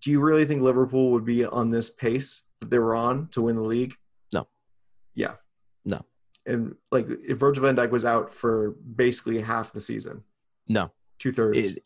do 0.00 0.10
you 0.10 0.20
really 0.20 0.44
think 0.44 0.60
Liverpool 0.60 1.10
would 1.12 1.24
be 1.24 1.46
on 1.46 1.70
this 1.70 1.88
pace 1.88 2.42
that 2.60 2.68
they 2.68 2.78
were 2.78 2.94
on 2.94 3.28
to 3.28 3.40
win 3.40 3.56
the 3.56 3.62
league? 3.62 3.94
No. 4.34 4.46
Yeah. 5.14 5.36
No. 5.86 6.04
And 6.44 6.74
like 6.92 7.06
if 7.26 7.38
Virgil 7.38 7.64
van 7.64 7.74
Dijk 7.74 7.90
was 7.90 8.04
out 8.04 8.32
for 8.34 8.72
basically 8.94 9.40
half 9.40 9.72
the 9.72 9.80
season, 9.80 10.22
No, 10.68 10.90
two 11.18 11.32
thirds. 11.32 11.78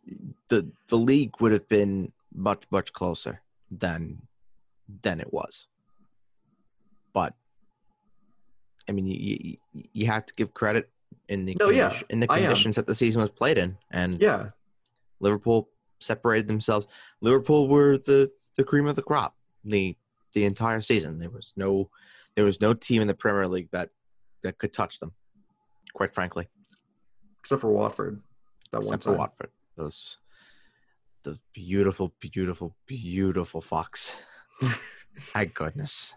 the 0.49 0.69
the 0.89 0.97
league 0.99 1.35
would 1.41 1.53
have 1.53 1.69
been 1.69 2.13
much 2.35 2.65
much 2.71 2.93
closer 2.93 3.41
than 3.71 4.23
than 5.03 5.21
it 5.21 5.33
was. 5.33 5.69
But 7.13 7.35
I 8.89 8.93
mean, 8.93 9.07
you 9.07 9.57
you, 9.73 9.85
you 9.93 10.07
have 10.07 10.27
to 10.27 10.35
give 10.35 10.55
credit 10.55 10.91
in 11.29 11.45
the 11.45 11.57
No, 11.61 11.71
yeah, 11.71 11.97
in 12.11 12.19
the 12.21 12.27
conditions 12.27 12.75
that 12.77 12.87
the 12.87 12.95
season 12.95 13.23
was 13.23 13.31
played 13.31 13.59
in, 13.59 13.77
and 13.91 14.21
Yeah, 14.21 14.51
Liverpool 15.23 15.69
separated 16.01 16.49
themselves. 16.49 16.87
Liverpool 17.21 17.69
were 17.69 17.99
the 17.99 18.31
the 18.57 18.65
cream 18.65 18.87
of 18.87 18.97
the 18.97 19.03
crop 19.03 19.35
the 19.65 19.97
the 20.33 20.45
entire 20.45 20.81
season. 20.81 21.19
There 21.19 21.31
was 21.31 21.53
no 21.57 21.91
there 22.35 22.45
was 22.45 22.61
no 22.61 22.75
team 22.75 23.03
in 23.03 23.09
the 23.09 23.15
Premier 23.15 23.49
League 23.49 23.69
that 23.73 23.91
that 24.43 24.59
could 24.59 24.73
touch 24.73 24.99
them. 24.99 25.13
Quite 25.95 26.15
frankly, 26.15 26.49
except 27.41 27.61
for 27.61 27.71
Watford. 27.71 28.21
That 28.73 28.79
one 28.79 28.87
except 28.87 29.05
for. 29.05 29.13
Watford. 29.13 29.51
Those 29.77 30.19
those 31.23 31.41
beautiful, 31.53 32.15
beautiful, 32.21 32.75
beautiful 32.87 33.61
fox. 33.61 34.17
My 35.35 35.45
goodness. 35.45 36.15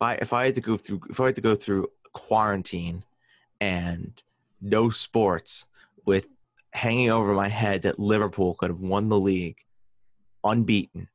If 0.00 0.02
I 0.02 0.14
if 0.14 0.32
I 0.32 0.44
had 0.46 0.54
to 0.54 0.60
go 0.60 0.76
through 0.76 1.00
if 1.10 1.20
I 1.20 1.26
had 1.26 1.34
to 1.36 1.40
go 1.40 1.54
through 1.54 1.88
quarantine 2.12 3.04
and 3.60 4.22
no 4.60 4.90
sports 4.90 5.66
with 6.06 6.28
hanging 6.78 7.10
over 7.10 7.34
my 7.34 7.48
head 7.48 7.82
that 7.82 7.98
Liverpool 7.98 8.54
could 8.54 8.70
have 8.70 8.80
won 8.80 9.08
the 9.08 9.18
league 9.18 9.56
unbeaten 10.44 11.08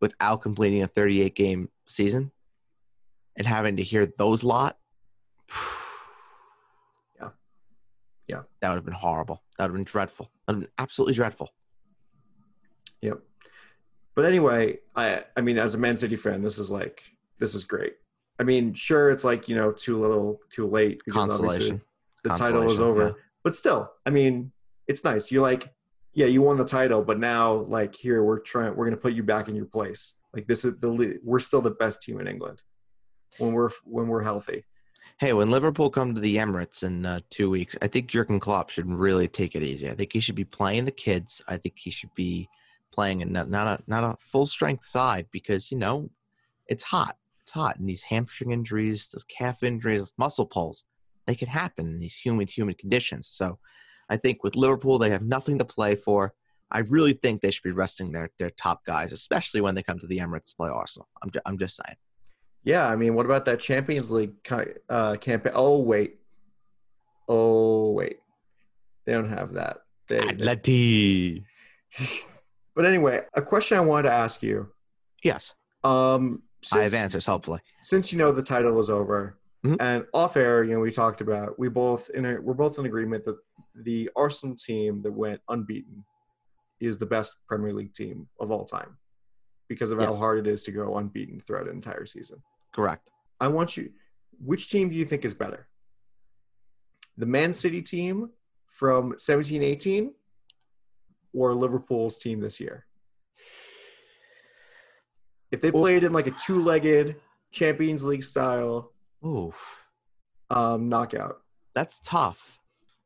without 0.00 0.42
completing 0.42 0.82
a 0.82 0.86
38 0.86 1.34
game 1.34 1.70
season 1.86 2.30
and 3.36 3.46
having 3.46 3.76
to 3.76 3.82
hear 3.82 4.04
those 4.04 4.44
lot 4.44 4.76
Yeah. 7.18 7.30
Yeah. 8.28 8.42
that 8.60 8.68
would 8.68 8.74
have 8.76 8.84
been 8.84 8.92
horrible 8.92 9.42
that 9.56 9.64
would 9.64 9.70
have 9.70 9.76
been 9.76 9.84
dreadful 9.84 10.30
that 10.46 10.52
would 10.52 10.62
have 10.62 10.68
been 10.68 10.74
absolutely 10.78 11.14
dreadful 11.14 11.50
Yep. 13.02 13.20
But 14.14 14.24
anyway, 14.24 14.78
I 14.94 15.24
I 15.36 15.40
mean, 15.40 15.58
as 15.58 15.74
a 15.74 15.78
Man 15.78 15.96
City 15.96 16.16
fan, 16.16 16.42
this 16.42 16.58
is 16.58 16.70
like 16.70 17.02
this 17.38 17.54
is 17.54 17.64
great. 17.64 17.94
I 18.38 18.42
mean, 18.42 18.74
sure, 18.74 19.10
it's 19.10 19.24
like 19.24 19.48
you 19.48 19.56
know 19.56 19.72
too 19.72 19.98
little, 19.98 20.40
too 20.50 20.66
late 20.66 21.00
because 21.04 21.26
consolation 21.26 21.80
the 22.24 22.30
title 22.30 22.70
is 22.70 22.80
over. 22.80 23.06
yeah. 23.06 23.12
But 23.42 23.54
still, 23.54 23.90
I 24.06 24.10
mean, 24.10 24.52
it's 24.86 25.04
nice. 25.04 25.30
You're 25.30 25.42
like, 25.42 25.72
yeah, 26.12 26.26
you 26.26 26.42
won 26.42 26.56
the 26.56 26.64
title, 26.64 27.02
but 27.02 27.18
now 27.18 27.52
like 27.52 27.94
here 27.94 28.22
we're 28.22 28.40
trying, 28.40 28.74
we're 28.74 28.86
gonna 28.86 28.96
put 28.96 29.12
you 29.12 29.22
back 29.22 29.48
in 29.48 29.54
your 29.54 29.66
place. 29.66 30.14
Like 30.34 30.46
this 30.46 30.64
is 30.64 30.78
the 30.80 31.18
we're 31.24 31.40
still 31.40 31.62
the 31.62 31.70
best 31.70 32.02
team 32.02 32.20
in 32.20 32.26
England 32.26 32.62
when 33.38 33.52
we're 33.52 33.70
when 33.84 34.08
we're 34.08 34.22
healthy. 34.22 34.64
Hey, 35.18 35.32
when 35.32 35.50
Liverpool 35.50 35.90
come 35.90 36.14
to 36.14 36.20
the 36.20 36.36
Emirates 36.36 36.82
in 36.82 37.04
uh, 37.04 37.20
two 37.28 37.50
weeks, 37.50 37.76
I 37.82 37.88
think 37.88 38.08
Jurgen 38.08 38.40
Klopp 38.40 38.70
should 38.70 38.90
really 38.90 39.28
take 39.28 39.54
it 39.54 39.62
easy. 39.62 39.90
I 39.90 39.94
think 39.94 40.12
he 40.12 40.20
should 40.20 40.34
be 40.34 40.44
playing 40.44 40.86
the 40.86 40.90
kids. 40.90 41.42
I 41.46 41.58
think 41.58 41.74
he 41.76 41.90
should 41.90 42.14
be 42.14 42.48
playing 42.90 43.22
a, 43.22 43.26
not, 43.26 43.50
not 43.50 43.66
a 43.66 43.82
not 43.86 44.04
a 44.04 44.16
full 44.18 44.46
strength 44.46 44.84
side 44.84 45.26
because 45.30 45.70
you 45.70 45.78
know 45.78 46.10
it's 46.68 46.84
hot. 46.84 47.16
It's 47.40 47.50
hot, 47.50 47.78
and 47.78 47.88
these 47.88 48.02
hamstring 48.02 48.52
injuries, 48.52 49.08
those 49.08 49.24
calf 49.24 49.62
injuries, 49.62 49.98
those 49.98 50.12
muscle 50.18 50.46
pulls, 50.46 50.84
they 51.30 51.36
can 51.36 51.48
happen 51.48 51.86
in 51.86 52.00
these 52.00 52.16
humid, 52.16 52.50
humid 52.50 52.76
conditions. 52.78 53.28
So, 53.32 53.58
I 54.08 54.16
think 54.16 54.42
with 54.42 54.56
Liverpool, 54.56 54.98
they 54.98 55.10
have 55.10 55.22
nothing 55.22 55.58
to 55.58 55.64
play 55.64 55.94
for. 55.94 56.34
I 56.72 56.80
really 56.80 57.12
think 57.12 57.40
they 57.40 57.52
should 57.52 57.62
be 57.62 57.70
resting 57.84 58.10
their 58.12 58.30
their 58.40 58.50
top 58.50 58.84
guys, 58.84 59.12
especially 59.12 59.60
when 59.60 59.74
they 59.76 59.82
come 59.84 59.98
to 60.00 60.06
the 60.08 60.18
Emirates 60.18 60.50
to 60.50 60.56
play 60.56 60.68
Arsenal. 60.68 61.08
I'm 61.22 61.30
ju- 61.30 61.40
I'm 61.46 61.58
just 61.58 61.76
saying. 61.76 61.96
Yeah, 62.64 62.86
I 62.86 62.96
mean, 62.96 63.14
what 63.14 63.24
about 63.26 63.44
that 63.46 63.60
Champions 63.60 64.10
League 64.10 64.34
uh, 64.88 65.14
campaign? 65.16 65.52
Oh 65.54 65.78
wait, 65.80 66.18
oh 67.28 67.92
wait, 67.92 68.18
they 69.06 69.12
don't 69.12 69.30
have 69.30 69.52
that. 69.54 69.78
They, 70.08 70.18
Atleti. 70.20 71.44
but 72.74 72.84
anyway, 72.84 73.22
a 73.34 73.42
question 73.42 73.78
I 73.78 73.80
wanted 73.80 74.08
to 74.08 74.14
ask 74.14 74.42
you. 74.42 74.68
Yes, 75.22 75.54
Um, 75.84 76.42
I 76.72 76.80
have 76.82 76.94
answers. 76.94 77.26
Hopefully. 77.26 77.60
since 77.82 78.12
you 78.12 78.18
know 78.18 78.32
the 78.32 78.42
title 78.42 78.78
is 78.80 78.90
over 78.90 79.38
Mhm. 79.64 79.76
and 79.78 80.06
off 80.14 80.36
air 80.38 80.64
you 80.64 80.72
know 80.72 80.80
we 80.80 80.90
talked 80.90 81.20
about 81.20 81.58
we 81.58 81.68
both 81.68 82.08
in 82.10 82.24
a, 82.24 82.40
we're 82.40 82.54
both 82.54 82.78
in 82.78 82.86
agreement 82.86 83.24
that 83.26 83.36
the 83.74 84.08
arsenal 84.16 84.56
team 84.56 85.02
that 85.02 85.12
went 85.12 85.40
unbeaten 85.50 86.02
is 86.80 86.98
the 86.98 87.04
best 87.04 87.34
premier 87.46 87.74
league 87.74 87.92
team 87.92 88.26
of 88.40 88.50
all 88.50 88.64
time 88.64 88.96
because 89.68 89.90
of 89.90 90.00
how 90.00 90.14
hard 90.14 90.38
it 90.38 90.50
is 90.50 90.62
to 90.62 90.72
go 90.72 90.96
unbeaten 90.96 91.38
throughout 91.38 91.66
an 91.68 91.74
entire 91.74 92.06
season 92.06 92.42
Correct. 92.74 93.10
i 93.38 93.48
want 93.48 93.76
you 93.76 93.90
which 94.42 94.70
team 94.70 94.88
do 94.88 94.96
you 94.96 95.04
think 95.04 95.26
is 95.26 95.34
better 95.34 95.68
the 97.18 97.26
man 97.26 97.52
city 97.52 97.82
team 97.82 98.30
from 98.66 99.10
1718 99.10 100.14
or 101.34 101.52
liverpool's 101.54 102.16
team 102.16 102.40
this 102.40 102.60
year 102.60 102.86
if 105.50 105.60
they 105.60 105.70
played 105.70 106.02
in 106.02 106.14
like 106.14 106.28
a 106.28 106.30
two-legged 106.30 107.16
champions 107.50 108.04
league 108.04 108.24
style 108.24 108.92
Ooh, 109.24 109.52
um, 110.50 110.88
knockout. 110.88 111.42
that's 111.74 112.00
tough. 112.00 112.58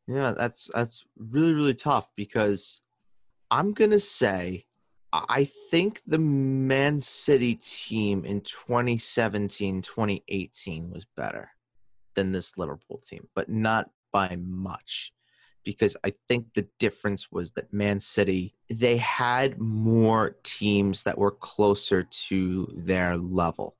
Yeah, 0.06 0.32
that's 0.32 0.70
that's 0.74 1.06
really 1.16 1.54
really 1.54 1.74
tough 1.74 2.08
because 2.16 2.80
I'm 3.50 3.72
gonna 3.72 3.98
say 3.98 4.66
I 5.12 5.24
I 5.28 5.44
think 5.70 6.02
the 6.06 6.18
Man 6.18 7.00
City 7.00 7.54
team 7.54 8.24
in 8.24 8.40
2017 8.42 9.82
2018 9.82 10.90
was 10.90 11.06
better 11.16 11.50
than 12.14 12.32
this 12.32 12.56
Liverpool 12.58 12.98
team, 12.98 13.28
but 13.34 13.48
not 13.48 13.90
by 14.12 14.36
much. 14.36 15.12
Because 15.64 15.96
I 16.04 16.12
think 16.28 16.52
the 16.52 16.68
difference 16.78 17.32
was 17.32 17.52
that 17.52 17.72
Man 17.72 17.98
City, 17.98 18.54
they 18.68 18.98
had 18.98 19.58
more 19.58 20.36
teams 20.42 21.04
that 21.04 21.16
were 21.16 21.30
closer 21.30 22.02
to 22.02 22.68
their 22.74 23.16
level. 23.16 23.76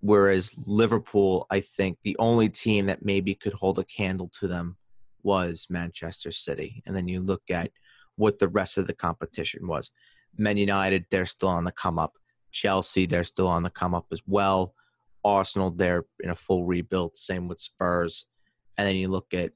Whereas 0.00 0.54
Liverpool, 0.66 1.46
I 1.50 1.60
think 1.60 1.98
the 2.02 2.16
only 2.18 2.48
team 2.48 2.86
that 2.86 3.04
maybe 3.04 3.34
could 3.34 3.52
hold 3.52 3.78
a 3.78 3.84
candle 3.84 4.30
to 4.38 4.46
them 4.46 4.76
was 5.22 5.66
Manchester 5.68 6.30
City. 6.30 6.82
And 6.86 6.94
then 6.94 7.08
you 7.08 7.20
look 7.20 7.42
at 7.50 7.70
what 8.16 8.38
the 8.38 8.48
rest 8.48 8.78
of 8.78 8.86
the 8.86 8.94
competition 8.94 9.66
was. 9.66 9.90
Man 10.36 10.56
United, 10.56 11.06
they're 11.10 11.26
still 11.26 11.48
on 11.48 11.64
the 11.64 11.72
come 11.72 11.98
up. 11.98 12.14
Chelsea, 12.52 13.06
they're 13.06 13.24
still 13.24 13.48
on 13.48 13.62
the 13.62 13.70
come 13.70 13.94
up 13.94 14.06
as 14.12 14.22
well. 14.26 14.74
Arsenal, 15.24 15.70
they're 15.70 16.04
in 16.20 16.30
a 16.30 16.34
full 16.34 16.64
rebuild. 16.64 17.16
Same 17.16 17.48
with 17.48 17.60
Spurs. 17.60 18.26
And 18.76 18.86
then 18.86 18.96
you 18.96 19.08
look 19.08 19.34
at 19.34 19.52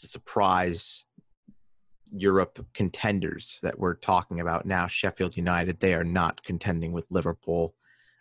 the 0.00 0.06
surprise 0.06 1.04
Europe 2.12 2.64
contenders 2.74 3.58
that 3.62 3.78
we're 3.78 3.94
talking 3.94 4.40
about 4.40 4.66
now. 4.66 4.86
Sheffield 4.86 5.36
United, 5.36 5.80
they 5.80 5.94
are 5.94 6.04
not 6.04 6.42
contending 6.42 6.92
with 6.92 7.04
Liverpool. 7.10 7.74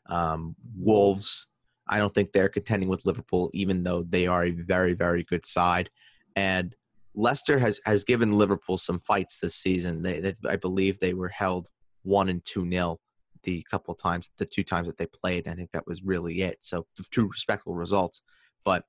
Um, 0.07 0.55
Wolves, 0.75 1.47
I 1.91 1.97
don't 1.97 2.13
think 2.15 2.31
they're 2.31 2.49
contending 2.49 2.89
with 2.89 3.05
Liverpool, 3.05 3.51
even 3.53 3.83
though 3.83 4.03
they 4.03 4.25
are 4.25 4.45
a 4.45 4.51
very, 4.51 4.93
very 4.93 5.23
good 5.23 5.45
side. 5.45 5.89
And 6.35 6.73
Leicester 7.13 7.59
has 7.59 7.81
has 7.85 8.05
given 8.05 8.37
Liverpool 8.37 8.77
some 8.77 8.97
fights 8.97 9.39
this 9.39 9.55
season. 9.55 10.01
They, 10.01 10.21
they 10.21 10.35
I 10.49 10.55
believe 10.55 10.97
they 10.97 11.13
were 11.13 11.27
held 11.27 11.69
one 12.03 12.29
and 12.29 12.43
two 12.45 12.65
nil 12.65 13.01
the 13.43 13.65
couple 13.69 13.93
times, 13.93 14.29
the 14.37 14.45
two 14.45 14.63
times 14.63 14.87
that 14.87 14.97
they 14.97 15.07
played. 15.07 15.47
I 15.47 15.53
think 15.53 15.71
that 15.71 15.85
was 15.85 16.03
really 16.03 16.41
it. 16.41 16.57
So 16.61 16.87
two 17.11 17.27
respectable 17.27 17.75
results. 17.75 18.21
But 18.63 18.85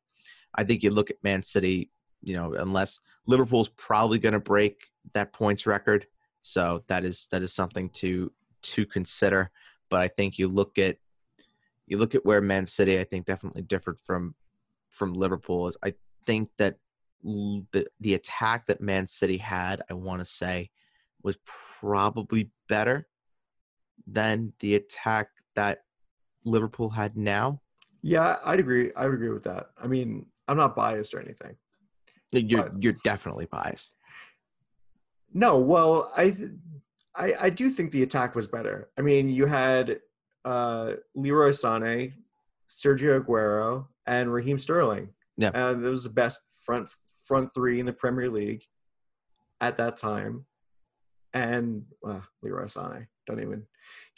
I 0.55 0.63
think 0.63 0.83
you 0.83 0.91
look 0.91 1.11
at 1.11 1.17
Man 1.25 1.43
City, 1.43 1.91
you 2.23 2.35
know, 2.35 2.55
unless 2.55 3.01
Liverpool's 3.27 3.69
probably 3.71 4.19
going 4.19 4.35
to 4.35 4.41
break 4.41 4.85
that 5.15 5.33
points 5.33 5.67
record, 5.67 6.07
so 6.43 6.85
that 6.87 7.05
is 7.05 7.27
that 7.33 7.43
is 7.43 7.53
something 7.53 7.89
to 7.91 8.31
to 8.63 8.87
consider. 8.87 9.51
But 9.91 10.01
I 10.01 10.09
think 10.09 10.39
you 10.39 10.47
look 10.47 10.79
at 10.79 10.99
you 11.87 11.99
look 11.99 12.15
at 12.15 12.25
where 12.25 12.41
Man 12.41 12.67
City, 12.67 12.99
I 12.99 13.05
think 13.05 13.27
definitely 13.27 13.63
differed 13.63 13.99
from 14.01 14.35
from 14.91 15.15
Liverpool. 15.15 15.67
Is 15.67 15.77
I 15.85 15.95
think 16.27 16.49
that 16.59 16.77
the 17.23 17.87
the 18.01 18.15
attack 18.15 18.67
that 18.67 18.81
Man 18.81 19.07
City 19.07 19.39
had, 19.39 19.83
I 19.91 19.95
want 19.95 20.21
to 20.21 20.25
say, 20.25 20.71
was 21.23 21.39
probably 21.81 22.51
better 22.69 23.09
than 24.07 24.53
the 24.61 24.75
attack 24.75 25.29
that 25.55 25.83
Liverpool 26.45 26.91
had 26.91 27.17
now. 27.17 27.61
Yeah, 28.03 28.39
I'd 28.45 28.59
agree. 28.59 28.91
I 28.97 29.05
would 29.07 29.15
agree 29.15 29.31
with 29.31 29.45
that. 29.45 29.71
I 29.81 29.87
mean, 29.87 30.27
I'm 30.49 30.57
not 30.57 30.75
biased 30.75 31.15
or 31.15 31.21
anything. 31.21 31.57
You're 32.33 32.65
but, 32.65 32.83
you're 32.83 32.97
definitely 33.05 33.47
biased. 33.47 33.95
No, 35.33 35.59
well, 35.59 36.13
I, 36.17 36.35
I 37.15 37.35
I 37.41 37.51
do 37.51 37.69
think 37.69 37.93
the 37.93 38.03
attack 38.03 38.35
was 38.35 38.49
better. 38.49 38.91
I 38.99 39.03
mean, 39.03 39.29
you 39.29 39.47
had 39.47 40.01
uh, 40.45 40.93
Leroy 41.15 41.51
Sané, 41.51 42.13
Sergio 42.71 43.21
Aguero, 43.21 43.87
and 44.07 44.33
Raheem 44.33 44.59
Sterling. 44.59 45.09
Yeah, 45.37 45.51
and 45.55 45.85
it 45.85 45.91
was 45.91 46.05
the 46.05 46.11
best 46.11 46.41
front 46.65 46.89
front 47.25 47.55
three 47.55 47.81
in 47.81 47.87
the 47.87 47.93
Premier 47.93 48.31
League 48.31 48.65
at 49.61 49.79
that 49.79 49.97
time. 49.97 50.45
And 51.35 51.85
uh, 52.07 52.21
Leroy 52.43 52.65
Sané, 52.65 53.07
don't 53.27 53.41
even 53.41 53.65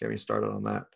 get 0.01 0.11
me 0.11 0.17
started 0.17 0.49
on 0.49 0.65
that. 0.65 0.87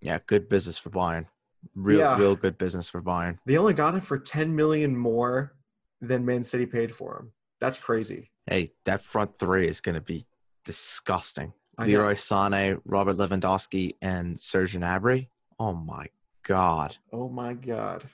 Yeah, 0.00 0.18
good 0.26 0.48
business 0.48 0.78
for 0.78 0.90
Bayern. 0.90 1.26
Real, 1.74 1.98
yeah. 1.98 2.16
real 2.18 2.34
good 2.34 2.58
business 2.58 2.88
for 2.88 3.02
Bayern. 3.02 3.38
They 3.46 3.58
only 3.58 3.74
got 3.74 3.94
him 3.94 4.00
for 4.00 4.18
ten 4.18 4.54
million 4.56 4.96
more 4.96 5.54
than 6.00 6.24
Man 6.24 6.42
City 6.42 6.66
paid 6.66 6.92
for 6.92 7.18
him. 7.18 7.32
That's 7.60 7.78
crazy. 7.78 8.30
Hey, 8.46 8.72
that 8.86 9.02
front 9.02 9.36
three 9.36 9.68
is 9.68 9.80
going 9.80 9.94
to 9.94 10.00
be 10.00 10.24
disgusting. 10.64 11.52
Leroy 11.78 12.14
Sané, 12.14 12.80
Robert 12.84 13.16
Lewandowski, 13.16 13.96
and 14.02 14.40
Serge 14.40 14.74
Gnabry. 14.74 15.28
Oh 15.58 15.74
my 15.74 16.06
god. 16.42 16.96
Oh 17.12 17.28
my 17.28 17.54
god. 17.54 18.04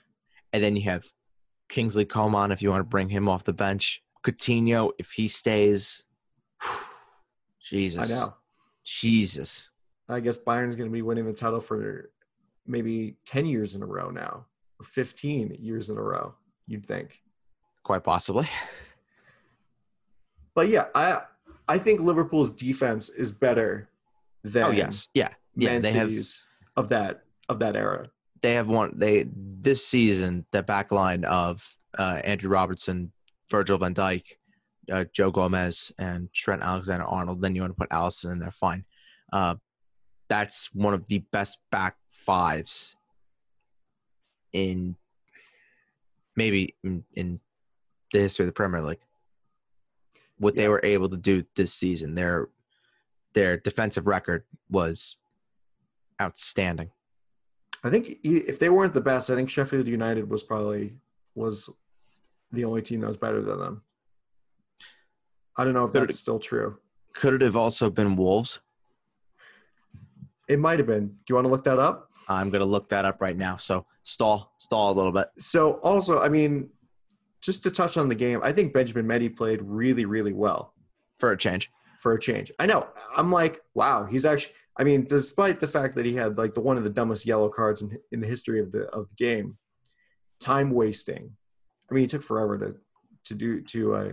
And 0.53 0.63
then 0.63 0.75
you 0.75 0.83
have 0.83 1.05
Kingsley 1.67 2.05
Coman 2.05 2.51
if 2.51 2.61
you 2.61 2.69
want 2.69 2.81
to 2.81 2.89
bring 2.89 3.09
him 3.09 3.27
off 3.27 3.43
the 3.43 3.53
bench. 3.53 4.01
Coutinho 4.23 4.91
if 4.97 5.11
he 5.11 5.27
stays. 5.27 6.03
Jesus. 7.61 8.11
I 8.11 8.15
know. 8.15 8.33
Jesus. 8.83 9.71
I 10.07 10.19
guess 10.19 10.37
Bayern's 10.39 10.75
going 10.75 10.89
to 10.89 10.93
be 10.93 11.03
winning 11.03 11.25
the 11.25 11.33
title 11.33 11.59
for 11.59 12.09
maybe 12.65 13.17
10 13.27 13.45
years 13.45 13.75
in 13.75 13.83
a 13.83 13.85
row 13.85 14.09
now, 14.09 14.45
or 14.79 14.85
15 14.85 15.57
years 15.59 15.89
in 15.89 15.97
a 15.97 16.01
row, 16.01 16.33
you'd 16.65 16.85
think. 16.85 17.21
Quite 17.83 18.03
possibly. 18.03 18.47
But 20.55 20.67
yeah, 20.67 20.87
I 20.93 21.21
I 21.69 21.77
think 21.77 22.01
Liverpool's 22.01 22.51
defense 22.51 23.09
is 23.09 23.31
better 23.31 23.89
than 24.43 24.63
Oh 24.63 24.71
yes. 24.71 25.07
Yeah. 25.13 25.29
Yeah, 25.55 25.71
Man 25.71 25.81
they 25.81 25.91
City's 25.91 26.41
have 26.75 26.83
of 26.85 26.89
that 26.89 27.23
of 27.47 27.59
that 27.59 27.75
era. 27.75 28.09
they 28.41 28.53
have 28.53 28.67
one 28.67 28.93
they 28.95 29.25
this 29.33 29.85
season 29.85 30.45
the 30.51 30.63
back 30.63 30.91
line 30.91 31.25
of 31.25 31.65
uh, 31.97 32.21
Andrew 32.23 32.49
Robertson, 32.49 33.11
Virgil 33.49 33.77
van 33.77 33.93
Dijk, 33.93 34.23
uh, 34.91 35.05
Joe 35.13 35.31
Gomez, 35.31 35.91
and 35.99 36.31
Trent 36.33 36.61
Alexander 36.61 37.05
Arnold. 37.05 37.41
Then 37.41 37.55
you 37.55 37.61
want 37.61 37.71
to 37.71 37.79
put 37.79 37.89
Alisson 37.89 38.31
in 38.31 38.39
there, 38.39 38.51
fine. 38.51 38.85
Uh, 39.33 39.55
that's 40.29 40.69
one 40.73 40.93
of 40.93 41.07
the 41.07 41.19
best 41.31 41.57
back 41.71 41.95
fives 42.09 42.95
in 44.53 44.95
maybe 46.35 46.75
in, 46.83 47.03
in 47.15 47.39
the 48.13 48.19
history 48.19 48.43
of 48.43 48.47
the 48.47 48.53
Premier 48.53 48.81
League. 48.81 48.99
What 50.39 50.55
Yeah. 50.55 50.63
they 50.63 50.69
were 50.69 50.81
able 50.83 51.09
to 51.09 51.17
do 51.17 51.43
this 51.55 51.73
season, 51.73 52.15
their 52.15 52.49
their 53.33 53.57
defensive 53.57 54.07
record 54.07 54.43
was 54.71 55.17
outstanding. 56.19 56.89
I 57.83 57.91
think 57.91 58.17
if 58.23 58.57
they 58.57 58.69
weren't 58.69 58.93
the 58.95 59.01
best, 59.01 59.29
I 59.29 59.35
think 59.35 59.49
Sheffield 59.51 59.87
United 59.87 60.27
was 60.29 60.43
probably 60.43 60.97
was 61.35 61.69
the 62.51 62.65
only 62.65 62.81
team 62.81 63.01
that 63.01 63.07
was 63.07 63.17
better 63.17 63.41
than 63.41 63.59
them. 63.59 63.83
I 65.55 65.63
don't 65.63 65.73
know 65.73 65.85
if 65.85 65.91
Could 65.91 66.03
it- 66.03 66.07
that's 66.07 66.19
still 66.19 66.39
true. 66.39 66.79
Could 67.13 67.33
it 67.35 67.41
have 67.41 67.55
also 67.55 67.89
been 67.91 68.15
Wolves? 68.15 68.59
It 70.47 70.57
might 70.57 70.79
have 70.79 70.87
been. 70.87 71.07
Do 71.09 71.15
you 71.29 71.35
want 71.35 71.45
to 71.45 71.51
look 71.51 71.63
that 71.65 71.77
up? 71.77 72.09
I'm 72.27 72.49
gonna 72.49 72.65
look 72.65 72.89
that 72.89 73.05
up 73.05 73.21
right 73.21 73.37
now. 73.37 73.55
So 73.57 73.85
stall, 74.03 74.53
stall 74.57 74.91
a 74.91 74.95
little 74.95 75.11
bit. 75.11 75.29
So 75.37 75.73
also, 75.81 76.19
I 76.21 76.29
mean, 76.29 76.69
just 77.41 77.63
to 77.63 77.71
touch 77.71 77.97
on 77.97 78.09
the 78.09 78.15
game, 78.15 78.39
I 78.43 78.51
think 78.51 78.73
Benjamin 78.73 79.05
Mendy 79.05 79.35
played 79.35 79.61
really, 79.61 80.05
really 80.05 80.33
well 80.33 80.73
for 81.17 81.31
a 81.31 81.37
change. 81.37 81.71
for 81.99 82.13
a 82.13 82.19
change. 82.19 82.51
I 82.59 82.65
know. 82.65 82.87
I'm 83.15 83.31
like, 83.31 83.61
wow, 83.73 84.05
he's 84.05 84.25
actually. 84.25 84.53
I 84.77 84.83
mean, 84.85 85.05
despite 85.05 85.59
the 85.59 85.67
fact 85.67 85.95
that 85.95 86.05
he 86.05 86.15
had 86.15 86.37
like 86.37 86.53
the 86.53 86.61
one 86.61 86.77
of 86.77 86.83
the 86.85 86.89
dumbest 86.89 87.25
yellow 87.25 87.49
cards 87.49 87.81
in, 87.81 87.97
in 88.11 88.21
the 88.21 88.27
history 88.27 88.61
of 88.61 88.71
the 88.71 88.83
of 88.89 89.09
the 89.09 89.15
game, 89.15 89.57
time 90.39 90.71
wasting. 90.71 91.35
I 91.89 91.93
mean, 91.93 92.03
he 92.03 92.07
took 92.07 92.23
forever 92.23 92.57
to 92.57 92.75
to 93.25 93.35
do 93.35 93.61
to 93.61 93.95
uh, 93.95 94.11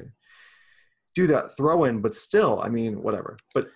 do 1.14 1.26
that 1.28 1.56
throw 1.56 1.84
in, 1.84 2.00
but 2.00 2.14
still, 2.14 2.60
I 2.62 2.68
mean, 2.68 3.02
whatever. 3.02 3.36
But 3.54 3.68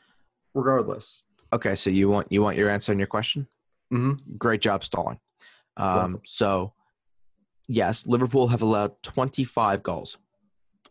regardless, 0.55 1.23
Okay, 1.53 1.75
so 1.75 1.91
you 1.91 2.09
want 2.09 2.27
you 2.31 2.43
want 2.43 2.57
your 2.57 2.69
answer 2.71 2.93
on 2.93 2.99
your 2.99 3.07
question? 3.09 3.47
Mhm. 3.93 4.39
Great 4.39 4.61
job 4.61 4.83
stalling. 4.85 5.19
Um, 5.77 6.21
so, 6.25 6.73
yes, 7.71 8.07
Liverpool 8.07 8.49
have 8.49 8.63
allowed 8.63 9.03
25 9.03 9.83
goals 9.83 10.19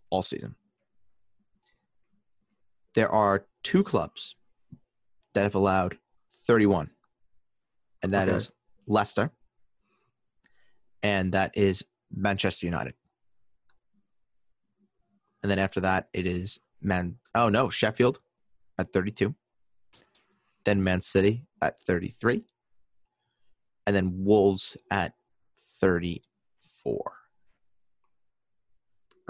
all 0.10 0.22
season. 0.22 0.56
There 2.96 3.10
are 3.10 3.46
two 3.64 3.84
clubs 3.84 4.36
that 5.34 5.44
have 5.44 5.56
allowed 5.56 5.98
31, 6.48 6.90
and 8.02 8.14
that 8.14 8.28
is 8.30 8.48
Okay. 8.48 8.56
Leicester, 8.88 9.32
and 11.04 11.34
that 11.34 11.52
is 11.56 11.84
Manchester 12.12 12.66
United. 12.66 12.96
And 15.44 15.52
then 15.52 15.60
after 15.60 15.80
that, 15.82 16.10
it 16.14 16.26
is 16.26 16.60
Man. 16.82 17.18
Oh 17.36 17.50
no, 17.50 17.70
Sheffield 17.70 18.20
at 18.78 18.92
32 18.92 19.36
then 20.66 20.84
Man 20.84 21.02
City 21.02 21.46
at 21.62 21.80
33, 21.80 22.44
and 23.88 23.96
then 23.96 24.24
Wolves 24.24 24.78
at 24.92 25.14
34. 26.90 27.12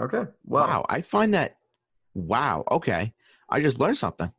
okay. 0.02 0.30
Well, 0.44 0.66
Wow, 0.66 0.86
I 0.88 1.00
find 1.02 1.34
that 1.34 1.56
wow. 2.14 2.64
Okay, 2.70 3.12
I 3.48 3.60
just 3.60 3.78
learned 3.78 3.98
something. 3.98 4.32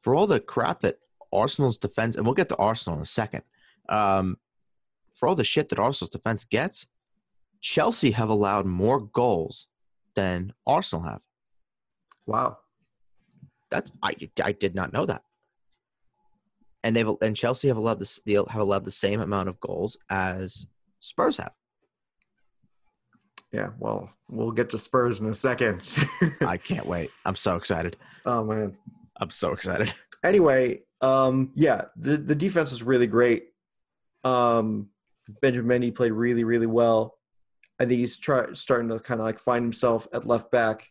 For 0.00 0.14
all 0.14 0.26
the 0.26 0.40
crap 0.40 0.80
that 0.80 0.98
Arsenal's 1.32 1.78
defense, 1.78 2.16
and 2.16 2.24
we'll 2.26 2.34
get 2.34 2.48
to 2.50 2.56
Arsenal 2.56 2.96
in 2.98 3.02
a 3.02 3.06
second. 3.06 3.42
Um, 3.88 4.38
for 5.14 5.28
all 5.28 5.34
the 5.34 5.44
shit 5.44 5.68
that 5.68 5.78
Arsenal's 5.78 6.10
defense 6.10 6.44
gets, 6.44 6.86
Chelsea 7.60 8.10
have 8.12 8.28
allowed 8.28 8.66
more 8.66 9.00
goals 9.00 9.68
than 10.14 10.52
Arsenal 10.66 11.04
have. 11.04 11.22
wow. 12.26 12.58
That's 13.70 13.90
I, 14.02 14.14
I 14.42 14.52
did 14.52 14.74
not 14.74 14.92
know 14.92 15.04
that. 15.06 15.22
And 16.84 16.94
they've 16.94 17.08
and 17.22 17.34
Chelsea 17.34 17.66
have 17.68 17.76
allowed 17.76 17.98
this 17.98 18.20
have 18.26 18.60
allowed 18.60 18.84
the 18.84 18.90
same 18.90 19.20
amount 19.20 19.48
of 19.48 19.58
goals 19.58 19.96
as 20.10 20.66
Spurs 21.04 21.36
have. 21.36 21.52
Yeah. 23.52 23.68
Well, 23.78 24.10
we'll 24.30 24.52
get 24.52 24.70
to 24.70 24.78
Spurs 24.78 25.20
in 25.20 25.28
a 25.28 25.34
second. 25.34 25.82
I 26.40 26.56
can't 26.56 26.86
wait. 26.86 27.10
I'm 27.26 27.36
so 27.36 27.56
excited. 27.56 27.96
oh 28.24 28.42
man. 28.42 28.74
I'm 29.18 29.28
so 29.28 29.52
excited. 29.52 29.92
anyway, 30.24 30.80
um, 31.02 31.52
yeah, 31.54 31.82
the 31.96 32.16
the 32.16 32.34
defense 32.34 32.70
was 32.70 32.82
really 32.82 33.06
great. 33.06 33.48
Um, 34.24 34.88
Benjamin 35.42 35.82
Mendy 35.82 35.94
played 35.94 36.12
really, 36.12 36.42
really 36.42 36.66
well. 36.66 37.18
I 37.78 37.84
think 37.84 38.00
he's 38.00 38.16
try, 38.16 38.46
starting 38.54 38.88
to 38.88 38.98
kind 38.98 39.20
of 39.20 39.26
like 39.26 39.38
find 39.38 39.62
himself 39.62 40.08
at 40.14 40.26
left 40.26 40.50
back. 40.50 40.88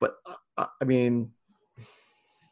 But 0.00 0.14
uh, 0.56 0.66
I 0.80 0.84
mean, 0.86 1.32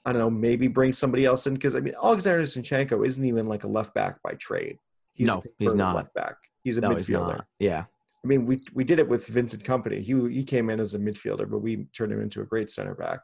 I 0.05 0.13
don't 0.13 0.21
know, 0.21 0.31
maybe 0.31 0.69
bring 0.69 0.93
somebody 0.93 1.25
else 1.25 1.47
in 1.47 1.55
because 1.55 1.75
I 1.75 1.81
mean, 1.81 1.95
Alexander 2.01 2.43
Zinchenko 2.43 3.07
isn't 3.07 3.25
even 3.25 3.49
like 3.49 3.65
a 3.65 3.69
left 3.69 3.95
back 3.95 4.23
by 4.23 4.35
trade. 4.35 4.79
He's 5.19 5.27
No, 5.27 5.39
a 5.39 5.43
he's 5.59 5.75
not. 5.75 5.97
left 5.97 6.15
back. 6.15 6.37
He's 6.65 6.79
a 6.79 6.81
no, 6.81 6.91
midfielder. 6.91 6.97
he's 6.99 7.11
not. 7.11 7.47
Yeah. 7.59 7.85
I 8.25 8.27
mean, 8.27 8.47
we 8.47 8.59
we 8.73 8.85
did 8.85 8.99
it 9.01 9.09
with 9.09 9.27
Vincent 9.27 9.65
Kompany. 9.65 10.01
He 10.01 10.15
he 10.35 10.45
came 10.45 10.71
in 10.71 10.81
as 10.81 10.95
a 10.95 10.99
midfielder, 10.99 11.49
but 11.51 11.59
we 11.59 11.85
turned 11.97 12.13
him 12.13 12.21
into 12.23 12.41
a 12.41 12.45
great 12.45 12.71
center 12.71 12.95
back. 12.95 13.21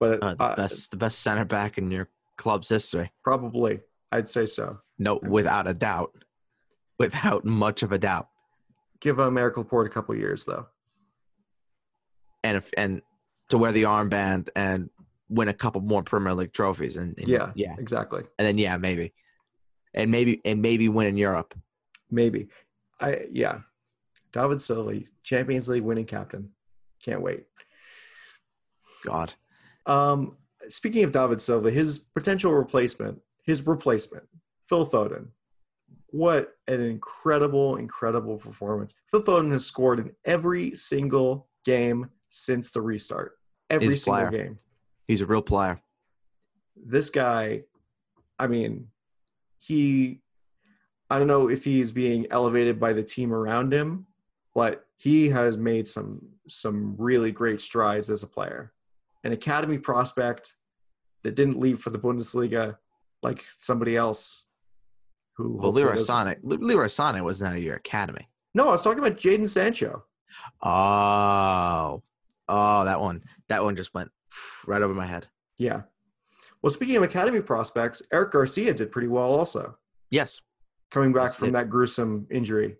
But 0.00 0.22
Uh, 0.22 0.34
the 0.34 0.42
uh, 0.44 0.56
best 0.56 0.90
the 0.90 0.96
best 0.96 1.20
center 1.20 1.44
back 1.44 1.78
in 1.78 1.90
your 1.90 2.08
club's 2.36 2.68
history. 2.68 3.12
probably 3.22 3.80
I'd 4.10 4.28
say 4.28 4.46
so. 4.46 4.78
No, 4.98 5.20
without 5.22 5.66
a 5.68 5.74
doubt. 5.74 6.12
Without 6.98 7.44
much 7.44 7.82
of 7.82 7.92
a 7.92 7.98
doubt. 7.98 8.28
Give 9.00 9.16
Aymeric 9.16 9.56
Laporte 9.56 9.86
a 9.86 9.90
couple 9.90 10.14
years 10.16 10.44
though. 10.44 10.66
And 12.42 12.56
if 12.56 12.70
and 12.76 13.02
to 13.48 13.58
wear 13.58 13.72
the 13.72 13.82
armband 13.84 14.48
and 14.56 14.90
win 15.28 15.48
a 15.48 15.52
couple 15.54 15.80
more 15.80 16.02
Premier 16.02 16.34
League 16.34 16.52
trophies 16.52 16.96
and, 16.96 17.18
and 17.18 17.26
Yeah. 17.28 17.50
yeah. 17.54 17.74
Exactly. 17.78 18.22
And 18.38 18.46
then 18.46 18.58
yeah, 18.58 18.76
maybe. 18.76 19.12
And 19.94 20.10
maybe 20.10 20.40
and 20.44 20.60
maybe 20.60 20.88
win 20.88 21.06
in 21.06 21.16
Europe. 21.16 21.54
Maybe. 22.10 22.48
I 23.00 23.26
yeah. 23.30 23.60
David 24.32 24.60
Silva, 24.60 25.00
Champions 25.22 25.68
League 25.68 25.82
winning 25.82 26.06
captain. 26.06 26.50
Can't 27.00 27.22
wait. 27.22 27.44
God. 29.04 29.32
Um, 29.86 30.36
speaking 30.68 31.04
of 31.04 31.12
David 31.12 31.40
Silva, 31.40 31.70
his 31.70 31.98
potential 31.98 32.52
replacement, 32.52 33.20
his 33.44 33.66
replacement, 33.66 34.24
Phil 34.68 34.86
Foden. 34.86 35.28
What 36.08 36.54
an 36.68 36.80
incredible, 36.80 37.76
incredible 37.76 38.38
performance. 38.38 38.94
Phil 39.10 39.22
Foden 39.22 39.50
has 39.52 39.66
scored 39.66 39.98
in 39.98 40.12
every 40.24 40.76
single 40.76 41.48
game 41.64 42.08
since 42.28 42.72
the 42.72 42.80
restart. 42.80 43.32
Every 43.68 43.96
single 43.96 44.28
player. 44.28 44.44
game. 44.44 44.58
He's 45.08 45.20
a 45.20 45.26
real 45.26 45.42
player. 45.42 45.80
This 46.76 47.10
guy, 47.10 47.62
I 48.38 48.46
mean, 48.46 48.88
he, 49.64 50.20
I 51.08 51.18
don't 51.18 51.26
know 51.26 51.48
if 51.48 51.64
he's 51.64 51.90
being 51.90 52.26
elevated 52.30 52.78
by 52.78 52.92
the 52.92 53.02
team 53.02 53.32
around 53.32 53.72
him, 53.72 54.06
but 54.54 54.84
he 54.96 55.28
has 55.30 55.56
made 55.56 55.88
some 55.88 56.20
some 56.46 56.94
really 56.98 57.32
great 57.32 57.60
strides 57.60 58.10
as 58.10 58.22
a 58.22 58.26
player. 58.26 58.72
An 59.24 59.32
academy 59.32 59.78
prospect 59.78 60.52
that 61.22 61.34
didn't 61.34 61.58
leave 61.58 61.78
for 61.78 61.88
the 61.90 61.98
Bundesliga 61.98 62.76
like 63.22 63.44
somebody 63.58 63.96
else. 63.96 64.44
Who 65.36 65.56
Well, 65.56 65.72
Leroy 65.72 65.94
Le- 65.96 66.36
Leroy 66.42 66.84
Sané 66.84 67.22
was 67.22 67.40
not 67.40 67.54
at 67.54 67.62
your 67.62 67.76
academy. 67.76 68.28
No, 68.54 68.68
I 68.68 68.72
was 68.72 68.82
talking 68.82 69.00
about 69.00 69.18
Jadon 69.18 69.48
Sancho. 69.48 70.04
Oh, 70.62 72.02
oh, 72.48 72.84
that 72.84 73.00
one, 73.00 73.22
that 73.48 73.64
one 73.64 73.76
just 73.76 73.94
went 73.94 74.10
right 74.66 74.82
over 74.82 74.94
my 74.94 75.06
head. 75.06 75.26
Yeah. 75.58 75.82
Well, 76.64 76.72
speaking 76.72 76.96
of 76.96 77.02
academy 77.02 77.42
prospects, 77.42 78.00
Eric 78.10 78.30
Garcia 78.30 78.72
did 78.72 78.90
pretty 78.90 79.08
well 79.08 79.34
also, 79.34 79.76
Yes, 80.08 80.40
coming 80.90 81.12
back 81.12 81.24
Yes, 81.28 81.34
from 81.34 81.52
that 81.52 81.68
gruesome 81.68 82.26
injury 82.30 82.76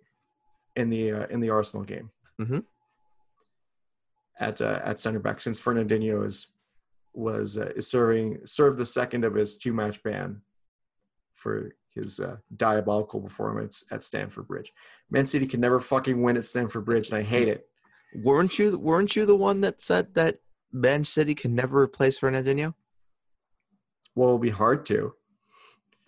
in 0.75 0.89
the 0.89 1.13
uh, 1.13 1.27
in 1.27 1.39
the 1.41 1.51
Arsenal 1.51 1.85
game. 1.85 2.11
Mhm. 2.41 2.65
At 4.41 4.63
uh, 4.63 4.81
at 4.83 4.99
center 4.99 5.19
back, 5.19 5.39
since 5.43 5.61
Fernandinho 5.61 6.25
is 6.25 6.47
was 7.13 7.59
uh, 7.59 7.73
is 7.77 7.87
serving 7.87 8.39
served 8.47 8.79
the 8.79 8.87
second 8.87 9.23
of 9.23 9.35
his 9.35 9.59
two 9.59 9.75
match 9.75 10.03
ban 10.03 10.41
for 11.35 11.77
his 11.91 12.21
uh, 12.21 12.39
diabolical 12.57 13.21
performance 13.21 13.85
at 13.91 14.03
Stamford 14.03 14.49
Bridge. 14.49 14.73
Man 15.11 15.27
City 15.27 15.47
can 15.47 15.61
never 15.61 15.79
fucking 15.79 16.23
win 16.23 16.39
at 16.39 16.47
Stamford 16.47 16.87
Bridge, 16.87 17.11
and 17.11 17.19
I 17.19 17.23
hate 17.23 17.49
it. 17.49 17.69
weren't 18.15 18.59
you? 18.59 18.79
Weren't 18.79 19.15
you 19.15 19.27
the 19.27 19.37
one 19.37 19.61
that 19.61 19.83
said 19.83 20.15
that 20.15 20.39
Man 20.73 21.05
City 21.05 21.35
can 21.35 21.55
never 21.55 21.83
replace 21.83 22.19
Fernandinho? 22.19 22.73
Well, 24.15 24.29
it'll 24.29 24.39
be 24.39 24.51
hard 24.51 24.87
to. 24.87 25.15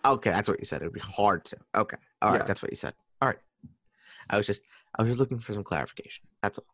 Okay, 0.05 0.29
that's 0.29 0.47
what 0.47 0.59
you 0.59 0.65
said. 0.65 0.81
It 0.81 0.85
would 0.85 0.93
be 0.93 0.99
hard 0.99 1.43
to. 1.45 1.57
Okay, 1.75 1.97
all 2.21 2.31
right, 2.31 2.39
Yeah. 2.41 2.45
that's 2.45 2.61
what 2.61 2.71
you 2.71 2.77
said. 2.77 2.93
All 3.21 3.27
right, 3.27 3.39
I 4.29 4.37
was 4.37 4.45
just, 4.45 4.61
I 4.95 5.01
was 5.01 5.09
just 5.09 5.19
looking 5.19 5.39
for 5.39 5.53
some 5.53 5.63
clarification. 5.63 6.25
That's 6.41 6.57
all. 6.57 6.65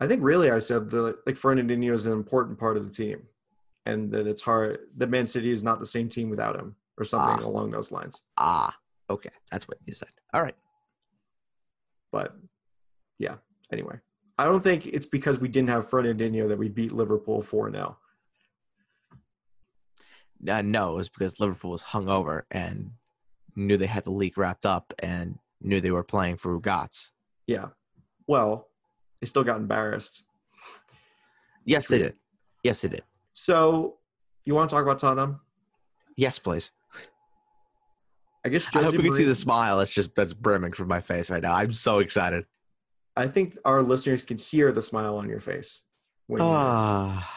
I 0.00 0.06
think 0.06 0.22
really 0.22 0.50
I 0.50 0.58
said 0.58 0.90
that 0.90 1.18
like 1.26 1.36
Fernandinho 1.36 1.92
is 1.92 2.06
an 2.06 2.12
important 2.12 2.58
part 2.58 2.76
of 2.76 2.84
the 2.84 2.90
team, 2.90 3.22
and 3.86 4.10
that 4.12 4.26
it's 4.26 4.42
hard 4.42 4.78
that 4.96 5.10
Man 5.10 5.26
City 5.26 5.50
is 5.50 5.62
not 5.62 5.78
the 5.80 5.86
same 5.86 6.08
team 6.08 6.30
without 6.30 6.56
him, 6.56 6.74
or 6.98 7.04
something 7.04 7.44
Ah. 7.44 7.48
along 7.48 7.70
those 7.70 7.92
lines. 7.92 8.22
Ah, 8.38 8.74
okay, 9.10 9.30
that's 9.50 9.68
what 9.68 9.78
you 9.84 9.92
said. 9.92 10.08
All 10.32 10.42
right. 10.42 10.56
But 12.10 12.34
yeah, 13.18 13.36
anyway, 13.70 13.98
I 14.38 14.44
don't 14.44 14.62
think 14.62 14.86
it's 14.86 15.06
because 15.06 15.38
we 15.38 15.48
didn't 15.48 15.68
have 15.70 15.88
Fernandinho 15.88 16.48
that 16.48 16.58
we 16.58 16.68
beat 16.68 16.92
Liverpool 16.92 17.42
four 17.42 17.70
0 17.70 17.96
Uh, 20.48 20.62
no, 20.62 20.92
it 20.92 20.96
was 20.96 21.08
because 21.08 21.38
Liverpool 21.40 21.70
was 21.70 21.82
hungover 21.82 22.42
and 22.50 22.90
knew 23.54 23.76
they 23.76 23.86
had 23.86 24.04
the 24.04 24.10
league 24.10 24.36
wrapped 24.36 24.66
up 24.66 24.92
and 25.02 25.38
knew 25.60 25.80
they 25.80 25.90
were 25.90 26.02
playing 26.02 26.36
for 26.36 26.58
Ugats. 26.58 27.10
Yeah, 27.46 27.66
well, 28.26 28.68
they 29.20 29.26
still 29.26 29.44
got 29.44 29.58
embarrassed. 29.58 30.24
Yes, 31.64 31.88
they 31.88 31.98
did. 31.98 32.14
Yes, 32.64 32.80
they 32.80 32.88
did. 32.88 33.02
So 33.34 33.98
you 34.44 34.54
want 34.54 34.70
to 34.70 34.74
talk 34.74 34.82
about 34.82 34.98
Tottenham? 34.98 35.40
Yes, 36.16 36.38
please. 36.38 36.72
I 38.44 38.48
guess 38.48 38.66
I 38.74 38.78
hope 38.78 38.86
Jose 38.86 38.96
you 38.96 39.02
can 39.04 39.14
see 39.14 39.24
the 39.24 39.34
smile. 39.34 39.78
That's 39.78 39.94
just 39.94 40.14
that's 40.16 40.34
brimming 40.34 40.72
from 40.72 40.88
my 40.88 41.00
face 41.00 41.30
right 41.30 41.42
now. 41.42 41.54
I'm 41.54 41.72
so 41.72 42.00
excited. 42.00 42.44
I 43.16 43.28
think 43.28 43.56
our 43.64 43.82
listeners 43.82 44.24
can 44.24 44.38
hear 44.38 44.72
the 44.72 44.82
smile 44.82 45.16
on 45.16 45.28
your 45.28 45.40
face 45.40 45.82
when 46.26 46.40
Ah, 46.42 47.30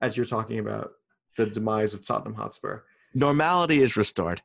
as 0.00 0.16
you're 0.16 0.26
talking 0.26 0.58
about 0.58 0.92
the 1.36 1.46
demise 1.46 1.94
of 1.94 2.06
Tottenham 2.06 2.34
Hotspur, 2.34 2.80
normality 3.14 3.82
is 3.82 3.96
restored. 3.96 4.42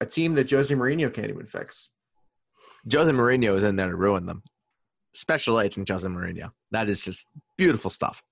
a 0.00 0.06
team 0.06 0.34
that 0.34 0.50
Jose 0.50 0.74
Mourinho 0.74 1.12
can't 1.12 1.30
even 1.30 1.46
fix. 1.46 1.90
Jose 2.90 3.10
Mourinho 3.10 3.56
is 3.56 3.64
in 3.64 3.76
there 3.76 3.88
to 3.90 3.96
ruin 3.96 4.26
them. 4.26 4.42
Special 5.14 5.60
agent 5.60 5.88
Jose 5.88 6.06
Mourinho. 6.06 6.52
That 6.70 6.88
is 6.88 7.02
just 7.02 7.26
beautiful 7.56 7.90
stuff. 7.90 8.22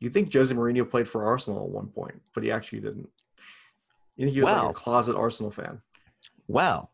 You 0.00 0.10
think 0.10 0.32
Jose 0.32 0.54
Mourinho 0.54 0.88
played 0.88 1.08
for 1.08 1.24
Arsenal 1.24 1.64
at 1.64 1.70
one 1.70 1.88
point, 1.88 2.20
but 2.34 2.44
he 2.44 2.50
actually 2.50 2.80
didn't. 2.80 3.08
You 4.16 4.26
think 4.26 4.34
he 4.34 4.40
was 4.40 4.50
like 4.50 4.70
a 4.70 4.74
closet 4.74 5.16
Arsenal 5.16 5.50
fan? 5.50 5.80
Well, 6.48 6.92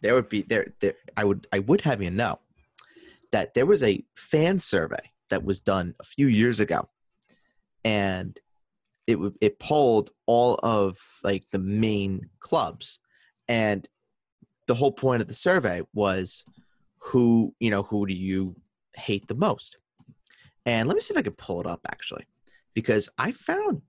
there 0.00 0.14
would 0.14 0.28
be 0.28 0.42
there 0.42 0.66
there 0.80 0.94
I 1.16 1.24
would 1.24 1.46
I 1.52 1.58
would 1.60 1.80
have 1.82 2.02
you 2.02 2.10
know 2.10 2.38
that 3.32 3.54
there 3.54 3.66
was 3.66 3.82
a 3.82 4.04
fan 4.14 4.60
survey 4.60 5.10
that 5.30 5.44
was 5.44 5.60
done 5.60 5.94
a 5.98 6.04
few 6.04 6.26
years 6.26 6.60
ago 6.60 6.88
and 7.84 8.38
it 9.06 9.18
would 9.18 9.36
it 9.40 9.58
polled 9.58 10.10
all 10.26 10.58
of 10.62 10.98
like 11.22 11.44
the 11.50 11.58
main 11.58 12.28
clubs. 12.40 13.00
And 13.48 13.86
the 14.66 14.74
whole 14.74 14.92
point 14.92 15.22
of 15.22 15.28
the 15.28 15.34
survey 15.34 15.82
was 15.92 16.44
who 16.98 17.54
you 17.60 17.70
know 17.70 17.82
who 17.82 18.06
do 18.06 18.14
you 18.14 18.56
hate 18.94 19.26
the 19.28 19.34
most? 19.34 19.76
And 20.66 20.88
let 20.88 20.94
me 20.94 21.00
see 21.00 21.12
if 21.12 21.18
i 21.18 21.22
can 21.22 21.34
pull 21.34 21.60
it 21.60 21.66
up 21.66 21.80
actually 21.90 22.26
because 22.72 23.10
i 23.18 23.30
found 23.32 23.82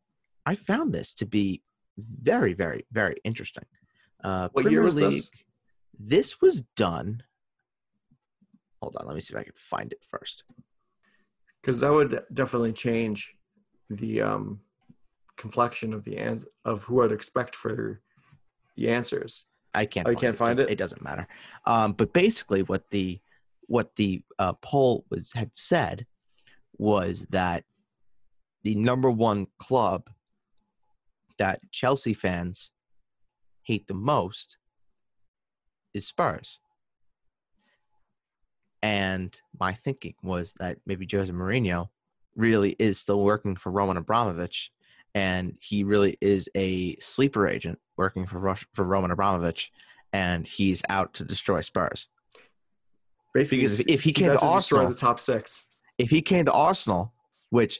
i 0.45 0.53
found 0.55 0.93
this 0.93 1.13
to 1.13 1.25
be 1.25 1.61
very 1.97 2.53
very 2.53 2.85
very 2.91 3.15
interesting. 3.23 3.65
Uh 4.23 4.49
What 4.51 4.69
year 4.69 4.83
was 4.83 4.97
this? 4.97 5.29
this 5.97 6.41
was 6.41 6.63
done 6.75 7.23
hold 8.81 8.97
on 8.97 9.07
let 9.07 9.15
me 9.15 9.21
see 9.21 9.33
if 9.33 9.39
i 9.39 9.43
can 9.43 9.53
find 9.55 9.93
it 9.93 10.03
first. 10.03 10.43
Because 11.61 11.79
that 11.79 11.91
would 11.91 12.21
definitely 12.33 12.73
change 12.73 13.33
the 13.89 14.21
um, 14.21 14.59
complexion 15.37 15.93
of 15.93 16.03
the 16.03 16.17
an- 16.17 16.45
of 16.63 16.83
who 16.83 17.03
I'd 17.03 17.11
expect 17.11 17.55
for 17.55 18.01
the 18.75 18.89
answers. 18.89 19.45
I 19.73 19.85
can't. 19.85 20.07
Oh, 20.07 20.11
you 20.11 20.17
can't 20.17 20.37
find 20.37 20.57
it? 20.59 20.69
It 20.69 20.77
doesn't 20.77 21.03
matter. 21.03 21.27
Um, 21.65 21.93
but 21.93 22.13
basically, 22.13 22.63
what 22.63 22.89
the 22.91 23.19
what 23.67 23.95
the 23.95 24.21
uh, 24.39 24.53
poll 24.61 25.05
was 25.09 25.33
had 25.33 25.55
said 25.55 26.05
was 26.77 27.25
that 27.29 27.63
the 28.63 28.75
number 28.75 29.11
one 29.11 29.47
club 29.59 30.09
that 31.37 31.59
Chelsea 31.71 32.13
fans 32.13 32.71
hate 33.63 33.87
the 33.87 33.93
most 33.93 34.57
is 35.93 36.07
Spurs. 36.07 36.59
And 38.81 39.39
my 39.59 39.73
thinking 39.73 40.13
was 40.21 40.53
that 40.59 40.77
maybe 40.85 41.07
Jose 41.11 41.31
Mourinho 41.31 41.89
really 42.35 42.75
is 42.77 42.99
still 42.99 43.21
working 43.21 43.55
for 43.55 43.71
Roman 43.71 43.97
Abramovich, 43.97 44.71
and 45.15 45.57
he 45.61 45.85
really 45.85 46.17
is 46.19 46.49
a 46.55 46.97
sleeper 46.97 47.47
agent 47.47 47.79
working 47.97 48.27
for 48.27 48.37
Rush, 48.37 48.67
for 48.73 48.83
Roman 48.83 49.11
Abramovich, 49.11 49.71
and 50.11 50.45
he's 50.45 50.83
out 50.89 51.13
to 51.15 51.23
destroy 51.23 51.61
Spurs. 51.61 52.09
Basically, 53.33 53.59
Because 53.59 53.79
if 53.79 54.03
he 54.03 54.11
came 54.11 54.27
to 54.27 54.33
destroy 54.33 54.49
Arsenal, 54.49 54.89
the 54.89 54.95
top 54.95 55.19
six. 55.19 55.65
if 55.97 56.09
he 56.09 56.21
came 56.21 56.45
to 56.45 56.51
Arsenal, 56.51 57.13
which 57.49 57.79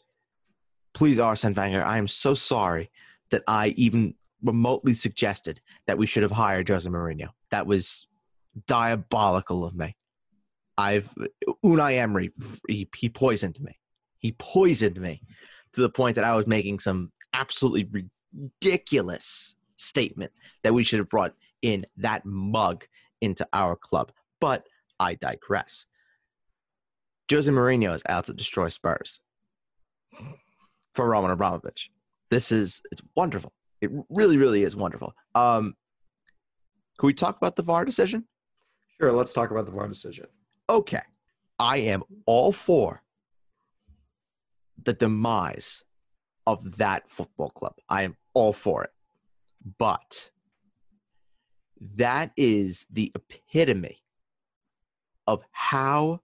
please 0.93 1.19
Arsene 1.19 1.53
Wenger, 1.53 1.83
I 1.83 1.97
am 1.97 2.07
so 2.07 2.33
sorry 2.33 2.89
that 3.31 3.43
I 3.47 3.67
even 3.77 4.15
remotely 4.41 4.93
suggested 4.93 5.59
that 5.87 5.97
we 5.97 6.07
should 6.07 6.23
have 6.23 6.31
hired 6.31 6.69
Jose 6.69 6.89
Mourinho. 6.89 7.29
That 7.51 7.67
was 7.67 8.07
diabolical 8.67 9.65
of 9.65 9.75
me. 9.75 9.95
I've 10.77 11.13
Unai 11.63 11.97
Emery, 11.97 12.31
he, 12.67 12.87
he 12.95 13.09
poisoned 13.09 13.59
me. 13.61 13.77
He 14.19 14.33
poisoned 14.33 14.99
me 14.99 15.21
to 15.73 15.81
the 15.81 15.89
point 15.89 16.15
that 16.15 16.23
I 16.23 16.35
was 16.35 16.47
making 16.47 16.79
some 16.79 17.11
absolutely 17.35 18.09
ridiculous 18.33 19.55
statement 19.75 20.31
that 20.63 20.73
we 20.73 20.83
should 20.83 20.99
have 20.99 21.09
brought 21.09 21.33
in 21.61 21.85
that 21.97 22.25
mug 22.25 22.85
into 23.21 23.47
our 23.53 23.75
club. 23.75 24.11
But 24.39 24.65
I 24.99 25.15
digress. 25.15 25.85
Jose 27.29 27.51
Mourinho 27.51 27.93
is 27.93 28.03
out 28.07 28.25
to 28.25 28.33
destroy 28.33 28.69
Spurs 28.69 29.19
for 30.93 31.09
Roman 31.09 31.31
Abramovich. 31.31 31.91
This 32.29 32.51
is 32.51 32.81
it's 32.91 33.01
wonderful. 33.15 33.53
It 33.81 33.91
really, 34.09 34.37
really 34.37 34.63
is 34.63 34.75
wonderful. 34.75 35.13
Um, 35.33 35.75
Can 36.97 37.07
we 37.07 37.13
talk 37.13 37.37
about 37.37 37.55
the 37.55 37.63
VAR 37.63 37.83
decision? 37.85 38.25
Sure, 38.99 39.11
let's 39.11 39.33
talk 39.33 39.51
about 39.51 39.65
the 39.65 39.71
VAR 39.71 39.87
decision. 39.87 40.27
Okay. 40.69 41.01
I 41.59 41.77
am 41.77 42.03
all 42.25 42.51
for 42.51 43.01
the 44.83 44.93
demise 44.93 45.84
of 46.47 46.77
that 46.77 47.09
football 47.09 47.49
club. 47.49 47.75
I 47.89 48.03
am 48.03 48.15
all 48.33 48.53
for 48.53 48.83
it. 48.83 48.91
But 49.77 50.29
that 51.79 52.31
is 52.37 52.85
the 52.91 53.11
epitome 53.15 54.03
of 55.27 55.43
how 55.51 56.21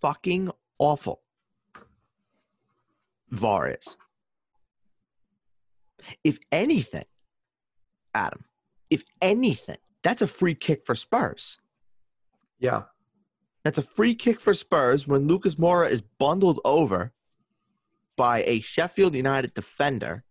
fucking 0.00 0.50
awful 0.78 1.22
VAR 3.30 3.70
is. 3.70 3.96
If 6.22 6.38
anything, 6.52 7.06
Adam, 8.14 8.44
if 8.90 9.02
anything, 9.20 9.78
that's 10.02 10.22
a 10.22 10.26
free 10.26 10.54
kick 10.54 10.84
for 10.84 10.94
Spurs. 10.94 11.58
Yeah. 12.58 12.82
That's 13.64 13.78
a 13.78 13.82
free 13.82 14.14
kick 14.14 14.40
for 14.40 14.54
Spurs 14.54 15.08
when 15.08 15.26
Lucas 15.26 15.56
Moura 15.56 15.90
is 15.90 16.00
bundled 16.00 16.60
over 16.64 17.12
by 18.16 18.42
a 18.44 18.60
Sheffield 18.60 19.14
United 19.14 19.54
defender. 19.54 20.24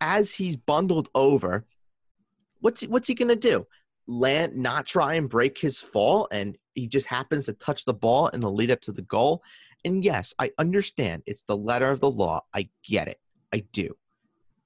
As 0.00 0.34
he's 0.34 0.56
bundled 0.56 1.08
over, 1.14 1.66
what's 2.60 2.80
he, 2.80 2.86
what's 2.88 3.08
he 3.08 3.14
gonna 3.14 3.36
do? 3.36 3.66
Land, 4.06 4.56
not 4.56 4.86
try 4.86 5.14
and 5.14 5.28
break 5.30 5.58
his 5.58 5.80
fall, 5.80 6.28
and 6.30 6.58
he 6.74 6.86
just 6.86 7.06
happens 7.06 7.46
to 7.46 7.54
touch 7.54 7.84
the 7.84 7.94
ball 7.94 8.28
in 8.28 8.40
the 8.40 8.50
lead 8.50 8.70
up 8.70 8.80
to 8.82 8.92
the 8.92 9.02
goal. 9.02 9.42
And 9.84 10.04
yes, 10.04 10.34
I 10.38 10.50
understand 10.58 11.22
it's 11.26 11.42
the 11.42 11.56
letter 11.56 11.90
of 11.90 12.00
the 12.00 12.10
law. 12.10 12.42
I 12.54 12.68
get 12.86 13.08
it. 13.08 13.20
I 13.52 13.64
do. 13.72 13.94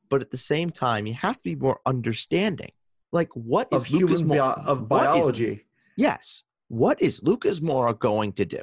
But 0.08 0.22
at 0.22 0.30
the 0.30 0.36
same 0.38 0.70
time, 0.70 1.06
you 1.06 1.14
have 1.14 1.36
to 1.36 1.42
be 1.44 1.54
more 1.54 1.80
understanding. 1.86 2.72
Like, 3.12 3.28
what 3.34 3.68
is 3.72 3.84
Of 3.84 3.90
Lucas 3.90 4.20
human 4.20 4.36
Moura? 4.36 4.56
bio- 4.56 4.62
of 4.66 4.90
what 4.90 5.02
is- 5.02 5.06
biology. 5.06 5.66
yes. 5.96 6.42
What 6.68 7.00
is 7.00 7.22
Lucas 7.22 7.60
Moura 7.60 7.98
going 7.98 8.32
to 8.34 8.44
do? 8.44 8.62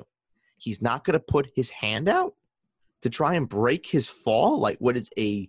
He's 0.58 0.82
not 0.82 1.04
going 1.04 1.14
to 1.14 1.20
put 1.20 1.50
his 1.56 1.70
hand 1.72 2.08
out 2.08 2.34
to 3.06 3.10
try 3.12 3.36
and 3.36 3.48
break 3.48 3.86
his 3.86 4.08
fall, 4.08 4.58
like 4.60 4.78
what 4.80 4.98
is 4.98 5.12
a 5.16 5.48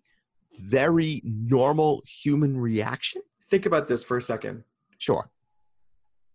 very 0.61 1.23
normal 1.25 2.03
human 2.07 2.55
reaction. 2.55 3.23
Think 3.49 3.65
about 3.65 3.89
this 3.89 4.05
for 4.05 4.19
a 4.19 4.23
second. 4.23 4.63
Sure. 4.99 5.31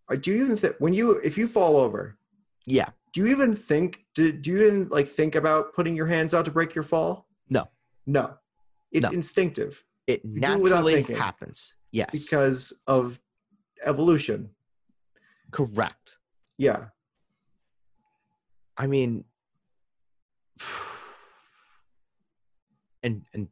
Uh, 0.09 0.15
Do 0.15 0.31
you 0.31 0.43
even 0.43 0.57
think 0.57 0.77
when 0.79 0.95
you 0.95 1.11
if 1.23 1.37
you 1.37 1.47
fall 1.47 1.77
over, 1.77 2.17
Yeah. 2.65 2.89
do 3.13 3.21
you 3.21 3.27
even 3.27 3.53
think 3.55 3.99
do, 4.15 4.31
do 4.31 4.49
you 4.49 4.65
even 4.65 4.87
like 4.89 5.07
think 5.07 5.35
about 5.35 5.75
putting 5.75 5.95
your 5.95 6.07
hands 6.07 6.33
out 6.33 6.45
to 6.45 6.51
break 6.51 6.73
your 6.73 6.83
fall? 6.83 7.27
No. 7.51 7.69
No. 8.07 8.33
It's 8.91 9.03
No. 9.11 9.15
instinctive 9.15 9.85
It 10.07 10.21
it 10.21 10.25
naturally 10.25 10.95
thinking. 10.95 11.17
happens. 11.17 11.75
Yes. 11.91 12.09
because 12.11 12.81
of 12.87 13.19
evolution. 13.85 14.49
Correct. 15.51 16.17
Yeah. 16.57 16.85
I 18.75 18.87
mean, 18.87 19.25
and 23.03 23.23
and 23.33 23.47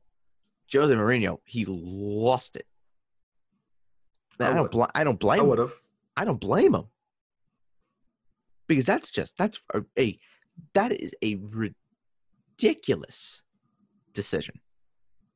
Jose 0.73 0.93
Mourinho, 0.93 1.39
he 1.45 1.65
lost 1.67 2.55
it. 2.55 2.65
I 4.39 4.51
I 4.51 4.53
don't. 4.53 4.71
Bl- 4.71 4.83
I 4.95 5.03
don't 5.03 5.19
blame. 5.19 5.41
him. 5.41 5.47
would 5.47 5.59
have. 5.59 5.73
I 6.15 6.25
don't 6.25 6.39
blame 6.39 6.75
him 6.75 6.85
because 8.67 8.85
that's 8.85 9.11
just 9.11 9.37
that's 9.37 9.59
a, 9.73 9.83
a 9.97 10.17
that 10.73 10.91
is 10.93 11.13
a 11.21 11.35
ridiculous 12.57 13.41
decision. 14.13 14.59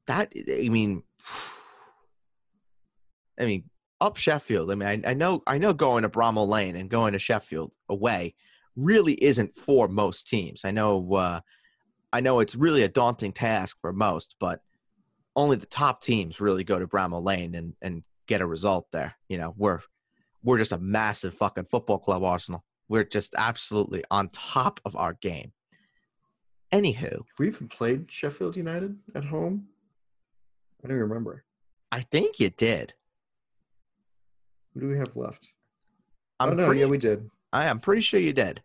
That 0.07 0.31
I 0.49 0.69
mean, 0.69 1.03
I 3.39 3.45
mean, 3.45 3.69
up 3.99 4.17
Sheffield. 4.17 4.71
I 4.71 4.75
mean, 4.75 5.03
I, 5.05 5.11
I 5.11 5.13
know 5.13 5.41
I 5.47 5.57
know 5.57 5.73
going 5.73 6.03
to 6.03 6.09
Bramall 6.09 6.47
Lane 6.47 6.75
and 6.75 6.89
going 6.89 7.13
to 7.13 7.19
Sheffield 7.19 7.71
away 7.89 8.35
really 8.75 9.13
isn't 9.23 9.57
for 9.57 9.87
most 9.87 10.27
teams. 10.27 10.65
I 10.65 10.71
know 10.71 11.15
uh, 11.15 11.41
I 12.13 12.19
know 12.19 12.39
it's 12.39 12.55
really 12.55 12.83
a 12.83 12.89
daunting 12.89 13.33
task 13.33 13.79
for 13.81 13.91
most, 13.91 14.35
but 14.39 14.61
only 15.35 15.57
the 15.57 15.65
top 15.65 16.03
teams 16.03 16.39
really 16.39 16.63
go 16.63 16.77
to 16.77 16.87
Bramall 16.87 17.25
Lane 17.25 17.55
and 17.55 17.73
and 17.81 18.03
get 18.27 18.39
a 18.39 18.45
result 18.45 18.87
there. 18.93 19.15
You 19.27 19.39
know, 19.39 19.55
we're 19.57 19.79
we're 20.43 20.59
just 20.59 20.71
a 20.71 20.77
massive 20.77 21.33
fucking 21.33 21.65
football 21.65 21.97
club, 21.97 22.23
Arsenal. 22.23 22.63
We're 22.87 23.03
just 23.03 23.33
absolutely 23.35 24.03
on 24.11 24.29
top 24.29 24.79
of 24.85 24.95
our 24.95 25.13
game. 25.13 25.53
Anywho, 26.71 27.23
we 27.39 27.47
even 27.47 27.67
played 27.67 28.11
Sheffield 28.11 28.55
United 28.55 28.95
at 29.15 29.25
home? 29.25 29.67
I 30.83 30.87
don't 30.87 30.97
remember. 30.97 31.43
I 31.91 32.01
think 32.01 32.39
you 32.39 32.49
did. 32.49 32.93
Who 34.73 34.81
do 34.81 34.87
we 34.87 34.97
have 34.97 35.15
left? 35.15 35.51
I'm 36.39 36.49
oh 36.49 36.53
no, 36.53 36.65
pretty, 36.65 36.81
yeah, 36.81 36.87
we 36.87 36.97
did. 36.97 37.29
I 37.51 37.65
am 37.65 37.79
pretty 37.79 38.01
sure 38.01 38.19
you 38.19 38.33
did, 38.33 38.61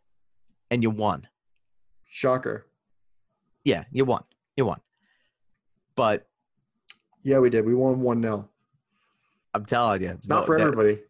and 0.71 0.83
you 0.83 0.91
won. 0.91 1.29
Shocker. 2.07 2.67
Yeah, 3.69 3.85
you 3.93 4.07
won. 4.07 4.25
You 4.57 4.65
won. 4.65 4.81
But 5.95 6.27
Yeah, 7.23 7.39
we 7.39 7.51
did. 7.51 7.67
We 7.67 7.75
won 7.75 8.01
one 8.01 8.23
0 8.23 8.49
I'm 9.53 9.67
telling 9.67 10.01
you, 10.01 10.09
It's 10.09 10.27
not 10.27 10.47
for 10.47 10.59
everybody. 10.59 11.01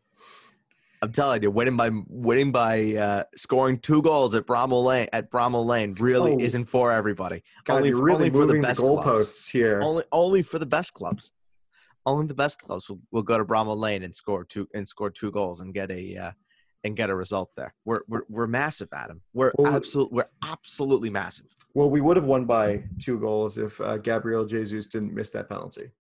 I'm 1.01 1.13
telling 1.13 1.41
you, 1.45 1.53
winning 1.53 1.77
by 1.77 1.91
winning 2.09 2.51
by 2.51 2.95
uh, 2.97 3.23
scoring 3.37 3.79
two 3.79 4.03
goals 4.03 4.35
at 4.35 4.45
Bramall 4.45 4.83
Lane 4.85 5.07
at 5.13 5.31
Bramall 5.31 5.65
Lane 5.67 5.95
really 6.01 6.33
Oh. 6.33 6.41
isn't 6.41 6.65
for 6.65 6.91
everybody. 6.91 7.45
God, 7.65 7.77
only 7.77 7.93
really 7.93 8.15
only 8.15 8.31
for 8.31 8.39
the 8.39 8.47
moving 8.47 8.63
the, 8.63 8.67
best 8.69 8.81
clubs. 8.81 9.07
goalposts 9.07 9.51
here. 9.53 9.81
Only 9.81 10.03
only 10.11 10.43
for 10.43 10.59
the 10.59 10.67
best 10.67 10.95
clubs. 10.95 11.31
Only 12.07 12.27
the 12.27 12.35
best 12.35 12.59
clubs 12.59 12.89
will, 12.89 12.99
will 13.13 13.23
go 13.23 13.39
to 13.39 13.45
Bramall 13.45 13.77
Lane 13.79 14.03
and 14.03 14.17
score 14.17 14.43
two 14.43 14.67
and 14.75 14.89
score 14.89 15.11
two 15.11 15.31
goals 15.31 15.61
and 15.61 15.73
get 15.73 15.93
a 15.93 16.17
uh, 16.17 16.33
and 16.85 16.97
get 16.97 17.11
a 17.11 17.15
result 17.15 17.51
there. 17.57 17.75
We're 17.85 18.03
we're, 18.09 18.23
we're 18.29 18.47
massive, 18.47 18.89
Adam. 18.93 19.23
We're 19.33 19.53
Well, 19.57 19.75
absolute. 19.75 20.13
We're 20.13 20.31
absolutely 20.43 21.11
massive. 21.11 21.47
Well, 21.75 21.91
we 21.91 22.01
would 22.01 22.17
have 22.17 22.27
won 22.27 22.45
by 22.45 22.85
two 23.01 23.19
goals 23.19 23.59
if 23.59 23.81
uh, 23.81 23.99
Gabriel 23.99 24.45
Jesus 24.45 24.87
didn't 24.87 25.15
miss 25.15 25.29
that 25.31 25.49
penalty. 25.49 25.91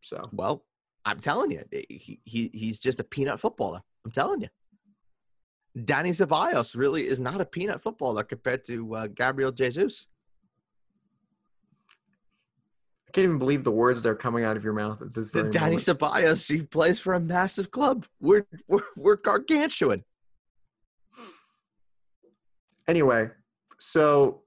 So 0.00 0.28
Well, 0.32 0.64
I'm 1.04 1.20
telling 1.20 1.50
you, 1.50 1.64
he, 1.70 2.20
he 2.24 2.50
he's 2.52 2.78
just 2.78 3.00
a 3.00 3.04
peanut 3.04 3.40
footballer. 3.40 3.82
I'm 4.04 4.10
telling 4.10 4.40
you. 4.40 4.48
Danny 5.84 6.10
Ceballos 6.10 6.76
really 6.76 7.06
is 7.06 7.20
not 7.20 7.40
a 7.40 7.44
peanut 7.44 7.80
footballer 7.80 8.24
compared 8.24 8.64
to 8.64 8.94
uh, 8.94 9.06
Gabriel 9.06 9.52
Jesus. 9.52 10.08
I 13.08 13.10
can't 13.12 13.24
even 13.24 13.38
believe 13.38 13.64
the 13.64 13.70
words 13.70 14.02
that 14.02 14.10
are 14.10 14.14
coming 14.14 14.44
out 14.44 14.56
of 14.58 14.64
your 14.64 14.74
mouth 14.74 15.00
at 15.00 15.14
this 15.14 15.30
very 15.30 15.50
Danny 15.50 15.76
moment. 15.76 15.82
Ceballos, 15.82 16.50
he 16.50 16.62
plays 16.62 16.98
for 16.98 17.14
a 17.14 17.20
massive 17.20 17.70
club. 17.70 18.06
We're 18.20 18.46
we're, 18.68 18.82
we're 18.96 19.16
gargantuan. 19.16 20.04
anyway, 22.86 23.30
so 23.78 24.42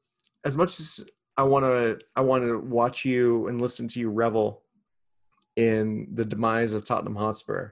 as 0.46 0.56
much 0.56 0.80
as 0.80 1.04
I 1.38 1.44
want 1.44 1.66
to, 1.66 2.00
I 2.16 2.22
want 2.22 2.44
to 2.44 2.60
watch 2.60 3.04
you 3.04 3.48
and 3.48 3.60
listen 3.60 3.88
to 3.90 4.00
you 4.00 4.12
revel 4.12 4.62
in 5.56 6.08
the 6.14 6.26
demise 6.26 6.74
of 6.74 6.84
Tottenham 6.84 7.16
Hotspur. 7.16 7.72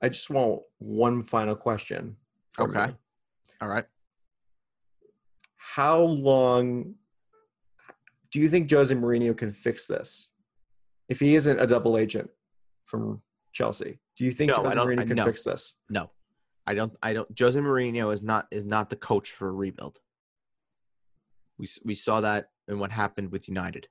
I 0.00 0.08
just 0.08 0.30
want 0.30 0.62
one 0.78 1.22
final 1.22 1.54
question. 1.54 2.16
Okay. 2.58 2.86
you. 2.86 2.96
All 3.60 3.68
right. 3.68 3.84
How 5.56 6.00
long 6.00 6.94
do 8.30 8.40
you 8.40 8.48
think 8.48 8.70
Jose 8.70 8.94
Mourinho 8.94 9.36
can 9.36 9.50
fix 9.50 9.86
this? 9.86 10.28
If 11.08 11.20
he 11.20 11.34
isn't 11.34 11.58
a 11.58 11.66
double 11.66 11.96
agent 11.96 12.30
from 12.84 13.22
Chelsea, 13.52 13.98
do 14.16 14.24
you 14.24 14.32
think 14.32 14.50
No, 14.50 14.62
Jose 14.62 14.76
Mourinho 14.76 15.06
can 15.06 15.16
no. 15.16 15.24
fix 15.24 15.42
this? 15.42 15.74
No, 15.88 16.10
I 16.66 16.74
don't. 16.74 16.92
I 17.02 17.14
don't. 17.14 17.28
Jose 17.38 17.58
Mourinho 17.58 18.12
is 18.12 18.22
not 18.22 18.46
is 18.50 18.64
not 18.64 18.90
the 18.90 18.96
coach 18.96 19.30
for 19.30 19.48
a 19.48 19.52
rebuild. 19.52 19.98
We 21.58 21.66
we 21.84 21.94
saw 21.94 22.20
that 22.20 22.50
in 22.68 22.78
what 22.78 22.92
happened 22.92 23.32
with 23.32 23.48
United. 23.48 23.88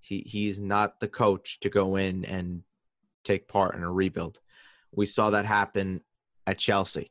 He 0.00 0.24
he 0.26 0.48
is 0.48 0.58
not 0.58 0.98
the 1.00 1.08
coach 1.08 1.60
to 1.60 1.68
go 1.70 1.96
in 1.96 2.24
and 2.24 2.62
take 3.24 3.48
part 3.48 3.76
in 3.76 3.82
a 3.82 3.92
rebuild. 3.92 4.40
We 4.92 5.06
saw 5.06 5.30
that 5.30 5.44
happen 5.44 6.00
at 6.46 6.58
Chelsea. 6.58 7.10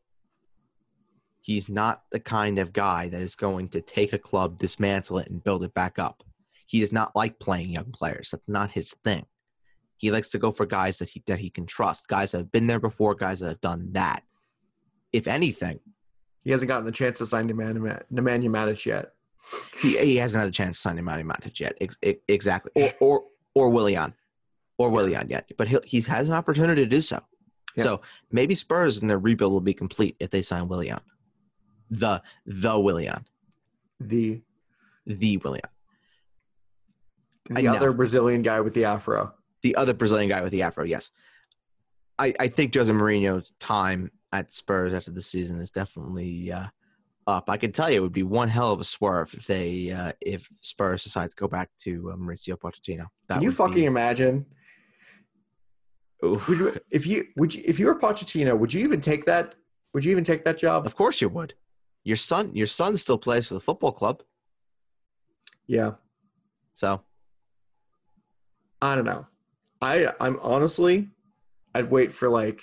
He's 1.46 1.70
not 1.70 2.02
the 2.10 2.20
kind 2.20 2.58
of 2.58 2.74
guy 2.74 3.08
that 3.10 3.22
is 3.22 3.36
going 3.36 3.70
to 3.70 3.80
take 3.82 4.14
a 4.14 4.18
club, 4.18 4.58
dismantle 4.58 5.20
it, 5.20 5.28
and 5.28 5.44
build 5.44 5.64
it 5.64 5.76
back 5.76 6.00
up. 6.00 6.24
He 6.66 6.80
does 6.80 6.92
not 6.92 7.16
like 7.16 7.38
playing 7.38 7.70
young 7.70 7.92
players. 7.92 8.32
That's 8.32 8.48
not 8.48 8.72
his 8.72 8.94
thing. 9.04 9.28
He 9.98 10.10
likes 10.10 10.30
to 10.30 10.40
go 10.40 10.52
for 10.52 10.66
guys 10.66 10.98
that 10.98 11.10
he 11.10 11.22
that 11.28 11.38
he 11.38 11.52
can 11.52 11.68
trust, 11.68 12.08
guys 12.08 12.32
that 12.32 12.40
have 12.40 12.52
been 12.52 12.66
there 12.66 12.80
before, 12.80 13.14
guys 13.14 13.42
that 13.42 13.50
have 13.50 13.62
done 13.62 13.90
that. 13.92 14.24
If 15.14 15.28
anything, 15.28 15.80
He 16.44 16.50
hasn't 16.50 16.68
gotten 16.68 16.86
the 16.88 16.92
chance 16.92 17.20
to 17.20 17.28
sign 17.28 17.48
Nemanja 17.48 18.02
Nemanja 18.12 18.50
Matic 18.50 18.84
yet. 18.86 19.12
he, 19.82 19.98
he 20.00 20.16
hasn't 20.18 20.42
had 20.42 20.50
a 20.50 20.52
chance 20.52 20.78
to 20.78 20.82
sign 20.82 20.98
of 20.98 21.06
Matic 21.06 21.60
yet. 21.60 21.78
Ex- 21.80 21.98
ex- 22.02 22.20
exactly, 22.28 22.72
or 22.76 22.92
or 23.00 23.24
or 23.54 23.70
Willian, 23.70 24.16
or 24.80 24.90
Willian 24.90 25.30
yet, 25.30 25.50
but 25.60 25.68
he 25.68 25.78
he 25.86 26.02
has 26.02 26.28
an 26.28 26.34
opportunity 26.34 26.82
to 26.84 26.90
do 26.90 27.04
so. 27.04 27.22
Yeah. 27.76 27.84
So 27.84 28.02
maybe 28.32 28.56
Spurs 28.56 29.00
and 29.00 29.08
their 29.10 29.20
rebuild 29.20 29.54
will 29.54 29.62
be 29.62 29.74
complete 29.76 30.16
if 30.20 30.32
they 30.32 30.42
sign 30.42 30.68
Willian, 30.68 31.00
the 31.90 32.22
the 32.46 32.80
Willian, 32.80 33.26
The 34.00 34.42
the 35.06 35.38
Willian, 35.38 35.62
the 37.50 37.62
know. 37.64 37.76
other 37.76 37.92
Brazilian 37.94 38.42
guy 38.42 38.60
with 38.62 38.74
the 38.74 38.86
afro. 38.86 39.34
the 39.62 39.76
other 39.76 39.94
Brazilian 39.94 40.30
guy 40.30 40.42
with 40.42 40.52
the 40.52 40.62
afro. 40.64 40.84
Yes, 40.84 41.12
I, 42.18 42.34
I 42.40 42.48
think 42.48 42.74
Jose 42.76 42.92
Mourinho's 42.92 43.52
time 43.60 44.12
at 44.32 44.52
Spurs 44.54 44.94
after 44.94 45.12
the 45.12 45.22
season 45.22 45.60
is 45.60 45.72
definitely 45.72 46.52
uh, 46.52 46.68
up. 47.28 47.50
I 47.50 47.58
can 47.58 47.72
tell 47.72 47.90
you 47.90 47.98
it 47.98 48.02
would 48.02 48.12
be 48.14 48.24
one 48.24 48.50
hell 48.50 48.72
of 48.72 48.80
a 48.80 48.84
swerve 48.84 49.34
if 49.34 49.46
they 49.48 49.92
uh, 49.92 50.12
if 50.22 50.48
Spurs 50.62 51.04
decide 51.04 51.30
to 51.32 51.36
go 51.36 51.48
back 51.48 51.70
to 51.80 52.12
uh, 52.12 52.16
Mauricio 52.16 52.58
Pochettino. 52.58 53.06
That 53.30 53.36
Can 53.36 53.44
you 53.44 53.52
fucking 53.52 53.74
be- 53.76 53.86
imagine? 53.86 54.46
You, 56.24 56.80
if 56.90 57.06
you 57.06 57.26
would 57.38 57.54
you, 57.54 57.62
if 57.66 57.78
you 57.80 57.86
were 57.86 58.00
Pochettino, 58.00 58.58
would 58.58 58.74
you 58.74 58.84
even 58.84 59.00
take 59.02 59.26
that? 59.26 59.54
Would 59.94 60.04
you 60.04 60.12
even 60.12 60.24
take 60.24 60.44
that 60.46 60.58
job? 60.58 60.86
Of 60.86 60.96
course 60.96 61.22
you 61.22 61.30
would. 61.30 61.54
Your 62.06 62.16
son, 62.16 62.56
your 62.56 62.68
son 62.68 62.96
still 62.98 63.18
plays 63.18 63.48
for 63.48 63.56
the 63.56 63.60
football 63.60 63.92
club, 63.92 64.22
Yeah, 65.68 65.94
so 66.76 67.02
I 68.80 68.94
don't 68.96 69.06
know. 69.06 69.26
I 69.82 70.14
I'm 70.20 70.40
honestly, 70.42 71.10
I'd 71.74 71.90
wait 71.90 72.12
for 72.12 72.30
like 72.30 72.62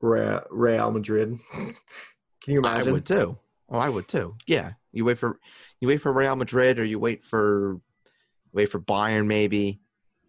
Real, 0.00 0.90
Madrid. 0.90 1.38
Can 1.54 2.54
you 2.54 2.58
imagine? 2.58 2.88
I 2.88 2.92
would 2.92 3.06
too. 3.06 3.38
Oh, 3.70 3.78
I 3.78 3.88
would 3.88 4.08
too. 4.08 4.34
Yeah, 4.48 4.72
you 4.92 5.04
wait 5.04 5.18
for 5.18 5.38
you 5.80 5.86
wait 5.86 6.00
for 6.00 6.12
Real 6.12 6.34
Madrid, 6.34 6.80
or 6.80 6.84
you 6.84 6.98
wait 6.98 7.22
for 7.22 7.80
wait 8.52 8.66
for 8.66 8.80
Bayern, 8.80 9.26
maybe. 9.26 9.80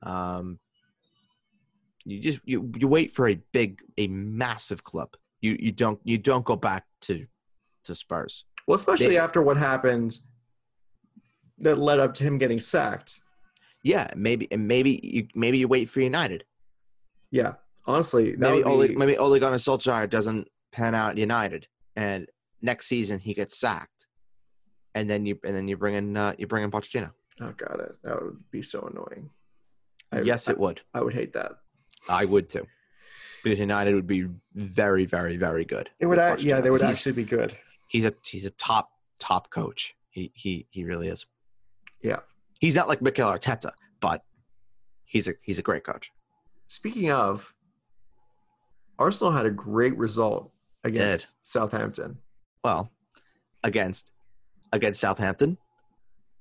Um, 0.04 0.60
you 2.04 2.22
just 2.22 2.42
you 2.46 2.72
you 2.78 2.88
wait 2.88 3.14
for 3.14 3.28
a 3.28 3.40
big, 3.52 3.82
a 3.98 4.08
massive 4.08 4.84
club. 4.84 5.16
You 5.42 5.58
you 5.60 5.72
don't 5.72 6.00
you 6.04 6.20
don't 6.20 6.46
go 6.46 6.56
back 6.56 6.86
to 7.02 7.26
to 7.86 7.96
Spurs. 7.96 8.46
Well, 8.68 8.76
especially 8.76 9.10
They- 9.10 9.18
after 9.18 9.42
what 9.42 9.58
happened 9.58 10.20
that 11.60 11.78
led 11.78 12.00
up 12.00 12.14
to 12.16 12.24
him 12.24 12.38
getting 12.38 12.60
sacked. 12.60 13.20
Yeah, 13.84 14.10
maybe 14.16 14.48
and 14.52 14.68
maybe 14.68 15.00
you 15.04 15.28
maybe 15.36 15.60
you 15.60 15.68
wait 15.68 15.90
for 15.90 16.02
United. 16.02 16.44
Yeah, 17.32 17.54
honestly, 17.86 18.36
Maybe 18.36 18.64
Ole, 18.64 18.88
be- 18.88 18.96
maybe 18.96 19.18
Ole 19.18 19.40
Gunnar 19.40 19.58
Solskjaer 19.58 20.10
doesn't 20.10 20.48
pan 20.72 20.96
out 20.96 21.18
United, 21.18 21.68
and 21.96 22.28
next 22.62 22.88
season 22.88 23.20
he 23.20 23.34
gets 23.36 23.60
sacked, 23.60 24.08
and 24.96 25.08
then 25.10 25.26
you 25.28 25.40
and 25.46 25.56
then 25.56 25.68
you 25.68 25.78
bring 25.78 25.94
in 25.94 26.18
uh, 26.18 26.34
you 26.40 26.48
bring 26.48 26.64
in 26.64 26.72
Pochettino. 26.72 27.12
oh 27.42 27.54
god, 27.56 27.80
it- 27.82 27.96
that 28.04 28.22
would 28.24 28.44
be 28.50 28.62
so 28.64 28.82
annoying. 28.92 29.30
I, 30.12 30.22
yes, 30.22 30.48
it 30.50 30.58
would. 30.58 30.82
I 30.94 31.02
would 31.02 31.14
hate 31.14 31.34
that. 31.34 31.52
I 32.10 32.26
would 32.26 32.50
too, 32.50 32.66
because 33.44 33.60
United 33.60 33.94
would 33.94 34.08
be 34.08 34.28
very, 34.56 35.06
very, 35.06 35.38
very 35.38 35.66
good. 35.66 35.90
It 36.00 36.08
would, 36.08 36.18
yeah, 36.42 36.60
they 36.62 36.70
would 36.72 36.82
actually 36.82 37.12
be 37.12 37.24
good. 37.24 37.56
He's 37.96 38.04
a 38.04 38.14
he's 38.26 38.44
a 38.46 38.50
top 38.50 38.90
top 39.20 39.50
coach. 39.52 39.96
He 40.10 40.30
he 40.36 40.68
he 40.70 40.84
really 40.84 41.08
is. 41.08 41.26
Yeah. 42.04 42.20
He's 42.60 42.76
not 42.76 42.90
like 42.90 43.02
Mikel 43.02 43.30
Arteta, 43.32 43.72
but 44.02 44.22
he's 45.06 45.30
a 45.30 45.34
he's 45.44 45.60
a 45.60 45.62
great 45.62 45.86
coach. 45.86 46.12
Speaking 46.68 47.10
of, 47.10 47.54
Arsenal 49.00 49.32
had 49.32 49.46
a 49.46 49.50
great 49.50 49.96
result 49.98 50.52
against 50.84 51.38
Southampton. 51.42 52.18
Well, 52.66 52.92
against 53.64 54.12
against 54.74 55.00
Southampton, 55.00 55.58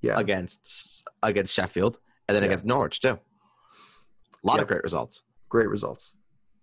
Yeah, 0.01 0.19
against 0.19 1.05
against 1.23 1.55
Sheffield, 1.55 2.01
and 2.27 2.35
then 2.35 2.43
Yeah. 2.43 2.49
against 2.49 2.65
Norwich 2.65 2.99
too. 2.99 3.11
A 3.17 4.45
lot 4.47 4.59
of 4.61 4.67
great 4.67 4.83
results. 4.83 5.23
great 5.49 5.69
results. 5.69 6.17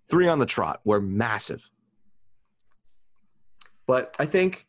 Three 0.10 0.28
on 0.28 0.40
the 0.40 0.46
trot 0.46 0.82
were 0.84 1.00
massive. 1.00 1.72
But 3.88 4.14
I 4.20 4.26
think 4.26 4.56
th- 4.56 4.66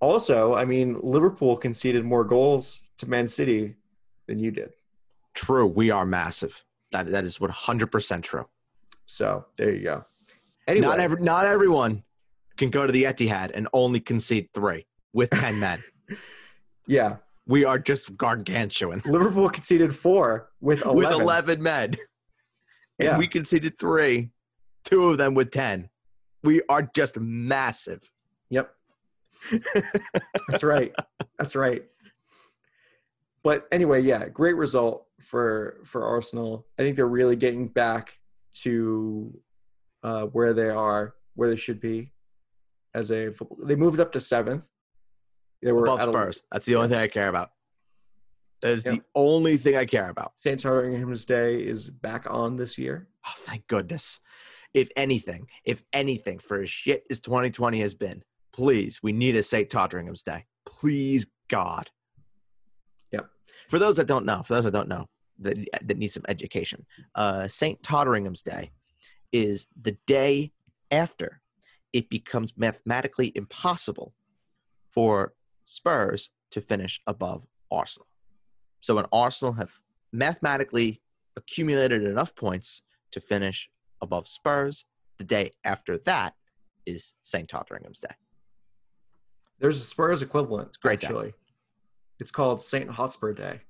also, 0.00 0.54
I 0.54 0.64
mean, 0.64 0.98
Liverpool 1.02 1.56
conceded 1.56 2.04
more 2.04 2.24
goals 2.24 2.80
to 2.98 3.08
Man 3.08 3.26
City 3.28 3.74
than 4.26 4.38
you 4.38 4.50
did. 4.50 4.70
True, 5.34 5.66
we 5.66 5.90
are 5.90 6.06
massive. 6.06 6.64
That 6.92 7.08
that 7.08 7.24
is 7.24 7.40
one 7.40 7.50
hundred 7.50 7.90
percent 7.92 8.24
true. 8.24 8.46
So 9.06 9.46
there 9.56 9.72
you 9.74 9.82
go. 9.82 10.04
Anyway, 10.66 10.86
Not 10.86 11.00
every 11.00 11.20
not 11.22 11.46
everyone 11.46 12.02
can 12.56 12.70
go 12.70 12.86
to 12.86 12.92
the 12.92 13.04
Etihad 13.04 13.50
and 13.54 13.68
only 13.72 14.00
concede 14.00 14.48
three 14.54 14.86
with 15.12 15.30
ten 15.30 15.58
men. 15.66 15.82
yeah, 16.86 17.16
We 17.46 17.64
are 17.64 17.78
just 17.78 18.16
gargantuan 18.16 19.02
Liverpool 19.04 19.48
conceded 19.50 19.94
four 19.94 20.50
with 20.60 20.82
11. 20.84 20.96
with 20.96 21.10
eleven 21.20 21.62
men, 21.62 21.94
and 22.98 23.08
Yeah. 23.08 23.18
we 23.18 23.26
conceded 23.26 23.78
three, 23.78 24.30
two 24.84 25.10
of 25.10 25.18
them 25.18 25.34
with 25.34 25.50
ten. 25.50 25.88
We 26.42 26.62
are 26.68 26.82
just 26.94 27.18
massive. 27.18 28.10
Yep. 28.50 28.72
That's 30.48 30.62
right. 30.62 30.92
That's 31.38 31.56
right. 31.56 31.84
But 33.42 33.66
anyway, 33.70 34.02
yeah, 34.02 34.28
great 34.28 34.56
result 34.56 35.06
for 35.20 35.80
for 35.84 36.04
Arsenal. 36.04 36.66
I 36.78 36.82
think 36.82 36.96
they're 36.96 37.06
really 37.06 37.36
getting 37.36 37.68
back 37.68 38.18
to 38.62 39.38
uh, 40.02 40.24
where 40.26 40.52
they 40.52 40.68
are, 40.68 41.14
where 41.34 41.48
they 41.48 41.56
should 41.56 41.80
be 41.80 42.12
as 42.94 43.10
a 43.12 43.30
football. 43.30 43.58
They 43.64 43.76
moved 43.76 44.00
up 44.00 44.12
to 44.12 44.20
seventh. 44.20 44.66
They 45.62 45.72
were 45.72 45.84
Above 45.84 46.00
at 46.00 46.08
a- 46.08 46.12
Spurs. 46.12 46.42
That's 46.50 46.66
the 46.66 46.76
only 46.76 46.88
thing 46.88 46.98
I 46.98 47.08
care 47.08 47.28
about. 47.28 47.50
That 48.62 48.72
is 48.72 48.84
Yep. 48.86 48.94
the 48.94 49.02
only 49.14 49.56
thing 49.58 49.76
I 49.76 49.84
care 49.84 50.08
about. 50.08 50.32
St. 50.36 50.58
Totteringham's 50.58 51.24
Day 51.24 51.58
is 51.60 51.90
back 51.90 52.26
on 52.28 52.56
this 52.56 52.78
year. 52.78 53.06
Oh, 53.26 53.32
thank 53.38 53.66
goodness. 53.66 54.20
If 54.74 54.88
anything, 54.96 55.48
if 55.64 55.82
anything, 55.92 56.38
for 56.38 56.60
as 56.62 56.70
shit 56.70 57.04
as 57.10 57.20
2020 57.20 57.80
has 57.80 57.94
been, 57.94 58.22
please, 58.56 59.02
we 59.02 59.12
need 59.12 59.36
a 59.36 59.42
St. 59.42 59.68
Totteringham's 59.68 60.22
Day. 60.22 60.46
Please, 60.64 61.26
God. 61.48 61.90
Yep. 63.12 63.28
For 63.68 63.78
those 63.78 63.96
that 63.98 64.06
don't 64.06 64.24
know, 64.24 64.42
for 64.42 64.54
those 64.54 64.64
that 64.64 64.72
don't 64.72 64.88
know, 64.88 65.06
that, 65.40 65.58
that 65.82 65.98
need 65.98 66.10
some 66.10 66.24
education, 66.26 66.86
uh, 67.14 67.46
St. 67.48 67.82
Totteringham's 67.82 68.40
Day 68.40 68.70
is 69.30 69.66
the 69.82 69.96
day 70.06 70.52
after 70.90 71.42
it 71.92 72.08
becomes 72.08 72.54
mathematically 72.56 73.30
impossible 73.34 74.14
for 74.90 75.34
Spurs 75.66 76.30
to 76.50 76.62
finish 76.62 77.02
above 77.06 77.46
Arsenal. 77.70 78.06
So 78.80 78.94
when 78.94 79.04
Arsenal 79.12 79.52
have 79.54 79.72
mathematically 80.12 81.02
accumulated 81.36 82.04
enough 82.04 82.34
points 82.34 82.80
to 83.10 83.20
finish 83.20 83.68
above 84.00 84.26
Spurs, 84.26 84.86
the 85.18 85.24
day 85.24 85.52
after 85.62 85.98
that 85.98 86.34
is 86.86 87.14
St. 87.22 87.46
Totteringham's 87.46 88.00
Day. 88.00 88.14
There's 89.58 89.76
a 89.80 89.84
Spurs 89.84 90.22
equivalent. 90.22 90.78
great 90.80 91.00
day. 91.00 91.06
actually. 91.06 91.34
It's 92.18 92.30
called 92.30 92.62
St. 92.62 92.88
Hotspur 92.90 93.32
Day, 93.34 93.60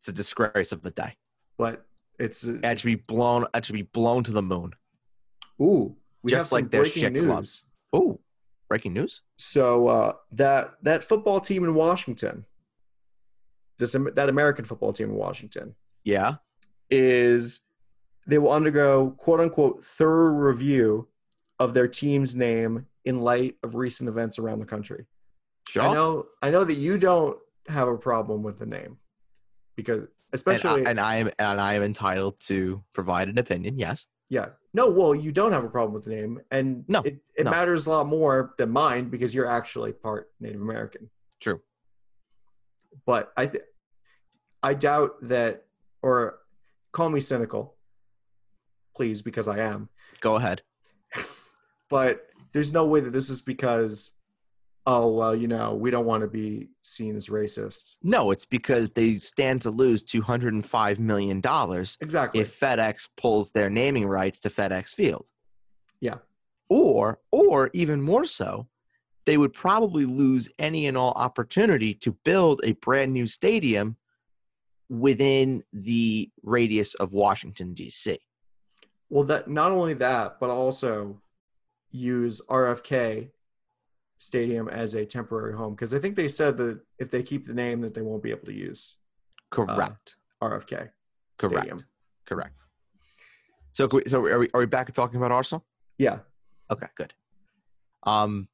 It's 0.00 0.08
a 0.08 0.12
disgrace 0.12 0.72
of 0.72 0.82
the 0.82 0.90
day. 0.90 1.16
but 1.56 1.86
it's 2.18 2.44
It 2.44 2.78
should 2.78 2.86
be 2.86 2.94
blown. 2.96 3.46
It 3.54 3.64
should 3.64 3.72
be 3.74 3.82
blown 3.82 4.22
to 4.24 4.32
the 4.32 4.42
moon. 4.42 4.72
ooh, 5.60 5.96
we 6.22 6.30
just 6.30 6.46
have 6.46 6.52
like 6.52 6.70
their 6.70 6.84
shit 6.84 7.12
news. 7.12 7.24
club. 7.24 7.46
Oh, 7.94 8.20
breaking 8.68 8.92
news! 8.92 9.22
So 9.38 9.88
uh, 9.88 10.12
that 10.32 10.74
that 10.82 11.02
football 11.02 11.40
team 11.40 11.64
in 11.64 11.74
Washington, 11.74 12.44
this 13.78 13.92
that 14.14 14.28
American 14.28 14.64
football 14.64 14.92
team 14.92 15.08
in 15.10 15.14
Washington 15.16 15.74
Yeah, 16.04 16.36
is 16.90 17.60
they 18.26 18.38
will 18.38 18.52
undergo 18.52 19.10
quote 19.18 19.40
unquote 19.40 19.84
thorough 19.84 20.34
review 20.34 21.08
of 21.62 21.74
their 21.74 21.88
team's 21.88 22.34
name 22.34 22.86
in 23.04 23.20
light 23.20 23.54
of 23.62 23.74
recent 23.84 24.08
events 24.08 24.38
around 24.38 24.58
the 24.58 24.66
country. 24.74 25.02
sure. 25.68 25.82
I 25.84 25.92
know 25.94 26.26
I 26.42 26.50
know 26.50 26.64
that 26.64 26.78
you 26.86 26.94
don't 26.98 27.36
have 27.68 27.88
a 27.88 27.96
problem 27.96 28.42
with 28.42 28.58
the 28.58 28.66
name 28.66 28.92
because 29.76 29.98
and, 30.00 30.08
especially 30.32 30.84
I, 30.86 30.90
and 30.90 30.98
I 31.00 31.16
am 31.16 31.30
and 31.38 31.60
I 31.60 31.74
am 31.74 31.82
entitled 31.82 32.34
to 32.50 32.82
provide 32.92 33.28
an 33.28 33.38
opinion. 33.38 33.78
Yes. 33.78 34.06
yeah 34.28 34.48
no 34.74 34.84
well 34.98 35.14
you 35.14 35.30
don't 35.40 35.52
have 35.56 35.64
a 35.64 35.68
problem 35.76 35.92
with 35.94 36.04
the 36.04 36.14
name 36.18 36.32
and 36.50 36.66
No, 36.88 37.00
it, 37.08 37.16
it 37.40 37.44
no. 37.44 37.50
matters 37.50 37.86
a 37.86 37.90
lot 37.90 38.06
more 38.18 38.54
than 38.58 38.70
mine 38.70 39.04
because 39.14 39.30
you're 39.34 39.50
actually 39.58 39.92
part 39.92 40.30
Native 40.40 40.60
American. 40.68 41.02
True. 41.44 41.60
but 43.06 43.32
I 43.36 43.46
th- 43.46 43.64
I 44.64 44.74
doubt 44.74 45.12
that, 45.32 45.64
or 46.02 46.38
call 46.92 47.08
me 47.10 47.20
cynical, 47.20 47.74
please, 48.96 49.20
because 49.28 49.48
I 49.48 49.58
am. 49.58 49.88
Go 50.20 50.36
ahead. 50.36 50.62
But 51.92 52.26
there's 52.54 52.72
no 52.72 52.86
way 52.86 53.00
that 53.00 53.12
this 53.12 53.28
is 53.28 53.42
because, 53.42 54.12
oh 54.86 55.12
well, 55.12 55.36
you 55.36 55.46
know, 55.46 55.74
we 55.74 55.90
don't 55.90 56.06
want 56.06 56.22
to 56.22 56.26
be 56.26 56.70
seen 56.80 57.16
as 57.16 57.28
racist. 57.28 57.96
No, 58.02 58.30
it's 58.30 58.46
because 58.46 58.92
they 58.92 59.16
stand 59.18 59.60
to 59.62 59.70
lose 59.70 60.02
two 60.02 60.22
hundred 60.22 60.54
and 60.54 60.64
five 60.64 60.98
million 60.98 61.42
dollars 61.42 61.98
Exactly. 62.00 62.40
if 62.40 62.58
FedEx 62.58 63.10
pulls 63.18 63.50
their 63.50 63.68
naming 63.68 64.06
rights 64.06 64.40
to 64.40 64.48
FedEx 64.48 64.94
Field. 64.94 65.28
Yeah. 66.00 66.14
Or, 66.70 67.20
or 67.30 67.68
even 67.74 68.00
more 68.00 68.24
so, 68.24 68.68
they 69.26 69.36
would 69.36 69.52
probably 69.52 70.06
lose 70.06 70.48
any 70.58 70.86
and 70.86 70.96
all 70.96 71.12
opportunity 71.12 71.92
to 71.96 72.12
build 72.24 72.62
a 72.64 72.72
brand 72.72 73.12
new 73.12 73.26
stadium 73.26 73.98
within 74.88 75.62
the 75.74 76.30
radius 76.42 76.94
of 76.94 77.12
Washington 77.12 77.74
D.C. 77.74 78.18
well, 79.10 79.24
that 79.24 79.46
not 79.48 79.72
only 79.72 79.92
that, 79.92 80.40
but 80.40 80.48
also 80.48 81.20
use 81.92 82.40
RFK 82.48 83.30
Stadium 84.18 84.68
as 84.68 84.94
a 84.94 85.04
temporary 85.04 85.56
home 85.56 85.74
because 85.74 85.92
I 85.94 85.98
think 85.98 86.16
they 86.16 86.28
said 86.28 86.56
that 86.58 86.80
if 86.98 87.10
they 87.10 87.22
keep 87.22 87.46
the 87.46 87.54
name, 87.54 87.80
that 87.82 87.92
they 87.94 88.02
won't 88.02 88.22
be 88.22 88.30
able 88.30 88.46
to 88.46 88.52
use 88.54 88.96
Correct. 89.50 90.16
RFK. 90.42 90.90
Correct. 91.38 91.58
Stadium. 91.58 91.84
Correct. 92.26 92.62
So, 93.72 93.88
we- 93.92 94.04
so 94.06 94.24
are 94.26 94.38
we, 94.38 94.48
are 94.54 94.60
we 94.60 94.66
back 94.66 94.86
to 94.86 94.92
talking 94.92 95.16
about 95.16 95.32
Arsenal? 95.32 95.64
Yeah. 95.98 96.18
Okay, 96.70 96.86
good. 96.96 97.12
Um, 98.04 98.48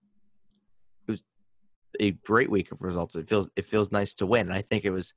it 1.07 1.13
was 1.13 1.23
a 2.01 2.13
great 2.13 2.51
week 2.51 2.73
of 2.73 2.83
results. 2.83 3.15
It 3.17 3.29
feels 3.29 3.49
it 3.57 3.65
feels 3.65 3.93
nice 3.93 4.15
to 4.17 4.27
win. 4.27 4.49
And 4.49 4.55
I 4.55 4.63
think 4.63 4.85
it 4.85 4.91
was. 4.91 5.15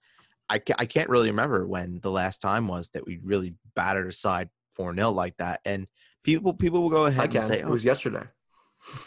I 0.49 0.59
ca- 0.59 0.75
I 0.77 0.85
can't 0.85 1.09
really 1.09 1.29
remember 1.29 1.65
when 1.65 1.99
the 2.01 2.11
last 2.11 2.39
time 2.41 2.67
was 2.67 2.89
that 2.89 3.05
we 3.05 3.19
really 3.23 3.55
battered 3.75 4.07
aside 4.07 4.49
four 4.69 4.93
0 4.93 5.11
like 5.11 5.35
that. 5.37 5.61
And 5.65 5.87
people 6.23 6.53
people 6.53 6.81
will 6.81 6.89
go 6.89 7.05
ahead 7.05 7.21
I 7.21 7.23
and 7.25 7.33
can. 7.33 7.41
say, 7.41 7.59
It 7.59 7.65
"Oh, 7.65 7.71
was 7.71 7.83
yesterday. 7.85 8.23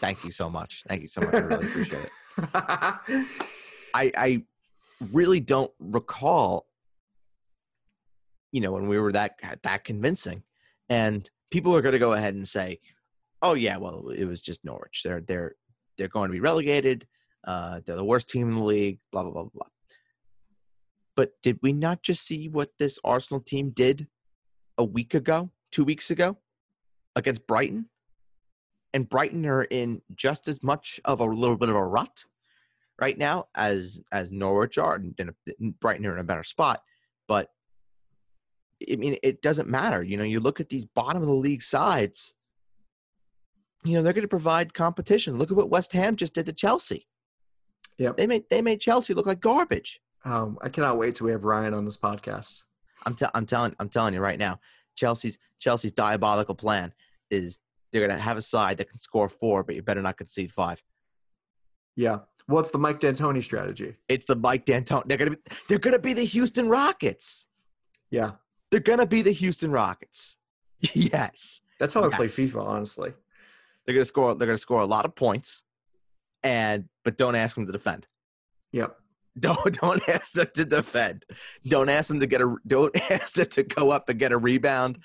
thank 0.00 0.24
you 0.24 0.30
so 0.32 0.48
much, 0.50 0.82
thank 0.88 1.02
you 1.02 1.08
so 1.08 1.20
much. 1.20 1.34
I 1.34 1.38
really 1.38 1.66
appreciate 1.66 2.04
it." 2.04 2.10
I 3.94 4.12
I 4.16 4.42
really 5.12 5.40
don't 5.40 5.72
recall, 5.78 6.66
you 8.52 8.60
know, 8.60 8.72
when 8.72 8.88
we 8.88 8.98
were 8.98 9.12
that 9.12 9.36
that 9.62 9.84
convincing, 9.84 10.42
and 10.88 11.28
people 11.50 11.74
are 11.76 11.82
going 11.82 11.92
to 11.92 11.98
go 11.98 12.12
ahead 12.12 12.34
and 12.34 12.46
say, 12.46 12.80
"Oh 13.42 13.54
yeah, 13.54 13.76
well 13.76 14.08
it 14.10 14.24
was 14.24 14.40
just 14.40 14.64
Norwich. 14.64 15.02
They're 15.04 15.20
they're 15.20 15.54
they're 15.98 16.08
going 16.08 16.28
to 16.30 16.32
be 16.34 16.40
relegated. 16.40 17.06
Uh, 17.46 17.80
they're 17.84 17.96
the 17.96 18.04
worst 18.04 18.28
team 18.28 18.48
in 18.48 18.54
the 18.56 18.62
league. 18.62 18.98
Blah 19.12 19.22
blah 19.24 19.32
blah 19.32 19.44
blah." 19.52 19.66
But 21.16 21.30
did 21.44 21.58
we 21.62 21.72
not 21.72 22.02
just 22.02 22.26
see 22.26 22.48
what 22.48 22.70
this 22.80 22.98
Arsenal 23.04 23.40
team 23.40 23.70
did 23.70 24.08
a 24.76 24.84
week 24.84 25.14
ago, 25.14 25.52
two 25.70 25.84
weeks 25.84 26.10
ago, 26.10 26.38
against 27.16 27.46
Brighton? 27.46 27.88
And 28.92 29.08
Brighton 29.08 29.44
are 29.46 29.64
in 29.64 30.02
just 30.14 30.46
as 30.46 30.62
much 30.62 31.00
of 31.04 31.20
a 31.20 31.24
little 31.24 31.56
bit 31.56 31.68
of 31.68 31.74
a 31.74 31.84
rut 31.84 32.24
right 33.00 33.18
now 33.18 33.46
as 33.56 34.00
as 34.12 34.30
Norwich 34.30 34.78
are, 34.78 34.94
and, 34.94 35.14
and 35.18 35.80
Brighton 35.80 36.06
are 36.06 36.14
in 36.14 36.20
a 36.20 36.24
better 36.24 36.44
spot. 36.44 36.82
But 37.26 37.50
I 38.90 38.96
mean, 38.96 39.16
it 39.22 39.42
doesn't 39.42 39.68
matter. 39.68 40.02
You 40.02 40.16
know, 40.16 40.24
you 40.24 40.40
look 40.40 40.60
at 40.60 40.68
these 40.68 40.84
bottom 40.84 41.22
of 41.22 41.28
the 41.28 41.34
league 41.34 41.62
sides. 41.62 42.34
You 43.84 43.94
know, 43.94 44.02
they're 44.02 44.12
going 44.12 44.22
to 44.22 44.28
provide 44.28 44.74
competition. 44.74 45.38
Look 45.38 45.50
at 45.50 45.56
what 45.56 45.70
West 45.70 45.92
Ham 45.92 46.16
just 46.16 46.34
did 46.34 46.46
to 46.46 46.52
Chelsea. 46.52 47.06
Yeah, 47.98 48.12
They 48.16 48.26
made 48.26 48.44
they 48.50 48.62
made 48.62 48.80
Chelsea 48.80 49.14
look 49.14 49.26
like 49.26 49.40
garbage. 49.40 50.00
Um, 50.24 50.58
I 50.62 50.68
cannot 50.68 50.98
wait 50.98 51.14
till 51.14 51.26
we 51.26 51.32
have 51.32 51.44
Ryan 51.44 51.74
on 51.74 51.84
this 51.84 51.96
podcast. 51.96 52.62
I'm, 53.06 53.14
t- 53.14 53.26
I'm 53.34 53.46
telling 53.46 53.76
I'm 53.78 53.88
telling 53.88 54.14
you 54.14 54.20
right 54.20 54.38
now, 54.38 54.58
Chelsea's 54.96 55.38
Chelsea's 55.58 55.92
diabolical 55.92 56.54
plan 56.54 56.92
is 57.30 57.58
they're 57.92 58.06
going 58.06 58.16
to 58.16 58.22
have 58.22 58.36
a 58.36 58.42
side 58.42 58.78
that 58.78 58.88
can 58.88 58.98
score 58.98 59.28
four, 59.28 59.62
but 59.62 59.74
you 59.74 59.82
better 59.82 60.02
not 60.02 60.16
concede 60.16 60.50
five. 60.52 60.82
Yeah. 61.96 62.20
What's 62.46 62.70
the 62.70 62.78
Mike 62.78 62.98
D'Antoni 62.98 63.42
strategy? 63.42 63.96
It's 64.08 64.26
the 64.26 64.36
Mike 64.36 64.66
D'Antoni. 64.66 65.04
They're 65.06 65.16
gonna 65.16 65.30
be 65.30 65.36
they're 65.68 65.78
gonna 65.78 65.98
be 65.98 66.12
the 66.12 66.24
Houston 66.24 66.68
Rockets. 66.68 67.46
Yeah. 68.10 68.32
They're 68.70 68.80
gonna 68.80 69.06
be 69.06 69.22
the 69.22 69.30
Houston 69.32 69.70
Rockets. 69.70 70.36
yes, 70.94 71.60
That's 71.78 71.94
how 71.94 72.04
I 72.04 72.08
play 72.14 72.26
Yes. 72.26 72.36
FIFA, 72.36 72.66
honestly. 72.66 73.14
they're 73.86 73.94
gonna 73.94 74.04
score. 74.04 74.34
They're 74.34 74.46
gonna 74.46 74.58
score 74.58 74.80
a 74.80 74.86
lot 74.86 75.04
of 75.06 75.14
points, 75.14 75.62
and 76.42 76.88
but 77.04 77.16
don't 77.16 77.34
ask 77.36 77.54
them 77.54 77.64
to 77.66 77.72
defend. 77.72 78.06
Yep. 78.72 78.94
Don't 79.40 79.80
don't 79.80 80.08
ask 80.08 80.32
them 80.34 80.46
to 80.54 80.64
defend. 80.64 81.24
Don't 81.66 81.88
ask 81.88 82.06
them 82.08 82.20
to 82.20 82.26
get 82.26 82.40
a. 82.40 82.54
Don't 82.68 82.94
ask 83.10 83.34
them 83.34 83.46
to 83.46 83.62
go 83.64 83.90
up 83.90 84.08
and 84.08 84.16
get 84.18 84.30
a 84.30 84.36
rebound. 84.38 84.98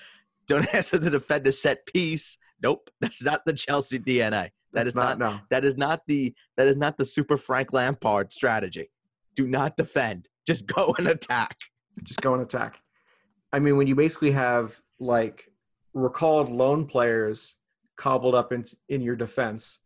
Don't 0.50 0.66
ask 0.74 0.90
them 0.90 1.02
to 1.02 1.10
defend 1.10 1.46
a 1.46 1.52
set 1.52 1.86
piece. 1.86 2.36
Nope, 2.60 2.90
that's 3.00 3.22
not 3.22 3.42
the 3.46 3.52
Chelsea 3.52 4.00
DNA. 4.00 4.50
That 4.72 4.84
That's 4.84 4.88
is 4.90 4.94
not 4.96 5.18
no. 5.18 5.40
That 5.50 5.64
is 5.64 5.76
not 5.76 6.02
the 6.06 6.34
that 6.56 6.66
is 6.66 6.76
not 6.76 6.98
the 6.98 7.04
super 7.04 7.36
Frank 7.36 7.72
Lampard 7.72 8.32
strategy. 8.32 8.90
Do 9.36 9.46
not 9.46 9.76
defend. 9.76 10.28
Just 10.46 10.66
go 10.66 10.94
and 10.98 11.06
attack. 11.06 11.56
Just 12.02 12.20
go 12.20 12.34
and 12.34 12.42
attack. 12.42 12.80
I 13.52 13.58
mean, 13.60 13.76
when 13.76 13.86
you 13.86 13.94
basically 13.94 14.32
have 14.32 14.80
like 14.98 15.48
recalled 15.94 16.48
lone 16.48 16.86
players 16.86 17.54
cobbled 17.96 18.34
up 18.34 18.52
in 18.52 18.64
in 18.88 19.00
your 19.00 19.16
defense, 19.16 19.78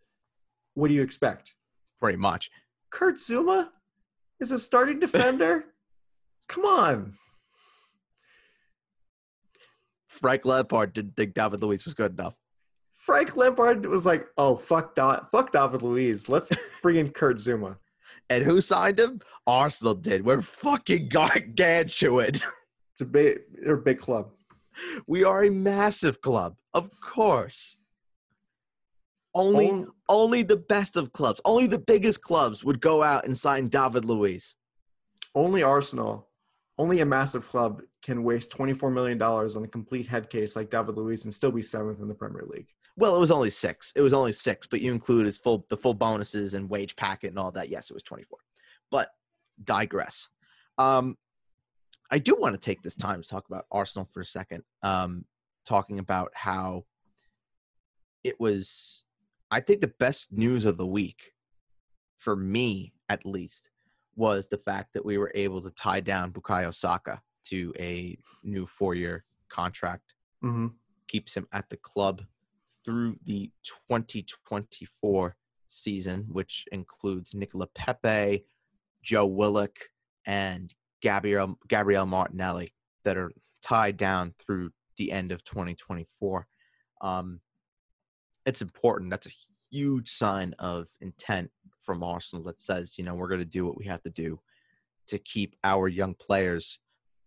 what 0.74 0.88
do 0.88 0.94
you 0.94 1.02
expect? 1.02 1.54
Pretty 2.00 2.18
much. 2.18 2.50
Kurt 2.90 3.16
Zouma 3.16 3.68
is 4.40 4.50
a 4.50 4.58
starting 4.58 4.98
defender. 4.98 5.64
Come 6.48 6.64
on. 6.64 7.14
Frank 10.20 10.44
Lampard 10.44 10.92
didn't 10.92 11.16
think 11.16 11.34
David 11.34 11.62
Luiz 11.62 11.84
was 11.84 11.94
good 11.94 12.12
enough. 12.12 12.36
Frank 12.94 13.36
Lampard 13.36 13.84
was 13.86 14.06
like, 14.06 14.26
"Oh 14.38 14.56
fuck, 14.56 14.94
da- 14.94 15.24
fuck 15.26 15.52
David 15.52 15.82
Luiz. 15.82 16.28
Let's 16.28 16.52
bring 16.82 16.96
in 16.96 17.10
Kurt 17.10 17.36
Zouma." 17.38 17.78
And 18.30 18.44
who 18.44 18.60
signed 18.60 18.98
him? 18.98 19.18
Arsenal 19.46 19.94
did. 19.94 20.24
We're 20.24 20.40
fucking 20.40 21.08
gargantuan. 21.10 22.30
It's 22.92 23.00
a 23.00 23.04
big, 23.04 23.40
they're 23.62 23.74
a 23.74 23.78
big 23.82 23.98
club. 23.98 24.30
We 25.06 25.24
are 25.24 25.44
a 25.44 25.50
massive 25.50 26.20
club, 26.20 26.56
of 26.72 26.88
course. 27.00 27.76
Only 29.34 29.68
On- 29.68 29.88
only 30.08 30.42
the 30.44 30.56
best 30.56 30.96
of 30.96 31.12
clubs, 31.12 31.40
only 31.44 31.66
the 31.66 31.78
biggest 31.78 32.22
clubs 32.22 32.62
would 32.64 32.80
go 32.80 33.02
out 33.02 33.24
and 33.26 33.36
sign 33.36 33.68
David 33.68 34.04
Luiz. 34.04 34.54
only 35.34 35.62
Arsenal, 35.64 36.28
only 36.76 37.00
a 37.00 37.06
massive 37.06 37.48
club 37.48 37.82
can 38.02 38.24
waste 38.24 38.50
twenty-four 38.50 38.90
million 38.90 39.18
dollars 39.18 39.56
on 39.56 39.64
a 39.64 39.68
complete 39.68 40.06
head 40.06 40.28
case 40.28 40.56
like 40.56 40.70
David 40.70 40.96
Luiz 40.96 41.24
and 41.24 41.32
still 41.32 41.52
be 41.52 41.62
seventh 41.62 42.00
in 42.00 42.08
the 42.08 42.14
Premier 42.14 42.44
League. 42.46 42.68
Well, 42.96 43.16
it 43.16 43.20
was 43.20 43.30
only 43.30 43.50
six. 43.50 43.92
It 43.96 44.02
was 44.02 44.12
only 44.12 44.32
six, 44.32 44.66
but 44.66 44.80
you 44.80 44.92
include 44.92 45.26
his 45.26 45.38
full 45.38 45.66
the 45.68 45.76
full 45.76 45.94
bonuses 45.94 46.54
and 46.54 46.68
wage 46.68 46.96
packet 46.96 47.28
and 47.28 47.38
all 47.38 47.52
that. 47.52 47.68
Yes, 47.68 47.90
it 47.90 47.94
was 47.94 48.02
twenty 48.02 48.24
four. 48.24 48.38
But 48.90 49.10
digress. 49.62 50.28
Um, 50.78 51.16
I 52.10 52.18
do 52.18 52.36
want 52.38 52.54
to 52.54 52.60
take 52.60 52.82
this 52.82 52.94
time 52.94 53.22
to 53.22 53.28
talk 53.28 53.46
about 53.48 53.66
Arsenal 53.70 54.04
for 54.04 54.20
a 54.20 54.24
second. 54.24 54.62
Um, 54.82 55.24
talking 55.64 55.98
about 55.98 56.32
how 56.34 56.84
it 58.22 58.38
was, 58.38 59.04
I 59.50 59.60
think 59.60 59.80
the 59.80 59.94
best 59.98 60.32
news 60.32 60.64
of 60.64 60.76
the 60.76 60.86
week, 60.86 61.32
for 62.18 62.36
me 62.36 62.92
at 63.08 63.24
least, 63.24 63.70
was 64.16 64.48
the 64.48 64.58
fact 64.58 64.92
that 64.94 65.04
we 65.04 65.18
were 65.18 65.32
able 65.34 65.60
to 65.62 65.70
tie 65.70 66.00
down 66.00 66.32
Bukayo 66.32 66.72
Saka 66.72 67.20
to 67.44 67.72
a 67.78 68.16
new 68.42 68.66
four 68.66 68.94
year 68.94 69.24
contract 69.48 70.14
Mm-hmm. 70.44 70.66
keeps 71.08 71.34
him 71.34 71.46
at 71.52 71.70
the 71.70 71.78
club 71.78 72.20
through 72.84 73.16
the 73.24 73.50
2024 73.88 75.36
season, 75.68 76.26
which 76.28 76.66
includes 76.70 77.34
Nicola 77.34 77.66
Pepe, 77.74 78.44
Joe 79.02 79.26
Willock, 79.26 79.74
and 80.26 80.74
Gabriel 81.00 81.58
Gabriel 81.66 82.04
Martinelli 82.04 82.74
that 83.04 83.16
are 83.16 83.32
tied 83.62 83.96
down 83.96 84.34
through 84.38 84.70
the 84.98 85.12
end 85.12 85.32
of 85.32 85.42
2024. 85.44 86.46
Um, 87.00 87.40
it's 88.44 88.60
important. 88.60 89.10
That's 89.10 89.26
a 89.26 89.32
huge 89.70 90.10
sign 90.10 90.54
of 90.58 90.88
intent 91.00 91.50
from 91.84 92.02
Arsenal 92.02 92.44
that 92.44 92.60
says, 92.60 92.98
you 92.98 93.04
know, 93.04 93.14
we're 93.14 93.28
going 93.28 93.40
to 93.40 93.46
do 93.46 93.66
what 93.66 93.76
we 93.76 93.84
have 93.86 94.02
to 94.02 94.10
do 94.10 94.40
to 95.08 95.18
keep 95.18 95.56
our 95.64 95.88
young 95.88 96.14
players, 96.14 96.78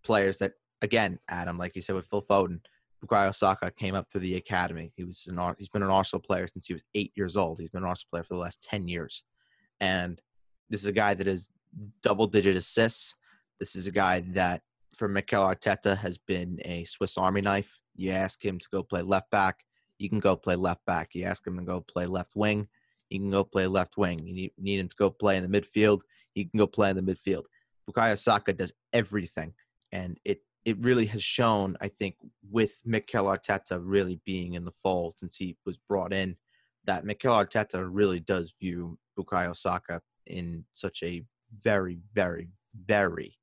players 0.04 0.38
that, 0.38 0.54
again, 0.82 1.20
Adam, 1.30 1.58
like 1.58 1.76
you 1.76 1.82
said 1.82 1.96
with 1.96 2.08
Phil 2.08 2.22
Foden, 2.22 2.60
Bukayo 3.06 3.34
Saka 3.34 3.72
came 3.72 3.96
up 3.96 4.10
through 4.10 4.22
the 4.22 4.36
academy. 4.36 4.92
He 4.96 5.04
was 5.04 5.28
an 5.28 5.40
he's 5.58 5.70
been 5.70 5.84
an 5.84 5.90
Arsenal 5.90 6.22
player 6.22 6.48
since 6.48 6.66
he 6.66 6.74
was 6.74 6.84
eight 6.96 7.12
years 7.16 7.38
old. 7.38 7.60
He's 7.60 7.70
been 7.70 7.84
an 7.84 7.90
Arsenal 7.90 8.10
player 8.12 8.24
for 8.24 8.34
the 8.34 8.40
last 8.40 8.64
ten 8.64 8.88
years, 8.88 9.24
and 9.80 10.20
this 10.70 10.82
is 10.82 10.88
a 10.88 10.92
guy 10.92 11.14
that 11.14 11.28
is 11.28 11.50
double 12.02 12.26
digit 12.26 12.56
assists. 12.56 13.16
This 13.60 13.76
is 13.76 13.86
a 13.86 13.92
guy 13.92 14.22
that 14.30 14.64
for 14.96 15.08
Mikel 15.08 15.44
Arteta 15.44 15.96
has 15.96 16.18
been 16.18 16.60
a 16.66 16.86
Swiss 16.86 17.20
Army 17.20 17.42
knife. 17.42 17.80
You 17.96 18.12
ask 18.12 18.44
him 18.44 18.58
to 18.58 18.68
go 18.72 18.82
play 18.82 19.04
left 19.04 19.30
back, 19.30 19.64
you 20.00 20.10
can 20.10 20.20
go 20.20 20.36
play 20.36 20.56
left 20.56 20.86
back. 20.86 21.10
You 21.14 21.26
ask 21.26 21.46
him 21.46 21.58
to 21.58 21.64
go 21.64 21.82
play 21.82 22.06
left 22.06 22.36
wing, 22.36 22.68
you 23.10 23.20
can 23.20 23.32
go 23.32 23.44
play 23.44 23.68
left 23.68 23.98
wing. 23.98 24.26
You 24.26 24.34
need, 24.34 24.52
need 24.58 24.80
him 24.80 24.90
to 24.90 24.96
go 24.98 25.10
play 25.10 25.38
in 25.38 25.50
the 25.50 25.62
midfield, 25.62 26.02
he 26.34 26.46
can 26.46 26.58
go 26.58 26.68
play 26.68 26.90
in 26.90 26.96
the 26.96 27.02
midfield. 27.02 27.44
Bukayo 27.90 28.18
Saka 28.18 28.54
does 28.54 28.74
everything, 28.94 29.54
and 29.92 30.20
it 30.26 30.42
it 30.66 30.78
really 30.82 31.06
has 31.06 31.24
shown, 31.24 31.78
I 31.80 31.88
think, 31.88 32.16
with 32.52 32.82
Mikel 32.84 33.24
Arteta 33.24 33.80
really 33.82 34.20
being 34.26 34.56
in 34.56 34.66
the 34.66 34.74
fold 34.84 35.14
since 35.18 35.38
he 35.38 35.56
was 35.66 35.78
brought 35.78 36.12
in, 36.12 36.36
that 36.84 37.06
Mikel 37.06 37.34
Arteta 37.34 37.88
really 37.90 38.20
does 38.20 38.54
view 38.60 38.98
Bukayo 39.18 39.56
Saka 39.56 40.02
in 40.26 40.66
such 40.74 41.02
a 41.04 41.24
very, 41.64 42.00
very, 42.14 42.50
very 42.86 43.38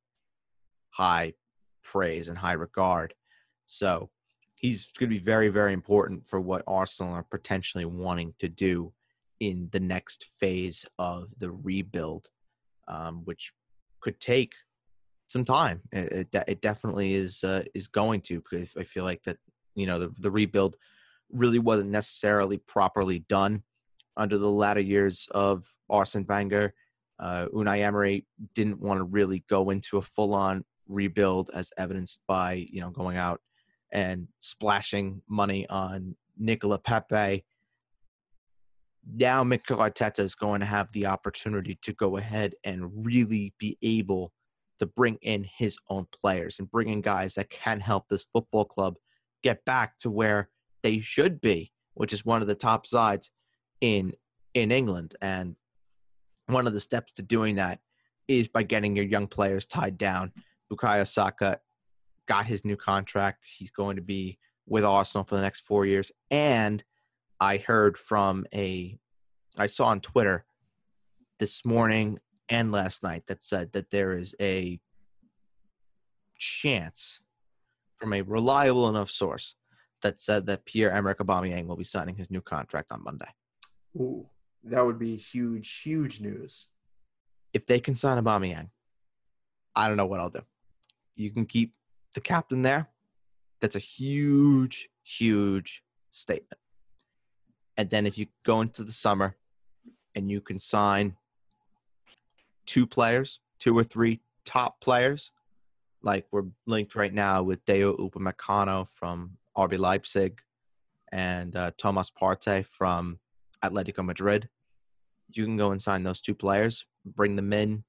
high 0.90 1.32
praise 1.82 2.28
and 2.28 2.36
high 2.36 2.52
regard. 2.52 3.14
So 3.64 4.10
he's 4.54 4.90
going 4.98 5.08
to 5.08 5.18
be 5.18 5.24
very, 5.24 5.48
very 5.48 5.72
important 5.72 6.26
for 6.26 6.40
what 6.40 6.62
Arsenal 6.66 7.14
are 7.14 7.26
potentially 7.30 7.86
wanting 7.86 8.34
to 8.38 8.48
do 8.48 8.92
in 9.41 9.68
the 9.72 9.80
next 9.80 10.26
phase 10.41 10.85
of 10.99 11.28
the 11.39 11.51
rebuild, 11.51 12.28
um, 12.89 13.22
which 13.24 13.53
could 14.01 14.20
take 14.20 14.53
some 15.26 15.45
time. 15.45 15.80
It, 15.93 16.28
it, 16.32 16.45
it 16.49 16.61
definitely 16.61 17.14
is 17.14 17.45
uh, 17.45 17.64
is 17.74 17.89
going 17.89 18.20
to 18.22 18.41
because 18.41 18.74
I 18.76 18.85
feel 18.85 19.05
like 19.05 19.22
that 19.24 19.39
you 19.74 19.87
know 19.87 19.99
the 19.99 20.12
the 20.18 20.30
rebuild 20.30 20.76
really 21.32 21.59
wasn't 21.59 21.91
necessarily 21.91 22.59
properly 22.59 23.20
done 23.20 23.62
under 24.16 24.39
the 24.39 24.51
latter 24.51 24.80
years 24.80 25.28
of 25.32 25.66
Arsene 25.91 26.26
Wenger. 26.28 26.74
Uh, 27.18 27.47
Unai 27.47 27.80
Emery 27.80 28.26
didn't 28.55 28.80
want 28.80 28.99
to 28.99 29.05
really 29.05 29.45
go 29.49 29.70
into 29.70 29.99
a 29.99 30.03
full 30.03 30.35
on 30.35 30.64
rebuild, 30.89 31.51
as 31.55 31.72
evidenced 31.78 32.20
by 32.26 32.66
you 32.70 32.80
know 32.80 32.91
going 32.91 33.16
out 33.16 33.41
and 33.93 34.28
splashing 34.41 35.22
money 35.28 35.66
on 35.68 36.16
Nicola 36.39 36.78
Pepe. 36.78 37.45
Now 39.12 39.44
Mikel 39.44 39.78
Arteta 39.78 40.20
is 40.20 40.34
going 40.34 40.61
to 40.61 40.66
have 40.66 40.90
the 40.92 41.07
opportunity 41.07 41.78
to 41.82 41.92
go 41.92 42.16
ahead 42.16 42.55
and 42.64 43.05
really 43.05 43.55
be 43.59 43.76
able 43.82 44.32
to 44.78 44.86
bring 44.86 45.18
in 45.22 45.46
his 45.57 45.78
own 45.88 46.07
players 46.22 46.59
and 46.59 46.70
bring 46.70 46.88
in 46.88 47.00
guys 47.00 47.34
that 47.34 47.50
can 47.50 47.80
help 47.80 48.09
this 48.09 48.26
football 48.32 48.64
club 48.64 48.96
get 49.42 49.64
back 49.64 49.96
to 49.98 50.11
where 50.11 50.48
they 50.82 50.98
should 50.98 51.40
be, 51.40 51.70
which 51.94 52.12
is 52.12 52.24
one 52.24 52.42
of 52.42 52.48
the 52.48 52.55
top 52.55 52.86
sides 52.86 53.30
in 53.80 54.12
in 54.55 54.72
England. 54.72 55.14
And 55.20 55.57
one 56.46 56.66
of 56.66 56.72
the 56.72 56.80
steps 56.80 57.12
to 57.14 57.22
doing 57.22 57.57
that 57.57 57.80
is 58.28 58.48
by 58.48 58.62
getting 58.62 58.96
your 58.96 59.05
young 59.05 59.26
players 59.26 59.66
tied 59.66 59.98
down. 59.98 60.32
Bukayo 60.72 61.07
Saka 61.07 61.59
got 62.26 62.46
his 62.46 62.64
new 62.64 62.76
contract. 62.76 63.46
He's 63.59 63.70
going 63.70 63.96
to 63.96 64.02
be 64.02 64.38
with 64.66 64.84
Arsenal 64.84 65.24
for 65.24 65.36
the 65.36 65.42
next 65.42 65.61
four 65.61 65.84
years. 65.84 66.11
And 66.30 66.82
I 67.41 67.59
heard 67.59 67.99
from 67.99 68.47
a, 68.55 68.99
I 69.57 69.66
saw 69.66 69.87
on 69.87 70.01
Twitter 70.01 70.45
this 71.39 71.64
morning 71.64 72.18
and 72.49 72.72
last 72.72 73.03
night 73.03 73.24
that 73.26 73.43
said 73.43 73.72
that 73.72 73.91
there 73.91 74.16
is 74.16 74.35
a 74.41 74.80
chance 76.39 77.20
from 77.97 78.12
a 78.12 78.22
reliable 78.22 78.89
enough 78.89 79.11
source 79.11 79.55
that 80.03 80.20
said 80.20 80.47
that 80.47 80.64
Pierre 80.66 80.91
Emerick 80.91 81.18
Aubameyang 81.18 81.66
will 81.66 81.76
be 81.76 81.85
signing 81.85 82.16
his 82.16 82.30
new 82.30 82.41
contract 82.41 82.93
on 82.93 83.03
Monday. 83.03 83.28
Ooh, 83.97 84.28
that 84.64 84.85
would 84.85 84.99
be 84.99 85.16
huge, 85.16 85.80
huge 85.82 86.20
news. 86.20 86.68
If 87.53 87.66
they 87.66 87.80
can 87.80 87.95
sign 87.95 88.22
Aubameyang, 88.22 88.68
I 89.74 89.89
don't 89.89 89.97
know 89.97 90.07
what 90.07 90.20
I'll 90.20 90.30
do. 90.30 90.43
You 91.16 91.30
can 91.30 91.47
keep 91.47 91.74
the 92.14 92.20
captain 92.20 92.62
there. 92.62 92.91
That's 93.61 93.76
a 93.76 93.80
huge, 93.80 94.91
huge 95.05 95.82
statement. 96.11 96.59
And 97.77 97.91
then 97.91 98.07
if 98.07 98.16
you 98.18 98.27
go 98.45 98.61
into 98.61 98.85
the 98.85 98.93
summer 98.93 99.37
and 100.14 100.31
you 100.31 100.41
can 100.41 100.59
sign 100.59 101.16
two 102.66 102.87
players, 102.87 103.41
two 103.59 103.77
or 103.77 103.85
three 103.85 104.20
top 104.45 104.81
players, 104.81 105.33
like 106.03 106.27
we're 106.31 106.45
linked 106.66 106.95
right 106.95 107.12
now 107.12 107.43
with 107.43 107.64
Dayot 107.64 107.99
Upamecano 107.99 108.87
from 108.89 109.33
RB 109.57 109.79
Leipzig 109.79 110.41
and 111.12 111.57
uh, 111.57 111.70
Thomas 111.79 112.11
Partey 112.11 112.64
from 112.64 113.18
Atletico 113.64 114.05
Madrid. 114.05 114.49
You 115.33 115.45
can 115.45 115.57
go 115.57 115.72
and 115.72 115.81
sign 115.81 116.03
those 116.03 116.20
two 116.20 116.35
players, 116.35 116.85
bring 117.05 117.37
them 117.37 117.53
in. 117.53 117.85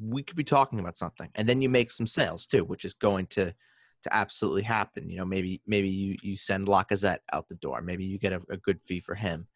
We 0.00 0.22
could 0.22 0.36
be 0.36 0.44
talking 0.44 0.80
about 0.80 0.96
something, 0.96 1.30
and 1.34 1.48
then 1.48 1.62
you 1.62 1.68
make 1.68 1.90
some 1.90 2.06
sales 2.06 2.46
too, 2.46 2.64
which 2.64 2.84
is 2.84 2.94
going 2.94 3.26
to 3.28 3.54
to 4.02 4.14
absolutely 4.14 4.62
happen. 4.62 5.08
You 5.08 5.18
know, 5.18 5.24
maybe 5.24 5.62
maybe 5.66 5.88
you 5.88 6.16
you 6.22 6.36
send 6.36 6.66
Lacazette 6.66 7.20
out 7.32 7.48
the 7.48 7.56
door. 7.56 7.80
Maybe 7.82 8.04
you 8.04 8.18
get 8.18 8.32
a, 8.32 8.40
a 8.50 8.56
good 8.56 8.80
fee 8.80 9.00
for 9.00 9.14
him. 9.14 9.46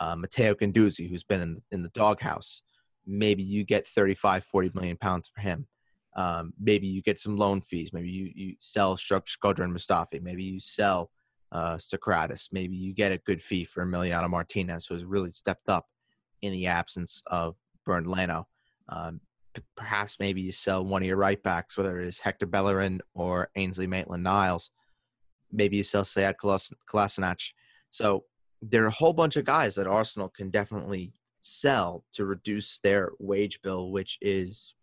Uh, 0.00 0.16
Matteo 0.16 0.54
Guendouzi, 0.54 1.08
who's 1.08 1.22
been 1.22 1.40
in 1.40 1.58
in 1.70 1.82
the 1.82 1.90
doghouse, 1.90 2.62
maybe 3.06 3.42
you 3.42 3.64
get 3.64 3.86
35, 3.86 4.44
40 4.44 4.70
million 4.74 4.96
pounds 4.96 5.28
for 5.28 5.40
him. 5.40 5.66
Um, 6.14 6.52
maybe 6.60 6.86
you 6.86 7.02
get 7.02 7.20
some 7.20 7.36
loan 7.36 7.62
fees. 7.62 7.92
Maybe 7.92 8.10
you, 8.10 8.30
you 8.34 8.54
sell 8.60 8.96
Shkodran 8.96 9.72
Mustafi. 9.72 10.20
Maybe 10.20 10.44
you 10.44 10.60
sell 10.60 11.10
uh, 11.52 11.76
Sokratis. 11.76 12.48
Maybe 12.52 12.76
you 12.76 12.92
get 12.92 13.12
a 13.12 13.18
good 13.18 13.40
fee 13.40 13.64
for 13.64 13.84
Emiliano 13.84 14.28
Martinez, 14.28 14.86
who 14.86 14.94
has 14.94 15.04
really 15.04 15.30
stepped 15.30 15.68
up 15.68 15.86
in 16.42 16.52
the 16.52 16.66
absence 16.66 17.22
of 17.26 17.56
Bernd 17.86 18.06
Leno. 18.06 18.46
Um, 18.88 19.20
perhaps 19.76 20.18
maybe 20.18 20.40
you 20.40 20.52
sell 20.52 20.84
one 20.84 21.02
of 21.02 21.06
your 21.06 21.16
right 21.16 21.42
backs, 21.42 21.76
whether 21.76 22.00
it 22.00 22.08
is 22.08 22.18
Hector 22.18 22.46
Bellerin 22.46 23.00
or 23.14 23.50
Ainsley 23.56 23.86
Maitland-Niles. 23.86 24.70
Maybe 25.50 25.76
you 25.76 25.82
sell 25.82 26.04
Sead 26.04 26.36
Kolasinac. 26.36 27.52
So 27.90 28.24
there 28.62 28.84
are 28.84 28.88
a 28.88 28.90
whole 28.90 29.12
bunch 29.12 29.36
of 29.36 29.44
guys 29.44 29.74
that 29.74 29.86
Arsenal 29.86 30.28
can 30.28 30.50
definitely 30.50 31.12
sell 31.40 32.04
to 32.12 32.24
reduce 32.24 32.78
their 32.78 33.10
wage 33.18 33.60
bill, 33.62 33.90
which 33.90 34.18
is 34.22 34.74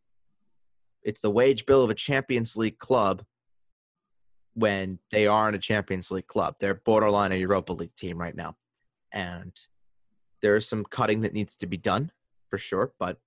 it's 1.03 1.21
the 1.21 1.31
wage 1.31 1.65
bill 1.65 1.83
of 1.83 1.89
a 1.89 1.95
Champions 1.95 2.57
League 2.57 2.77
club 2.77 3.23
when 4.53 4.99
they 5.11 5.25
aren't 5.25 5.55
a 5.55 5.59
Champions 5.59 6.11
League 6.11 6.27
club. 6.27 6.55
They're 6.59 6.75
borderline 6.75 7.31
a 7.31 7.35
Europa 7.35 7.71
League 7.71 7.95
team 7.95 8.17
right 8.17 8.35
now. 8.35 8.57
And 9.13 9.53
there 10.41 10.57
is 10.57 10.67
some 10.67 10.83
cutting 10.83 11.21
that 11.21 11.33
needs 11.33 11.55
to 11.57 11.65
be 11.65 11.77
done 11.77 12.11
for 12.49 12.57
sure. 12.57 12.93
But 12.99 13.17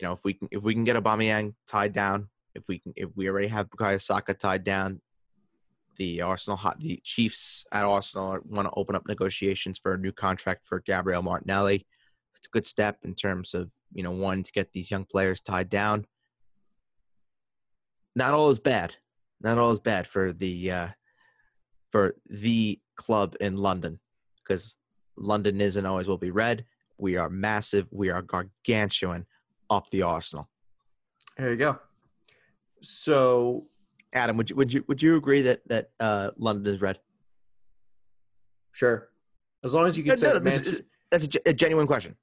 you 0.00 0.06
know, 0.06 0.12
if 0.12 0.20
we 0.24 0.34
can 0.34 0.48
if 0.50 0.62
we 0.62 0.74
can 0.74 0.84
get 0.84 0.96
Aubameyang 0.96 1.54
tied 1.66 1.92
down, 1.92 2.28
if 2.54 2.68
we 2.68 2.78
can 2.78 2.92
if 2.96 3.10
we 3.16 3.28
already 3.28 3.48
have 3.48 3.68
Bukayo 3.70 4.00
Saka 4.00 4.34
tied 4.34 4.64
down, 4.64 5.00
the 5.96 6.22
Arsenal 6.22 6.60
the 6.78 7.00
Chiefs 7.04 7.64
at 7.72 7.84
Arsenal 7.84 8.38
want 8.44 8.66
to 8.66 8.74
open 8.76 8.94
up 8.94 9.06
negotiations 9.08 9.78
for 9.78 9.94
a 9.94 9.98
new 9.98 10.12
contract 10.12 10.66
for 10.66 10.80
Gabriel 10.80 11.22
Martinelli. 11.22 11.86
It's 12.36 12.46
a 12.46 12.50
good 12.50 12.66
step 12.66 12.98
in 13.02 13.14
terms 13.14 13.54
of 13.54 13.72
you 13.92 14.02
know 14.02 14.12
wanting 14.12 14.44
to 14.44 14.52
get 14.52 14.72
these 14.72 14.90
young 14.90 15.04
players 15.04 15.40
tied 15.40 15.68
down 15.68 16.06
not 18.18 18.34
all 18.34 18.50
is 18.50 18.58
bad. 18.58 18.96
Not 19.40 19.58
all 19.58 19.70
is 19.70 19.80
bad 19.80 20.06
for 20.06 20.32
the 20.32 20.70
uh, 20.70 20.88
for 21.90 22.16
the 22.28 22.80
club 22.96 23.36
in 23.40 23.56
London 23.56 24.00
because 24.36 24.74
London 25.16 25.60
is 25.60 25.76
and 25.76 25.86
always 25.86 26.08
will 26.08 26.18
be 26.18 26.32
red. 26.32 26.64
We 26.98 27.16
are 27.16 27.30
massive. 27.30 27.86
We 27.92 28.10
are 28.10 28.22
gargantuan 28.22 29.26
up 29.70 29.88
the 29.90 30.02
Arsenal. 30.02 30.48
There 31.36 31.50
you 31.50 31.56
go. 31.56 31.78
So, 32.82 33.66
Adam, 34.14 34.36
would 34.36 34.50
you 34.50 34.56
would 34.56 34.72
you 34.72 34.84
would 34.88 35.02
you 35.02 35.16
agree 35.16 35.42
that 35.42 35.60
that 35.68 35.90
uh, 36.00 36.30
London 36.36 36.72
is 36.74 36.80
red? 36.80 36.98
Sure, 38.72 39.08
as 39.64 39.74
long 39.74 39.86
as 39.86 39.96
you 39.96 40.04
can 40.04 40.10
no, 40.10 40.16
say 40.16 40.32
no, 40.32 40.40
Manchester- 40.40 40.84
that's 41.10 41.26
a, 41.26 41.50
a 41.50 41.52
genuine 41.52 41.86
question. 41.86 42.16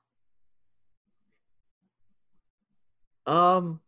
Um, 3.26 3.82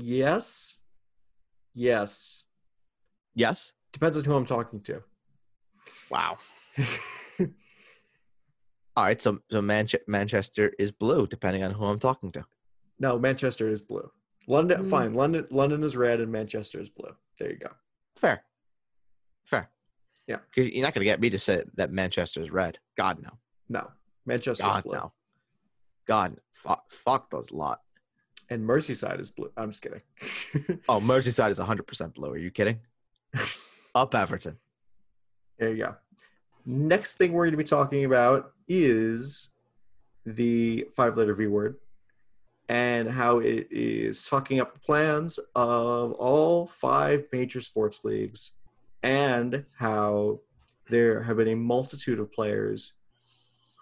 Yes. 0.00 0.78
Yes. 1.74 2.44
Yes. 3.34 3.72
Depends 3.92 4.16
on 4.16 4.24
who 4.24 4.34
I'm 4.34 4.46
talking 4.46 4.80
to. 4.82 5.02
Wow. 6.10 6.38
All 8.98 9.04
right, 9.04 9.22
so 9.22 9.38
so 9.48 9.62
Manche- 9.62 10.08
Manchester 10.08 10.72
is 10.76 10.90
blue, 10.90 11.28
depending 11.28 11.62
on 11.62 11.70
who 11.70 11.84
I'm 11.84 12.00
talking 12.00 12.32
to. 12.32 12.44
No, 12.98 13.16
Manchester 13.16 13.70
is 13.70 13.82
blue. 13.82 14.10
London, 14.48 14.82
mm. 14.82 14.90
fine. 14.90 15.14
London, 15.14 15.46
London 15.52 15.84
is 15.84 15.96
red, 15.96 16.20
and 16.20 16.32
Manchester 16.32 16.80
is 16.80 16.88
blue. 16.88 17.14
There 17.38 17.52
you 17.52 17.58
go. 17.58 17.70
Fair. 18.16 18.42
Fair. 19.44 19.70
Yeah. 20.26 20.38
You're 20.56 20.82
not 20.82 20.94
going 20.94 21.02
to 21.02 21.10
get 21.10 21.20
me 21.20 21.30
to 21.30 21.38
say 21.38 21.62
that 21.76 21.92
Manchester 21.92 22.42
is 22.42 22.50
red. 22.50 22.80
God 22.96 23.22
no. 23.22 23.30
No, 23.68 23.88
Manchester 24.26 24.64
God 24.64 24.82
blue. 24.82 24.94
no. 24.94 25.12
God, 26.06 26.40
fuck, 26.52 26.90
fuck 26.90 27.30
those 27.30 27.52
lot 27.52 27.80
and 28.50 28.66
Merseyside 28.66 29.20
is 29.20 29.30
blue. 29.30 29.52
I'm 29.56 29.70
just 29.70 29.82
kidding. 29.82 30.00
oh, 30.88 31.00
Merseyside 31.00 31.50
is 31.50 31.60
100% 31.60 32.14
blue. 32.14 32.30
Are 32.30 32.38
you 32.38 32.50
kidding? 32.50 32.80
Up 33.94 34.12
Everton. 34.14 34.56
There 35.58 35.70
you 35.70 35.84
go. 35.84 35.94
Next 36.70 37.16
thing 37.16 37.32
we're 37.32 37.46
going 37.46 37.52
to 37.52 37.56
be 37.56 37.64
talking 37.64 38.04
about 38.04 38.52
is 38.68 39.54
the 40.26 40.86
five 40.94 41.16
letter 41.16 41.32
V 41.32 41.46
word 41.46 41.76
and 42.68 43.10
how 43.10 43.38
it 43.38 43.68
is 43.70 44.26
fucking 44.26 44.60
up 44.60 44.74
the 44.74 44.78
plans 44.80 45.38
of 45.54 46.12
all 46.12 46.66
five 46.66 47.24
major 47.32 47.62
sports 47.62 48.04
leagues 48.04 48.52
and 49.02 49.64
how 49.78 50.40
there 50.90 51.22
have 51.22 51.38
been 51.38 51.48
a 51.48 51.56
multitude 51.56 52.20
of 52.20 52.30
players 52.30 52.92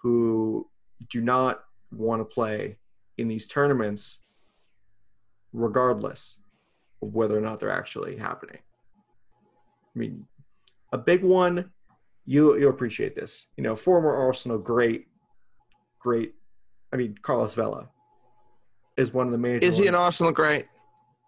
who 0.01 0.65
do 1.09 1.21
not 1.21 1.65
want 1.91 2.21
to 2.21 2.25
play 2.25 2.77
in 3.17 3.27
these 3.27 3.47
tournaments 3.47 4.19
regardless 5.51 6.37
of 7.01 7.13
whether 7.13 7.37
or 7.37 7.41
not 7.41 7.59
they're 7.59 7.69
actually 7.69 8.15
happening. 8.15 8.59
I 9.93 9.99
mean, 9.99 10.25
a 10.93 10.97
big 10.97 11.21
one, 11.21 11.69
you 12.27 12.57
you 12.59 12.67
appreciate 12.67 13.15
this. 13.15 13.47
You 13.55 13.63
know, 13.63 13.75
former 13.75 14.13
Arsenal 14.13 14.59
great, 14.59 15.07
great. 15.97 16.35
I 16.93 16.97
mean, 16.97 17.17
Carlos 17.21 17.55
Vela 17.55 17.89
is 18.97 19.13
one 19.13 19.25
of 19.25 19.31
the 19.31 19.37
major. 19.39 19.65
Is 19.65 19.77
he 19.77 19.87
an 19.87 19.95
Arsenal 19.95 20.33
great? 20.33 20.67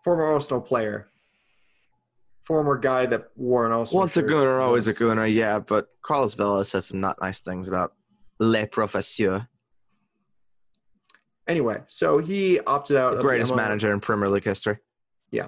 Former 0.04 0.24
Arsenal 0.24 0.62
player. 0.62 1.08
Former 2.43 2.78
guy 2.78 3.06
that 3.06 3.30
wore 3.36 3.66
an 3.66 3.72
Arsenal. 3.72 4.00
Once 4.02 4.18
a 4.18 4.24
gooner, 4.24 4.62
always 4.62 4.88
a 4.88 4.93
gooner. 4.93 5.32
Yeah, 5.32 5.60
but 5.60 5.88
Carlos 6.04 6.34
Vela 6.34 6.66
says 6.66 6.88
some 6.88 7.00
not 7.00 7.20
nice 7.22 7.39
things 7.39 7.68
about 7.68 7.93
Le 8.39 8.68
Professeur. 8.68 9.47
Anyway, 11.47 11.82
so 11.88 12.20
he 12.20 12.60
opted 12.60 12.97
out. 12.97 13.16
The 13.16 13.22
greatest 13.22 13.52
the 13.52 13.56
manager 13.56 13.93
in 13.93 14.02
Premier 14.02 14.30
League 14.30 14.43
history. 14.43 14.78
Yeah. 15.32 15.47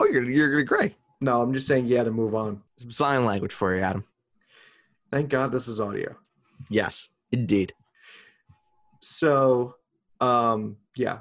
Oh, 0.00 0.06
you're 0.06 0.24
you're 0.24 0.62
great. 0.64 0.94
No, 1.20 1.40
I'm 1.40 1.52
just 1.52 1.66
saying 1.68 1.86
you 1.86 1.96
had 1.96 2.04
to 2.06 2.10
move 2.10 2.34
on. 2.34 2.62
Some 2.78 2.90
sign 2.90 3.24
language 3.24 3.52
for 3.52 3.74
you, 3.74 3.82
Adam. 3.82 4.04
Thank 5.10 5.30
God 5.30 5.52
this 5.52 5.68
is 5.68 5.80
audio. 5.80 6.16
Yes, 6.68 7.08
indeed. 7.32 7.72
So, 9.00 9.74
um, 10.20 10.76
yeah, 10.96 11.20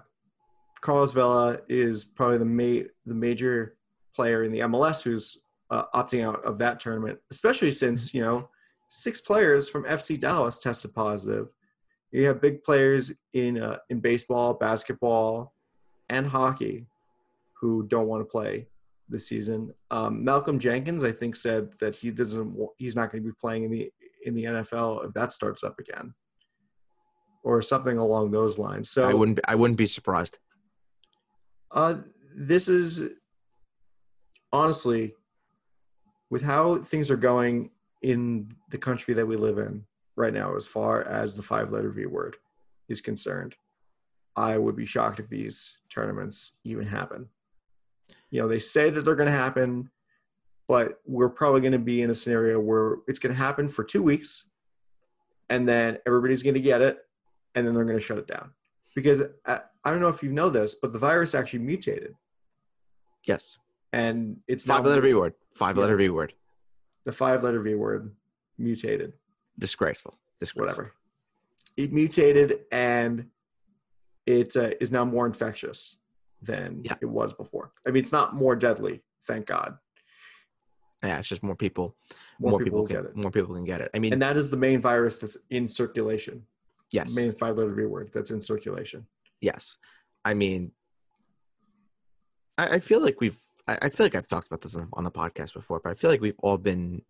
Carlos 0.82 1.14
Vela 1.14 1.60
is 1.70 2.04
probably 2.04 2.38
the 2.38 2.46
ma- 2.46 2.88
the 3.06 3.14
major 3.14 3.78
player 4.16 4.44
in 4.44 4.52
the 4.52 4.60
MLS 4.62 5.02
who's 5.02 5.38
uh, 5.70 5.84
opting 5.94 6.26
out 6.26 6.44
of 6.44 6.58
that 6.60 6.80
tournament, 6.80 7.20
especially 7.32 7.72
since 7.72 8.14
you 8.14 8.22
know 8.22 8.50
six 8.90 9.22
players 9.22 9.70
from 9.70 9.84
FC 9.84 10.20
Dallas 10.20 10.60
tested 10.60 10.94
positive. 10.94 11.48
You 12.12 12.26
have 12.28 12.42
big 12.42 12.64
players 12.64 13.12
in 13.34 13.62
uh, 13.62 13.78
in 13.90 14.00
baseball, 14.00 14.54
basketball, 14.54 15.54
and 16.10 16.28
hockey 16.28 16.88
who 17.54 17.86
don't 17.88 18.08
want 18.08 18.22
to 18.22 18.26
play 18.26 18.68
this 19.10 19.28
season. 19.28 19.74
Um, 19.92 20.24
Malcolm 20.24 20.60
Jenkins, 20.60 21.04
I 21.04 21.12
think, 21.12 21.36
said 21.36 21.70
that 21.80 21.96
he 21.96 22.12
doesn't. 22.12 22.58
He's 22.78 22.96
not 22.96 23.12
going 23.12 23.24
to 23.24 23.30
be 23.30 23.36
playing 23.40 23.64
in 23.64 23.72
the 23.72 23.92
in 24.26 24.34
the 24.34 24.44
NFL 24.44 25.06
if 25.06 25.14
that 25.14 25.32
starts 25.32 25.64
up 25.64 25.80
again, 25.80 26.14
or 27.44 27.62
something 27.62 27.98
along 27.98 28.32
those 28.32 28.58
lines. 28.58 28.90
So 28.90 29.08
I 29.08 29.14
wouldn't. 29.14 29.40
I 29.48 29.56
wouldn't 29.56 29.78
be 29.78 29.88
surprised. 29.88 30.38
uh, 31.72 31.96
this 32.36 32.68
is 32.68 33.10
honestly, 34.52 35.14
with 36.30 36.42
how 36.42 36.78
things 36.78 37.10
are 37.10 37.18
going 37.18 37.72
in 38.02 38.54
the 38.70 38.78
country 38.78 39.14
that 39.14 39.26
we 39.26 39.36
live 39.36 39.58
in 39.58 39.84
right 40.16 40.34
now, 40.34 40.56
as 40.56 40.68
far 40.68 41.04
as 41.08 41.36
the 41.36 41.44
five 41.44 41.72
letter 41.72 41.90
V 41.90 42.06
word 42.06 42.38
is 42.90 43.02
concerned, 43.02 43.56
I 44.36 44.58
would 44.58 44.76
be 44.76 44.86
shocked 44.86 45.20
if 45.20 45.30
these 45.30 45.80
tournaments 45.90 46.58
even 46.64 46.86
happen. 46.86 47.28
You 48.30 48.42
know, 48.42 48.48
they 48.48 48.60
say 48.60 48.90
that 48.90 49.06
they're 49.06 49.16
going 49.16 49.32
to 49.32 49.38
happen, 49.38 49.90
but 50.68 51.00
we're 51.06 51.30
probably 51.30 51.62
going 51.62 51.72
to 51.74 51.80
be 51.80 52.02
in 52.02 52.10
a 52.10 52.16
scenario 52.16 52.60
where 52.60 52.98
it's 53.08 53.20
going 53.20 53.34
to 53.34 53.42
happen 53.42 53.68
for 53.68 53.84
two 53.84 54.04
weeks 54.04 54.50
and 55.50 55.68
then 55.68 55.98
everybody's 56.06 56.44
going 56.44 56.56
to 56.56 56.60
get 56.62 56.82
it 56.82 56.98
and 57.56 57.66
then 57.66 57.74
they're 57.74 57.86
going 57.86 57.98
to 57.98 58.04
shut 58.04 58.18
it 58.18 58.28
down. 58.28 58.52
Because 58.96 59.24
I, 59.46 59.62
I 59.86 59.92
don't 59.92 60.02
know 60.02 60.10
if 60.10 60.22
you 60.22 60.32
know 60.32 60.50
this, 60.50 60.76
but 60.76 60.92
the 60.92 61.00
virus 61.00 61.34
actually 61.36 61.60
mutated 61.60 62.16
Yes. 63.26 63.58
and 63.94 64.38
it's 64.48 64.66
Five 64.66 64.84
now 64.84 64.90
letter 64.90 65.02
V 65.02 65.14
word. 65.14 65.34
Five 65.54 65.76
Yeah. 65.78 65.82
letter 65.84 65.96
V 65.98 66.10
word. 66.10 66.34
the 67.06 67.12
five 67.14 67.44
letter 67.44 67.62
V 67.62 67.76
word 67.76 68.14
mutated, 68.58 69.14
Disgraceful. 69.60 70.18
Disgraceful. 70.40 70.62
whatever. 70.84 70.94
It 71.78 71.94
mutated 71.94 72.62
and 72.72 73.28
it 74.26 74.56
uh, 74.58 74.72
is 74.82 74.92
now 74.92 75.06
more 75.06 75.26
infectious 75.26 75.96
than 76.42 76.82
Yeah. 76.84 76.96
it 77.02 77.06
was 77.06 77.34
before. 77.34 77.72
I 77.86 77.92
mean, 77.92 78.02
it's 78.04 78.12
not 78.12 78.36
more 78.36 78.56
deadly, 78.56 79.04
thank 79.26 79.46
God. 79.48 79.78
Yeah, 81.04 81.20
it's 81.20 81.28
just 81.28 81.44
more 81.44 81.56
people. 81.56 81.96
More, 82.40 82.52
More, 82.52 82.60
people, 82.60 82.86
people, 82.86 82.88
can. 82.88 82.96
get 82.96 83.06
it. 83.06 83.16
More 83.16 83.32
people 83.32 83.54
can 83.56 83.64
get 83.66 83.82
it. 83.82 83.90
I 83.94 84.00
mean, 84.00 84.14
And 84.14 84.22
that 84.22 84.36
is 84.38 84.50
the 84.50 84.58
main 84.58 84.82
virus 84.82 85.18
that's 85.20 85.38
in 85.52 85.68
circulation. 85.68 86.44
yes. 86.92 87.14
Main 87.16 87.32
five 87.32 87.58
letter 87.58 87.74
V 87.74 87.86
word 87.86 88.10
that's 88.14 88.32
in 88.32 88.42
circulation. 88.42 89.06
Yes. 89.42 89.78
I 90.26 90.34
mean, 90.34 90.72
I, 92.58 92.76
I 92.76 92.80
feel 92.80 93.02
like 93.02 93.22
we've, 93.22 93.38
I, 93.68 93.78
I 93.84 93.90
feel 93.90 94.06
like 94.06 94.16
I've 94.16 94.28
talked 94.28 94.48
about 94.48 94.62
this 94.62 94.76
on, 94.76 94.90
on 94.94 95.04
the 95.04 95.12
podcast 95.12 95.54
before, 95.54 95.80
but 95.84 95.90
I 95.92 95.94
feel 95.94 96.10
like 96.10 96.22
we've 96.22 96.40
all 96.40 96.58
been 96.58 97.02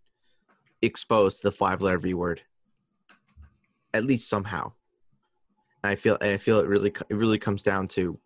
exposed 0.82 1.42
to 1.42 1.48
the 1.48 1.52
five 1.52 1.82
letter 1.82 1.98
V 1.98 2.14
word, 2.14 2.42
at 3.94 4.04
least 4.04 4.30
somehow. 4.30 4.74
And 5.84 5.92
I 5.92 5.96
feel, 5.96 6.18
and 6.22 6.32
I 6.32 6.38
feel 6.38 6.60
it 6.60 6.68
really, 6.68 6.92
it 7.10 7.16
really 7.16 7.40
comes 7.40 7.64
down 7.64 7.88
to 7.90 8.20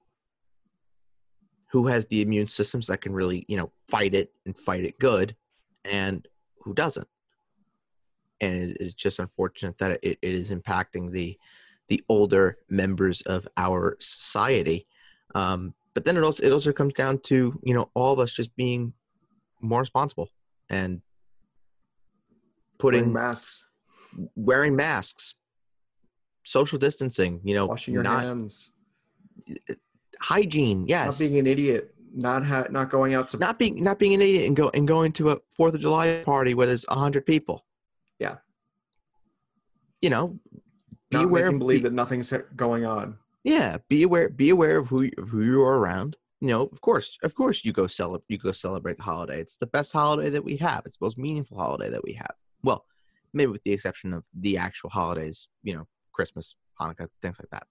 who 1.72 1.88
has 1.88 2.05
the 2.07 2.22
immune 2.22 2.47
systems 2.47 2.88
that 2.88 3.01
can 3.01 3.13
really, 3.13 3.45
you 3.47 3.57
know, 3.57 3.72
fight 3.82 4.13
it 4.13 4.34
and 4.45 4.57
fight 4.57 4.84
it 4.84 4.99
good, 4.99 5.36
and 5.86 6.28
who 6.59 6.74
doesn't. 6.74 7.07
And 8.41 8.76
it's 8.80 8.93
just 8.93 9.19
unfortunate 9.19 9.78
that 9.78 9.91
it, 10.03 10.03
it 10.03 10.17
is 10.22 10.51
impacting 10.51 11.11
the 11.11 11.38
the 11.88 12.03
older 12.09 12.57
members 12.69 13.22
of 13.22 13.47
our 13.57 13.97
society. 13.99 14.88
Um, 15.36 15.74
but 15.93 16.05
then 16.05 16.17
it 16.17 16.24
also 16.24 16.43
it 16.43 16.51
also 16.51 16.74
comes 16.74 16.93
down 16.93 17.19
to 17.19 17.59
you 17.63 17.74
know 17.74 17.89
all 17.93 18.11
of 18.11 18.19
us 18.19 18.32
just 18.32 18.55
being 18.55 18.93
more 19.61 19.80
responsible 19.80 20.30
and 20.69 21.01
putting 22.80 23.01
Wearing 23.01 23.13
masks, 23.13 23.69
wearing 24.36 24.76
masks, 24.76 25.36
social 26.43 26.78
distancing, 26.78 27.39
you 27.43 27.55
know, 27.55 27.67
washing 27.67 27.93
your 27.93 28.03
not 28.03 28.24
hands, 28.24 28.72
hygiene, 30.22 30.86
yes, 30.88 31.19
not 31.19 31.19
being 31.28 31.39
an 31.39 31.47
idiot, 31.47 31.93
not 32.13 32.45
ha- 32.45 32.67
not 32.69 32.89
going 32.89 33.13
out 33.13 33.30
to 33.30 33.38
not 33.38 33.57
being 33.59 33.84
not 33.84 33.99
being 33.99 34.13
an 34.13 34.22
idiot 34.22 34.45
and 34.47 34.55
go 34.55 34.69
and 34.74 34.88
going 34.88 35.11
to 35.13 35.32
a 35.32 35.38
Fourth 35.51 35.74
of 35.76 35.82
July 35.82 36.22
party 36.26 36.53
where 36.53 36.67
there's 36.67 36.86
a 36.89 36.95
hundred 36.95 37.26
people. 37.26 37.65
Yeah. 38.19 38.36
you 40.01 40.09
know, 40.09 40.39
be 41.09 41.17
not 41.17 41.26
aware 41.26 41.47
of 41.47 41.57
believe 41.59 41.80
be- 41.80 41.84
that 41.84 41.93
nothing's 41.93 42.32
going 42.55 42.86
on. 42.86 43.17
Yeah, 43.43 43.78
be 43.89 44.03
aware. 44.03 44.30
Be 44.30 44.49
aware 44.51 44.78
of 44.78 44.88
who 44.88 45.09
of 45.17 45.30
who 45.30 45.41
you 45.41 45.61
are 45.63 45.78
around. 45.80 46.15
You 46.39 46.47
know, 46.49 46.61
of 46.72 46.82
course, 46.82 47.17
of 47.24 47.34
course, 47.36 47.63
you 47.65 47.72
go 47.74 47.88
celebrate. 47.88 48.24
You 48.30 48.38
go 48.38 48.51
celebrate 48.51 48.97
the 48.97 49.03
holiday. 49.03 49.39
It's 49.39 49.57
the 49.57 49.67
best 49.67 49.91
holiday 49.91 50.30
that 50.30 50.43
we 50.43 50.57
have. 50.57 50.84
It's 50.86 50.97
the 50.97 51.05
most 51.05 51.17
meaningful 51.17 51.57
holiday 51.57 51.89
that 51.89 52.03
we 52.03 52.13
have. 52.13 52.34
Well, 52.63 52.86
maybe 53.34 53.51
with 53.51 53.63
the 53.63 53.74
exception 53.74 54.13
of 54.13 54.28
the 54.34 54.57
actual 54.57 54.89
holidays. 54.91 55.47
You 55.63 55.76
know, 55.76 55.88
Christmas, 56.11 56.55
Hanukkah, 56.80 57.07
things 57.22 57.39
like 57.39 57.49
that. 57.51 57.65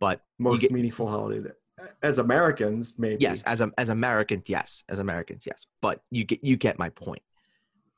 But 0.00 0.22
Most 0.38 0.62
get- 0.62 0.72
meaningful 0.72 1.08
holiday 1.08 1.40
that, 1.40 1.56
as 2.02 2.18
Americans, 2.18 2.94
maybe. 2.98 3.18
yes, 3.20 3.42
as 3.42 3.60
a, 3.60 3.70
as 3.78 3.88
Americans, 3.88 4.44
yes, 4.46 4.82
as 4.88 4.98
Americans, 4.98 5.44
yes. 5.46 5.66
But 5.82 6.02
you 6.10 6.24
get 6.24 6.42
you 6.42 6.56
get 6.56 6.78
my 6.78 6.88
point. 6.90 7.22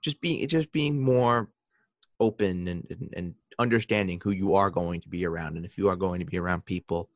Just 0.02 0.20
being 0.20 0.46
just 0.48 0.72
being 0.72 1.00
more 1.00 1.50
open 2.20 2.68
and, 2.68 2.86
and 2.90 3.14
and 3.16 3.34
understanding 3.58 4.20
who 4.22 4.30
you 4.30 4.54
are 4.54 4.70
going 4.70 5.00
to 5.02 5.08
be 5.08 5.24
around, 5.24 5.56
and 5.56 5.64
if 5.64 5.78
you 5.78 5.88
are 5.88 5.96
going 5.96 6.20
to 6.20 6.26
be 6.26 6.38
around 6.38 6.64
people 6.64 7.08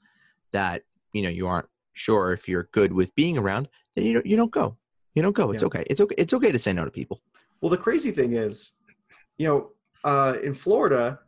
that 0.53 0.83
you 1.13 1.23
know 1.23 1.29
you 1.29 1.47
aren't 1.47 1.69
sure 1.95 2.33
if 2.33 2.49
you're 2.49 2.69
good 2.73 2.93
with 2.93 3.15
being 3.15 3.37
around, 3.39 3.69
then 3.95 4.05
you 4.05 4.15
don't 4.15 4.27
you 4.27 4.37
don't 4.37 4.51
go. 4.53 4.77
You 5.15 5.23
don't 5.23 5.35
go. 5.37 5.51
It's 5.53 5.63
Yeah. 5.63 5.67
okay. 5.67 5.85
It's 5.91 6.01
okay. 6.01 6.15
It's 6.17 6.33
okay 6.33 6.53
to 6.53 6.59
say 6.59 6.73
no 6.73 6.85
to 6.85 6.91
people. 6.91 7.21
Well, 7.61 7.71
the 7.71 7.77
crazy 7.77 8.11
thing 8.11 8.33
is, 8.33 8.73
you 9.37 9.47
know, 9.47 9.71
uh, 10.05 10.39
in 10.43 10.55
Florida, 10.55 11.21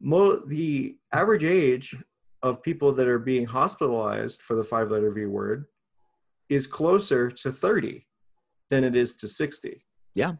mo- 0.00 0.42
the 0.46 0.96
average 1.12 1.44
age 1.44 1.96
of 2.42 2.62
people 2.62 2.92
that 2.94 3.08
are 3.08 3.18
being 3.18 3.46
hospitalized 3.46 4.42
for 4.42 4.54
the 4.54 4.64
five 4.64 4.90
letter 4.90 5.10
V 5.10 5.26
word 5.26 5.66
is 6.48 6.66
closer 6.66 7.30
to 7.30 7.50
30 7.50 8.06
than 8.70 8.84
it 8.84 8.94
is 8.94 9.16
to 9.16 9.28
60. 9.28 9.82
Yeah. 10.14 10.34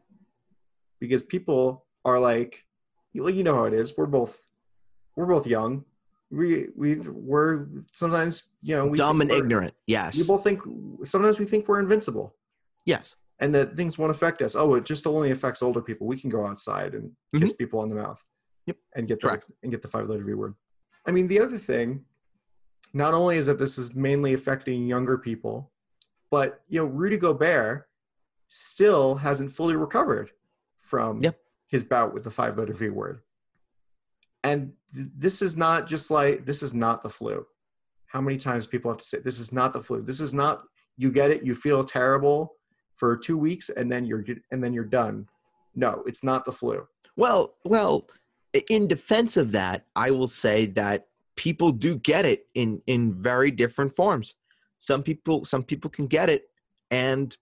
Because 1.00 1.22
people 1.22 1.86
are 2.04 2.18
like, 2.18 2.64
well, 3.14 3.30
you 3.30 3.42
know 3.42 3.54
how 3.54 3.64
it 3.64 3.74
is. 3.74 3.96
We're 3.96 4.06
both, 4.06 4.46
we're 5.16 5.26
both 5.26 5.46
young. 5.46 5.84
We, 6.30 6.68
we, 6.76 6.96
we're 6.96 7.66
sometimes, 7.92 8.44
you 8.62 8.76
know, 8.76 8.86
we 8.86 8.96
Dumb 8.96 9.20
and 9.20 9.30
ignorant. 9.30 9.74
Yes. 9.86 10.16
You 10.16 10.24
both 10.24 10.44
think, 10.44 10.60
sometimes 11.04 11.38
we 11.38 11.46
think 11.46 11.68
we're 11.68 11.80
invincible 11.80 12.36
yes. 12.84 13.16
and 13.40 13.54
that 13.54 13.76
things 13.76 13.98
won't 13.98 14.10
affect 14.10 14.42
us. 14.42 14.54
Oh, 14.54 14.74
it 14.74 14.84
just 14.84 15.06
only 15.06 15.30
affects 15.30 15.62
older 15.62 15.80
people. 15.80 16.06
We 16.06 16.20
can 16.20 16.30
go 16.30 16.46
outside 16.46 16.94
and 16.94 17.12
kiss 17.34 17.52
mm-hmm. 17.52 17.56
people 17.56 17.80
on 17.80 17.88
the 17.88 17.94
mouth. 17.94 18.24
Yep. 18.66 18.76
And 18.94 19.08
get 19.08 19.20
the, 19.20 19.28
Correct. 19.28 19.46
and 19.62 19.72
get 19.72 19.80
the 19.80 19.88
five 19.88 20.08
letter 20.08 20.24
V 20.24 20.34
word. 20.34 20.54
I 21.08 21.10
mean, 21.10 21.26
the 21.26 21.40
other 21.40 21.56
thing, 21.56 22.04
not 22.92 23.14
only 23.14 23.38
is 23.38 23.46
that 23.46 23.58
this 23.58 23.78
is 23.78 23.94
mainly 23.94 24.34
affecting 24.34 24.86
younger 24.86 25.16
people, 25.16 25.72
but 26.30 26.60
you 26.68 26.80
know, 26.80 26.84
Rudy 26.86 27.16
Gobert 27.16 27.88
still 28.50 29.14
hasn't 29.14 29.50
fully 29.50 29.74
recovered 29.74 30.30
from 30.76 31.22
Yep. 31.22 31.40
his 31.66 31.82
bout 31.82 32.12
with 32.12 32.24
the 32.24 32.30
five 32.30 32.58
letter 32.58 32.74
V 32.74 32.90
word. 32.90 33.22
And 34.44 34.74
th- 34.94 35.08
this 35.16 35.40
is 35.40 35.56
not 35.56 35.86
just 35.86 36.10
like 36.10 36.44
this 36.44 36.62
is 36.62 36.74
not 36.74 37.02
the 37.02 37.08
flu. 37.08 37.46
How 38.06 38.20
many 38.20 38.36
times 38.36 38.66
people 38.66 38.90
have 38.90 38.98
to 38.98 39.06
say 39.06 39.18
this 39.18 39.38
is 39.38 39.50
not 39.50 39.72
the 39.72 39.82
flu? 39.82 40.02
This 40.02 40.20
is 40.20 40.34
not 40.34 40.62
you 40.98 41.10
get 41.10 41.30
it, 41.30 41.42
you 41.42 41.54
feel 41.54 41.84
terrible 41.84 42.54
for 42.96 43.16
two 43.16 43.38
weeks, 43.38 43.70
and 43.70 43.90
then 43.90 44.04
you're 44.04 44.24
and 44.50 44.62
then 44.62 44.74
you're 44.74 44.84
done. 44.84 45.26
No, 45.74 46.02
it's 46.06 46.22
not 46.22 46.44
the 46.44 46.52
flu. 46.52 46.86
Well, 47.16 47.54
well, 47.64 48.06
in 48.52 48.86
defense 48.86 49.36
of 49.36 49.52
that, 49.52 49.86
I 49.94 50.10
will 50.10 50.28
say 50.28 50.66
that 50.66 51.06
people 51.36 51.72
do 51.72 51.96
get 51.96 52.26
it 52.26 52.46
in 52.54 52.82
in 52.86 53.12
very 53.12 53.50
different 53.50 53.94
forms. 53.94 54.34
Some 54.78 55.02
people 55.02 55.44
some 55.44 55.62
people 55.62 55.90
can 55.90 56.06
get 56.06 56.30
it 56.30 56.50
and 56.90 57.36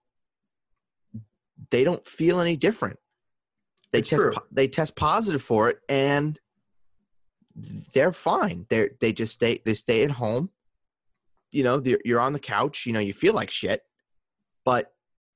they 1.71 1.83
don't 1.83 2.05
feel 2.05 2.39
any 2.39 2.55
different. 2.55 2.99
They 3.91 3.99
It's 3.99 4.09
test 4.09 4.21
true. 4.21 4.33
they 4.51 4.67
test 4.67 4.95
positive 4.95 5.41
for 5.41 5.69
it 5.69 5.79
and 5.89 6.39
they're 7.93 8.11
fine. 8.13 8.65
They 8.69 8.89
they 8.99 9.13
just 9.13 9.33
stay 9.33 9.61
they 9.65 9.73
stay 9.73 10.03
at 10.03 10.11
home. 10.11 10.51
You 11.51 11.63
know, 11.63 11.81
you're 12.03 12.19
on 12.19 12.33
the 12.33 12.39
couch, 12.39 12.85
you 12.85 12.93
know, 12.93 12.99
you 12.99 13.13
feel 13.13 13.33
like 13.33 13.49
shit. 13.49 13.81
But 14.65 14.93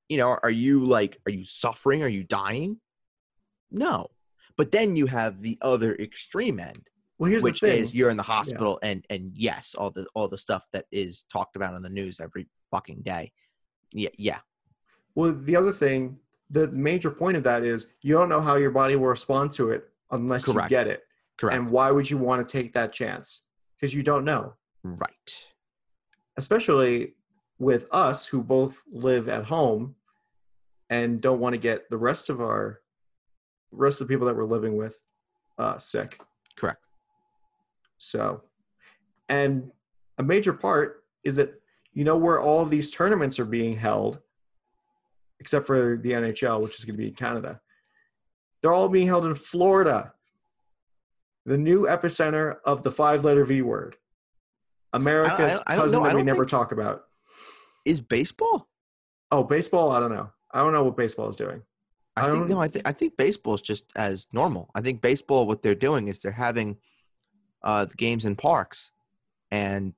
you 0.09 0.17
know, 0.17 0.37
are 0.43 0.49
you 0.49 0.83
like 0.83 1.19
are 1.25 1.31
you 1.31 1.45
suffering? 1.45 2.03
Are 2.03 2.07
you 2.07 2.23
dying? 2.23 2.79
No. 3.71 4.09
But 4.61 4.71
then 4.71 4.95
you 4.95 5.07
have 5.07 5.41
the 5.41 5.57
other 5.63 5.95
extreme 5.95 6.59
end, 6.59 6.87
Well, 7.17 7.31
here's 7.31 7.41
which 7.41 7.61
the 7.61 7.69
thing. 7.69 7.81
is 7.81 7.95
you're 7.95 8.11
in 8.11 8.17
the 8.17 8.21
hospital 8.21 8.77
and 8.83 9.03
and 9.09 9.31
yes, 9.33 9.73
all 9.73 9.89
the 9.89 10.05
all 10.13 10.27
the 10.27 10.37
stuff 10.37 10.67
that 10.71 10.85
is 10.91 11.23
talked 11.33 11.55
about 11.55 11.73
on 11.73 11.81
the 11.81 11.89
news 11.89 12.19
every 12.19 12.47
fucking 12.69 13.01
day. 13.01 13.31
Yeah, 13.91 14.09
yeah. 14.19 14.37
Well, 15.15 15.33
the 15.33 15.55
other 15.55 15.71
thing, 15.71 16.19
the 16.51 16.67
major 16.67 17.09
point 17.09 17.37
of 17.37 17.43
that 17.45 17.63
is 17.63 17.93
you 18.03 18.13
don't 18.13 18.29
know 18.29 18.39
how 18.39 18.55
your 18.57 18.69
body 18.69 18.95
will 18.95 19.07
respond 19.07 19.51
to 19.53 19.71
it 19.71 19.85
unless 20.11 20.45
Correct. 20.45 20.69
you 20.69 20.77
get 20.77 20.85
it. 20.85 21.01
Correct. 21.37 21.57
And 21.57 21.71
why 21.71 21.89
would 21.89 22.07
you 22.07 22.19
want 22.19 22.47
to 22.47 22.57
take 22.57 22.71
that 22.73 22.93
chance? 22.93 23.45
Because 23.75 23.95
you 23.95 24.03
don't 24.03 24.23
know. 24.25 24.53
right. 24.83 25.35
especially 26.37 27.15
with 27.57 27.87
us 27.91 28.27
who 28.27 28.43
both 28.43 28.83
live 28.91 29.27
at 29.27 29.45
home 29.45 29.95
and 30.91 31.19
don't 31.19 31.39
want 31.39 31.55
to 31.55 31.59
get 31.59 31.89
the 31.89 31.97
rest 31.97 32.29
of 32.29 32.39
our 32.41 32.80
rest 33.71 34.01
of 34.01 34.07
the 34.07 34.13
people 34.13 34.27
that 34.27 34.35
we're 34.35 34.45
living 34.45 34.75
with 34.75 34.97
uh, 35.57 35.77
sick. 35.77 36.19
Correct. 36.55 36.83
So, 37.97 38.43
and 39.29 39.71
a 40.17 40.23
major 40.23 40.53
part 40.53 41.03
is 41.23 41.35
that 41.35 41.53
you 41.93 42.03
know 42.03 42.17
where 42.17 42.39
all 42.39 42.61
of 42.61 42.69
these 42.69 42.89
tournaments 42.89 43.39
are 43.39 43.45
being 43.45 43.77
held, 43.77 44.19
except 45.39 45.67
for 45.67 45.97
the 45.97 46.11
NHL, 46.11 46.61
which 46.61 46.77
is 46.79 46.85
going 46.85 46.95
to 46.95 47.01
be 47.01 47.09
in 47.09 47.13
Canada. 47.13 47.59
They're 48.61 48.73
all 48.73 48.89
being 48.89 49.07
held 49.07 49.25
in 49.25 49.33
Florida, 49.33 50.13
the 51.45 51.57
new 51.57 51.83
epicenter 51.83 52.57
of 52.65 52.83
the 52.83 52.91
five-letter 52.91 53.45
V 53.45 53.61
word, 53.63 53.97
America's 54.93 55.59
I 55.65 55.75
don't 55.75 55.83
cousin 55.83 56.03
know. 56.03 56.09
That 56.09 56.15
we 56.15 56.23
never 56.23 56.45
talk 56.45 56.71
about. 56.71 57.03
Is 57.85 58.01
baseball? 58.01 58.67
Oh, 59.31 59.43
baseball? 59.43 59.91
I 59.91 59.99
don't 59.99 60.13
know. 60.13 60.29
I 60.51 60.59
don't 60.59 60.73
know 60.73 60.83
what 60.83 60.97
baseball 60.97 61.29
is 61.29 61.35
doing. 61.35 61.61
I, 62.17 62.27
I 62.27 62.31
think 62.31 62.39
don't- 62.43 62.49
no. 62.49 62.59
I 62.61 62.67
think 62.67 62.87
I 62.87 62.91
think 62.91 63.17
baseball 63.17 63.55
is 63.55 63.61
just 63.61 63.85
as 63.95 64.27
normal. 64.33 64.69
I 64.75 64.81
think 64.81 65.01
baseball. 65.01 65.47
What 65.47 65.61
they're 65.61 65.75
doing 65.75 66.07
is 66.07 66.19
they're 66.19 66.31
having 66.31 66.77
uh, 67.63 67.85
the 67.85 67.95
games 67.95 68.25
in 68.25 68.35
parks, 68.35 68.91
and 69.51 69.93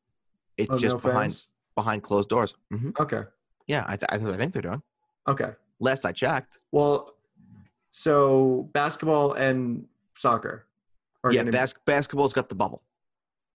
it's 0.57 0.69
Oh, 0.72 0.77
just 0.77 0.95
no 0.95 0.99
behind 0.99 1.34
fans? 1.34 1.48
behind 1.76 2.03
closed 2.03 2.30
doors. 2.30 2.53
hmm 2.72 2.91
Okay. 2.99 3.23
Yeah, 3.68 3.85
I, 3.88 3.95
th- 3.95 4.07
I, 4.10 4.18
th- 4.18 4.30
I 4.34 4.38
think 4.38 4.52
they're 4.53 4.61
doing. 4.61 4.81
Okay. 5.27 5.52
Last 5.80 6.06
I 6.06 6.11
checked. 6.11 6.60
Well, 6.72 7.15
so 7.91 8.69
basketball 8.73 9.34
and 9.34 9.85
soccer 10.15 10.68
are 11.23 11.31
yeah, 11.31 11.44
bas- 11.44 11.76
basketball's 11.85 12.34
got 12.34 12.49
the 12.49 12.56
bubble. 12.56 12.84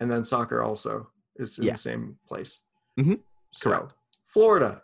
and 0.00 0.10
then 0.10 0.24
soccer 0.24 0.62
also 0.62 1.10
is 1.36 1.58
in 1.58 1.64
Yeah. 1.64 1.72
the 1.72 1.78
same 1.78 2.18
place. 2.26 2.62
Mhm. 2.98 3.20
So, 3.52 3.70
Correct. 3.70 3.92
Florida. 4.26 4.82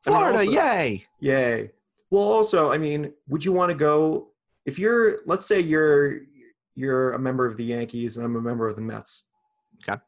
Florida, 0.00 0.38
also- 0.38 0.50
yay! 0.52 1.06
Yay. 1.20 1.72
Well, 2.10 2.22
also, 2.22 2.72
I 2.72 2.78
mean, 2.78 3.12
would 3.28 3.44
you 3.44 3.52
want 3.52 3.70
to 3.70 3.74
go 3.74 4.28
if 4.66 4.78
you're 4.78 5.20
let's 5.26 5.46
say 5.46 5.60
you're 5.60 6.20
you're 6.74 7.12
a 7.12 7.18
member 7.18 7.44
of 7.46 7.56
the 7.56 7.64
Yankees 7.64 8.16
and 8.16 8.24
I'm 8.24 8.36
a 8.36 8.40
member 8.40 8.68
of 8.68 8.76
the 8.76 8.82
Mets. 8.82 9.24
Okay. 9.82 10.00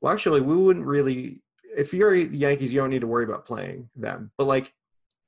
Well, 0.00 0.12
actually, 0.12 0.40
we 0.40 0.56
wouldn't 0.56 0.86
really 0.86 1.42
if 1.76 1.94
you're 1.94 2.24
the 2.24 2.36
Yankees, 2.36 2.72
you 2.72 2.80
don't 2.80 2.90
need 2.90 3.02
to 3.02 3.06
worry 3.06 3.24
about 3.24 3.46
playing 3.46 3.88
them. 3.96 4.30
But 4.38 4.44
like 4.46 4.72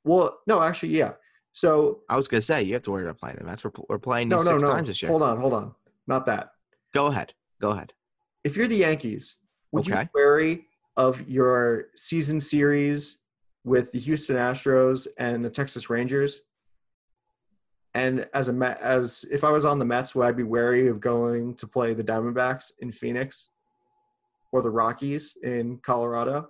well, 0.04 0.38
no, 0.46 0.60
actually, 0.60 0.96
yeah. 0.96 1.12
So 1.52 2.00
I 2.08 2.16
was 2.16 2.26
gonna 2.28 2.40
say 2.40 2.62
you 2.62 2.72
have 2.74 2.82
to 2.82 2.90
worry 2.90 3.04
about 3.04 3.18
playing 3.18 3.36
them. 3.36 3.46
That's 3.46 3.62
we're, 3.62 3.70
we're 3.88 3.98
playing 3.98 4.28
no, 4.28 4.38
no, 4.38 4.42
six 4.42 4.62
no. 4.62 4.68
times 4.68 4.88
this 4.88 5.02
year. 5.02 5.10
Hold 5.10 5.22
on, 5.22 5.38
hold 5.38 5.52
on. 5.52 5.74
Not 6.06 6.26
that. 6.26 6.50
Go 6.92 7.06
ahead. 7.06 7.32
Go 7.60 7.70
ahead. 7.70 7.92
if 8.42 8.56
you're 8.56 8.66
the 8.66 8.76
Yankees, 8.76 9.36
would 9.70 9.86
you 9.86 9.94
Okay. 9.94 10.04
be 10.04 10.10
wary 10.14 10.66
of 10.96 11.28
your 11.28 11.86
season 11.94 12.40
series 12.40 13.21
with 13.64 13.92
the 13.92 13.98
Houston 13.98 14.36
Astros 14.36 15.06
and 15.18 15.44
the 15.44 15.50
Texas 15.50 15.90
Rangers? 15.90 16.42
And 17.94 18.26
as 18.32 18.48
a 18.48 18.78
as 18.82 19.24
if 19.30 19.44
I 19.44 19.50
was 19.50 19.64
on 19.64 19.78
the 19.78 19.84
Mets, 19.84 20.14
would 20.14 20.26
I 20.26 20.32
be 20.32 20.44
wary 20.44 20.88
of 20.88 21.00
going 21.00 21.54
to 21.56 21.66
play 21.66 21.92
the 21.92 22.04
Diamondbacks 22.04 22.72
in 22.80 22.90
Phoenix 22.90 23.50
or 24.50 24.62
the 24.62 24.70
Rockies 24.70 25.36
in 25.42 25.78
Colorado? 25.78 26.48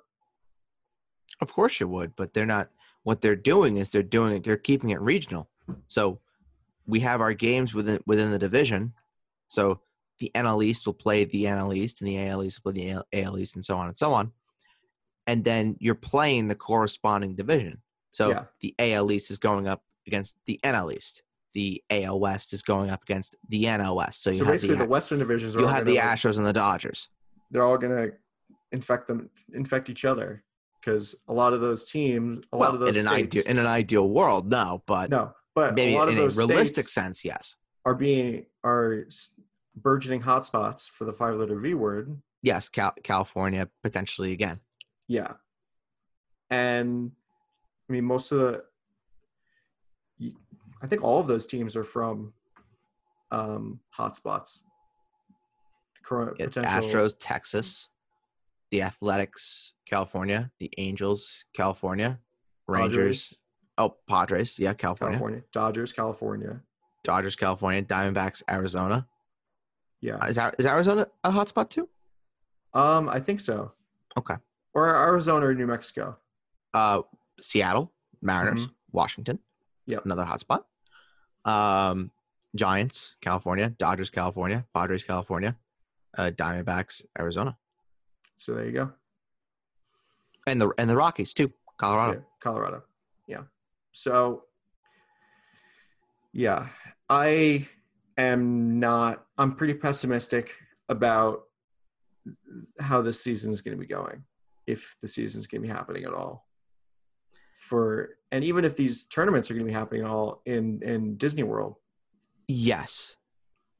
Of 1.41 1.53
course 1.53 1.81
you 1.81 1.89
would, 1.89 2.15
but 2.17 2.33
they're 2.33 2.47
not. 2.47 2.69
What 3.03 3.21
they're 3.21 3.35
doing 3.35 3.79
is 3.79 3.91
they're 3.91 4.05
doing 4.05 4.37
it. 4.37 4.45
They're 4.45 4.57
keeping 4.57 4.91
it 4.91 5.01
regional. 5.01 5.51
So 5.89 6.21
we 6.87 7.01
have 7.01 7.21
our 7.21 7.35
games 7.35 7.75
within 7.75 7.99
within 8.07 8.31
the 8.31 8.39
division. 8.39 8.93
So 9.49 9.81
the 10.21 10.31
NL 10.37 10.65
East 10.65 10.87
will 10.87 10.95
play 10.95 11.25
the 11.25 11.45
NL 11.45 11.75
East, 11.75 12.01
and 12.01 12.09
the 12.09 12.29
AL 12.29 12.45
East 12.45 12.61
will 12.63 12.73
play 12.73 12.85
the 12.85 13.05
AL 13.13 13.39
East, 13.39 13.57
and 13.57 13.65
so 13.65 13.77
on 13.77 13.89
and 13.89 13.97
so 13.97 14.13
on. 14.13 14.31
And 15.27 15.45
then 15.45 15.77
you're 15.79 15.95
playing 15.95 16.49
the 16.49 16.55
corresponding 16.55 17.35
division. 17.37 17.83
So 18.13 18.31
Yeah. 18.31 18.45
the 18.61 18.75
AL 18.79 19.11
East 19.13 19.31
is 19.31 19.39
going 19.39 19.69
up 19.69 19.83
against 20.07 20.37
the 20.47 20.59
NL 20.65 20.93
East. 20.93 21.23
The 21.55 21.83
AL 21.91 22.19
West 22.19 22.53
is 22.53 22.63
going 22.63 22.91
up 22.91 23.03
against 23.03 23.37
the 23.49 23.65
NL 23.65 23.97
West. 23.97 24.23
So 24.23 24.31
you 24.31 24.37
So 24.37 24.45
have 24.45 24.55
basically, 24.55 24.77
the, 24.77 24.85
the 24.85 24.89
Western 24.91 25.19
divisions 25.19 25.55
are 25.55 25.61
you'll 25.61 25.69
have 25.69 25.87
the 25.87 25.97
like, 25.97 26.05
Astros 26.05 26.39
and 26.39 26.47
the 26.47 26.53
Dodgers. 26.53 27.09
they're 27.51 27.63
all 27.63 27.79
going 27.79 27.95
to 28.11 28.15
infect 28.73 29.07
them, 29.07 29.29
infect 29.55 29.91
each 29.91 30.05
other 30.05 30.43
because 30.81 31.15
a 31.29 31.33
lot 31.33 31.53
of 31.53 31.61
those 31.61 31.91
teams, 31.91 32.45
a 32.53 32.57
lot 32.57 32.75
of 32.75 32.81
those 32.81 32.97
in 32.97 33.07
an 33.07 33.13
ideal 33.13 33.43
in 33.47 33.59
an 33.59 33.67
ideal 33.67 34.09
world, 34.09 34.51
no, 34.51 34.83
but 34.87 35.11
no, 35.11 35.33
but 35.55 35.75
maybe 35.75 35.95
a 35.95 35.99
lot 35.99 36.09
in 36.09 36.19
of 36.19 36.25
a 36.25 36.37
realistic 36.37 36.89
sense, 36.89 37.25
yes. 37.25 37.55
are 37.85 37.95
being 37.95 38.47
are 38.65 39.07
burgeoning 39.77 40.23
hotspots 40.23 40.89
for 40.89 41.05
the 41.05 41.13
five 41.13 41.35
letter 41.37 41.59
V 41.61 41.75
word. 41.75 42.21
Yes, 42.43 42.69
Cal- 42.69 42.95
California 43.05 43.69
potentially 43.83 44.33
again. 44.33 44.59
Yeah. 45.13 45.33
And 46.49 47.13
I 47.89 47.93
mean 47.93 48.05
most 48.05 48.33
of 48.33 48.39
the 48.39 48.65
I 50.83 50.87
think 50.87 51.05
all 51.05 51.19
of 51.21 51.27
those 51.27 51.47
teams 51.47 51.77
are 51.77 51.85
from 51.85 52.33
um 53.31 53.81
hotspots. 53.97 54.61
Yeah, 56.11 56.47
potential 56.47 56.63
Astros, 56.63 57.15
Texas, 57.19 57.89
the 58.71 58.83
Athletics, 58.83 59.73
California, 59.87 60.51
the 60.59 60.71
Angels, 60.79 61.45
California, 61.55 62.19
Rangers. 62.67 63.35
Oh, 63.79 63.97
Padres, 64.09 64.59
yeah, 64.59 64.75
California. 64.75 65.17
California, 65.19 65.43
Dodgers, 65.53 65.93
California. 65.93 66.61
Dodgers, 67.05 67.37
California, 67.37 67.83
Diamondbacks, 67.83 68.43
Arizona. 68.51 69.07
Yeah. 70.01 70.25
Is, 70.27 70.39
is 70.59 70.67
Arizona 70.67 71.07
a 71.25 71.31
hotspot 71.31 71.69
too? 71.69 71.89
Um 72.75 73.09
I 73.09 73.21
think 73.21 73.41
so. 73.41 73.73
Okay. 74.19 74.37
Or 74.75 74.89
Arizona 74.89 75.47
or 75.47 75.55
New 75.55 75.67
Mexico. 75.67 76.17
Uh, 76.73 77.03
Seattle, 77.41 77.93
Mariners, 78.23 78.67
Washington. 78.91 79.37
Mm-hmm. 79.37 79.93
Yep. 79.93 80.05
Another 80.07 80.25
hotspot. 80.25 80.63
Um, 81.51 82.11
Giants, 82.55 83.17
California, 83.21 83.71
Dodgers, 83.71 84.11
California, 84.11 84.65
Padres, 84.75 85.03
California, 85.05 85.57
uh, 86.17 86.31
Diamondbacks, 86.35 87.03
Arizona, 87.19 87.57
So 88.37 88.55
there 88.55 88.67
you 88.67 88.73
go. 88.73 88.93
and 90.47 90.61
the 90.61 90.71
and 90.79 90.89
the 90.89 90.95
Rockies 90.97 91.33
too, 91.35 91.53
Colorado. 91.79 92.13
Yeah, 92.13 92.25
Colorado. 92.41 92.83
Yeah. 93.27 93.43
So, 93.93 94.45
yeah, 96.33 96.69
I 97.09 97.69
am 98.17 98.79
not, 98.81 99.25
I'm 99.39 99.55
pretty 99.57 99.75
pessimistic 99.75 100.55
about 100.89 101.43
how 102.81 103.03
this 103.03 103.21
season 103.23 103.53
is 103.53 103.61
going 103.61 103.77
to 103.77 103.81
be 103.81 103.87
going, 103.87 104.23
if 104.67 104.97
the 105.01 105.09
season 105.09 105.41
is 105.41 105.47
going 105.47 105.63
to 105.63 105.69
be 105.69 105.73
happening 105.73 106.05
at 106.05 106.15
all. 106.15 106.47
For, 107.69 108.11
and 108.31 108.45
even 108.45 108.65
if 108.65 108.77
these 108.77 109.07
tournaments 109.07 109.51
are 109.51 109.55
going 109.55 109.67
to 109.67 109.71
be 109.71 109.75
happening 109.75 110.03
at 110.03 110.11
all 110.11 110.43
in, 110.47 110.83
in 110.83 111.17
Disney 111.17 111.43
World. 111.43 111.77
Yes, 112.49 113.17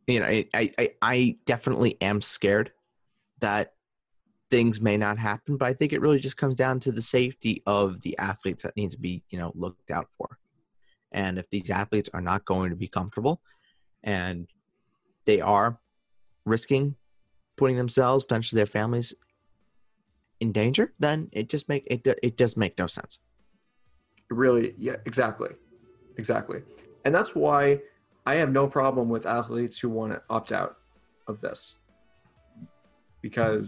you 0.07 0.21
know, 0.21 0.27
I 0.27 0.49
I- 0.55 0.95
I 1.03 1.39
definitely 1.47 2.01
am 2.01 2.21
scared 2.21 2.73
that 3.41 3.75
things 4.51 4.81
may 4.81 4.97
not 4.97 5.19
happen, 5.19 5.57
but 5.57 5.67
I 5.67 5.75
think 5.75 5.93
it 5.93 6.01
really 6.01 6.21
just 6.21 6.37
comes 6.37 6.55
down 6.55 6.81
to 6.81 6.93
the 6.93 7.03
safety 7.03 7.63
of 7.67 8.03
the 8.03 8.17
athletes 8.19 8.63
that 8.63 8.77
need 8.77 8.93
to 8.93 8.99
be 8.99 9.23
you 9.31 9.39
know 9.39 9.53
looked 9.55 9.91
out 9.91 10.09
for, 10.17 10.39
and 11.11 11.39
if 11.39 11.51
these 11.51 11.71
athletes 11.71 12.09
are 12.15 12.21
not 12.21 12.45
going 12.45 12.71
to 12.71 12.77
be 12.77 12.89
comfortable, 12.89 13.43
and 14.03 14.49
they 15.27 15.41
are 15.41 15.81
risking 16.47 16.97
putting 17.57 17.77
themselves, 17.77 18.25
potentially 18.25 18.59
their 18.59 18.67
families, 18.67 19.15
in 20.43 20.51
danger, 20.53 20.93
then 20.99 21.29
it 21.33 21.49
just 21.49 21.69
make 21.69 21.85
it 21.87 22.07
it 22.23 22.37
does 22.37 22.57
make 22.57 22.77
no 22.79 22.87
sense. 22.87 23.21
really 24.29 24.75
yeah 24.79 24.97
exactly 25.11 25.51
exactly 26.17 26.61
and 27.05 27.15
that's 27.15 27.33
why 27.35 27.61
i 28.25 28.35
have 28.43 28.51
no 28.61 28.65
problem 28.79 29.07
with 29.15 29.25
athletes 29.27 29.77
who 29.79 29.89
want 29.99 30.11
to 30.13 30.19
opt 30.37 30.51
out 30.61 30.73
of 31.31 31.41
this 31.41 31.77
because 33.21 33.67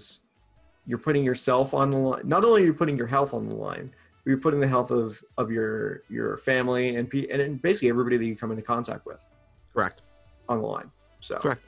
you're 0.86 1.04
putting 1.08 1.24
yourself 1.30 1.74
on 1.74 1.90
the 1.90 1.98
line 1.98 2.22
not 2.24 2.44
only 2.44 2.62
are 2.62 2.66
you 2.70 2.74
putting 2.82 2.96
your 2.96 3.06
health 3.16 3.34
on 3.34 3.48
the 3.48 3.54
line 3.54 3.88
but 4.22 4.30
you're 4.30 4.44
putting 4.46 4.60
the 4.66 4.72
health 4.76 4.90
of 4.90 5.22
of 5.36 5.52
your 5.56 6.02
your 6.08 6.38
family 6.38 6.96
and 6.96 7.12
and 7.36 7.60
basically 7.60 7.90
everybody 7.90 8.16
that 8.16 8.26
you 8.26 8.36
come 8.42 8.50
into 8.50 8.62
contact 8.74 9.04
with 9.06 9.22
Correct. 9.74 10.00
on 10.48 10.58
the 10.62 10.66
line 10.66 10.90
so 11.20 11.36
Correct. 11.36 11.62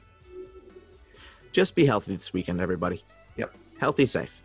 Just 1.57 1.75
be 1.75 1.87
healthy 1.87 2.15
this 2.15 2.35
weekend, 2.35 2.61
everybody. 2.61 3.03
Yep. 3.39 3.55
Healthy, 3.79 4.05
safe. 4.05 4.43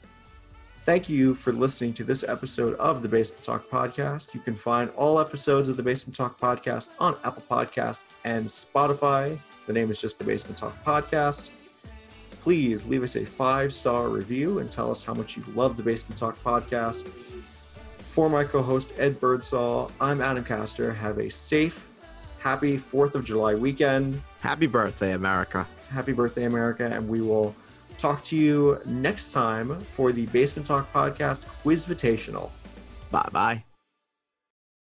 Thank 0.84 1.08
you 1.08 1.36
for 1.36 1.54
listening 1.54 1.94
to 1.94 2.04
this 2.04 2.24
episode 2.28 2.74
of 2.80 3.04
the 3.04 3.08
Basement 3.08 3.44
Talk 3.44 3.70
Podcast. 3.70 4.34
You 4.34 4.40
can 4.40 4.56
find 4.56 4.90
all 4.98 5.20
episodes 5.20 5.70
of 5.70 5.78
the 5.78 5.84
Basement 5.84 6.16
Talk 6.16 6.40
Podcast 6.40 6.90
on 7.00 7.16
Apple 7.24 7.44
Podcasts 7.48 8.06
and 8.24 8.48
Spotify. 8.48 9.38
The 9.68 9.74
name 9.74 9.92
is 9.92 10.02
just 10.02 10.18
the 10.18 10.24
Basement 10.24 10.58
Talk 10.58 10.84
Podcast. 10.84 11.52
Please 12.42 12.84
leave 12.88 13.04
us 13.04 13.16
a 13.16 13.24
five 13.24 13.72
star 13.76 14.10
review 14.10 14.58
and 14.58 14.72
tell 14.72 14.90
us 14.90 15.06
how 15.06 15.14
much 15.14 15.38
you 15.38 15.44
love 15.54 15.78
the 15.78 15.84
Basement 15.84 16.18
Talk 16.18 16.44
Podcast. 16.44 17.08
For 18.00 18.28
my 18.28 18.44
co 18.44 18.64
host, 18.64 18.92
Ed 18.98 19.20
Birdsall, 19.20 19.92
I'm 20.02 20.20
Adam 20.20 20.44
Castor. 20.44 20.92
Have 20.92 21.20
a 21.20 21.30
safe, 21.30 21.90
happy 22.40 22.80
4th 22.80 23.14
of 23.14 23.24
July 23.24 23.54
weekend. 23.54 24.20
Happy 24.40 24.66
birthday, 24.66 25.12
America. 25.12 25.68
Happy 25.92 26.12
birthday, 26.12 26.46
America, 26.46 26.88
and 26.92 27.08
we 27.08 27.22
will 27.22 27.56
talk 28.02 28.24
to 28.26 28.36
you 28.36 28.80
next 28.86 29.32
time 29.32 29.76
for 29.96 30.12
the 30.12 30.26
Basement 30.28 30.66
Talk 30.66 30.92
Podcast 30.92 31.46
Quizvitational. 31.64 32.50
Bye 33.12 33.30
bye. 33.32 33.71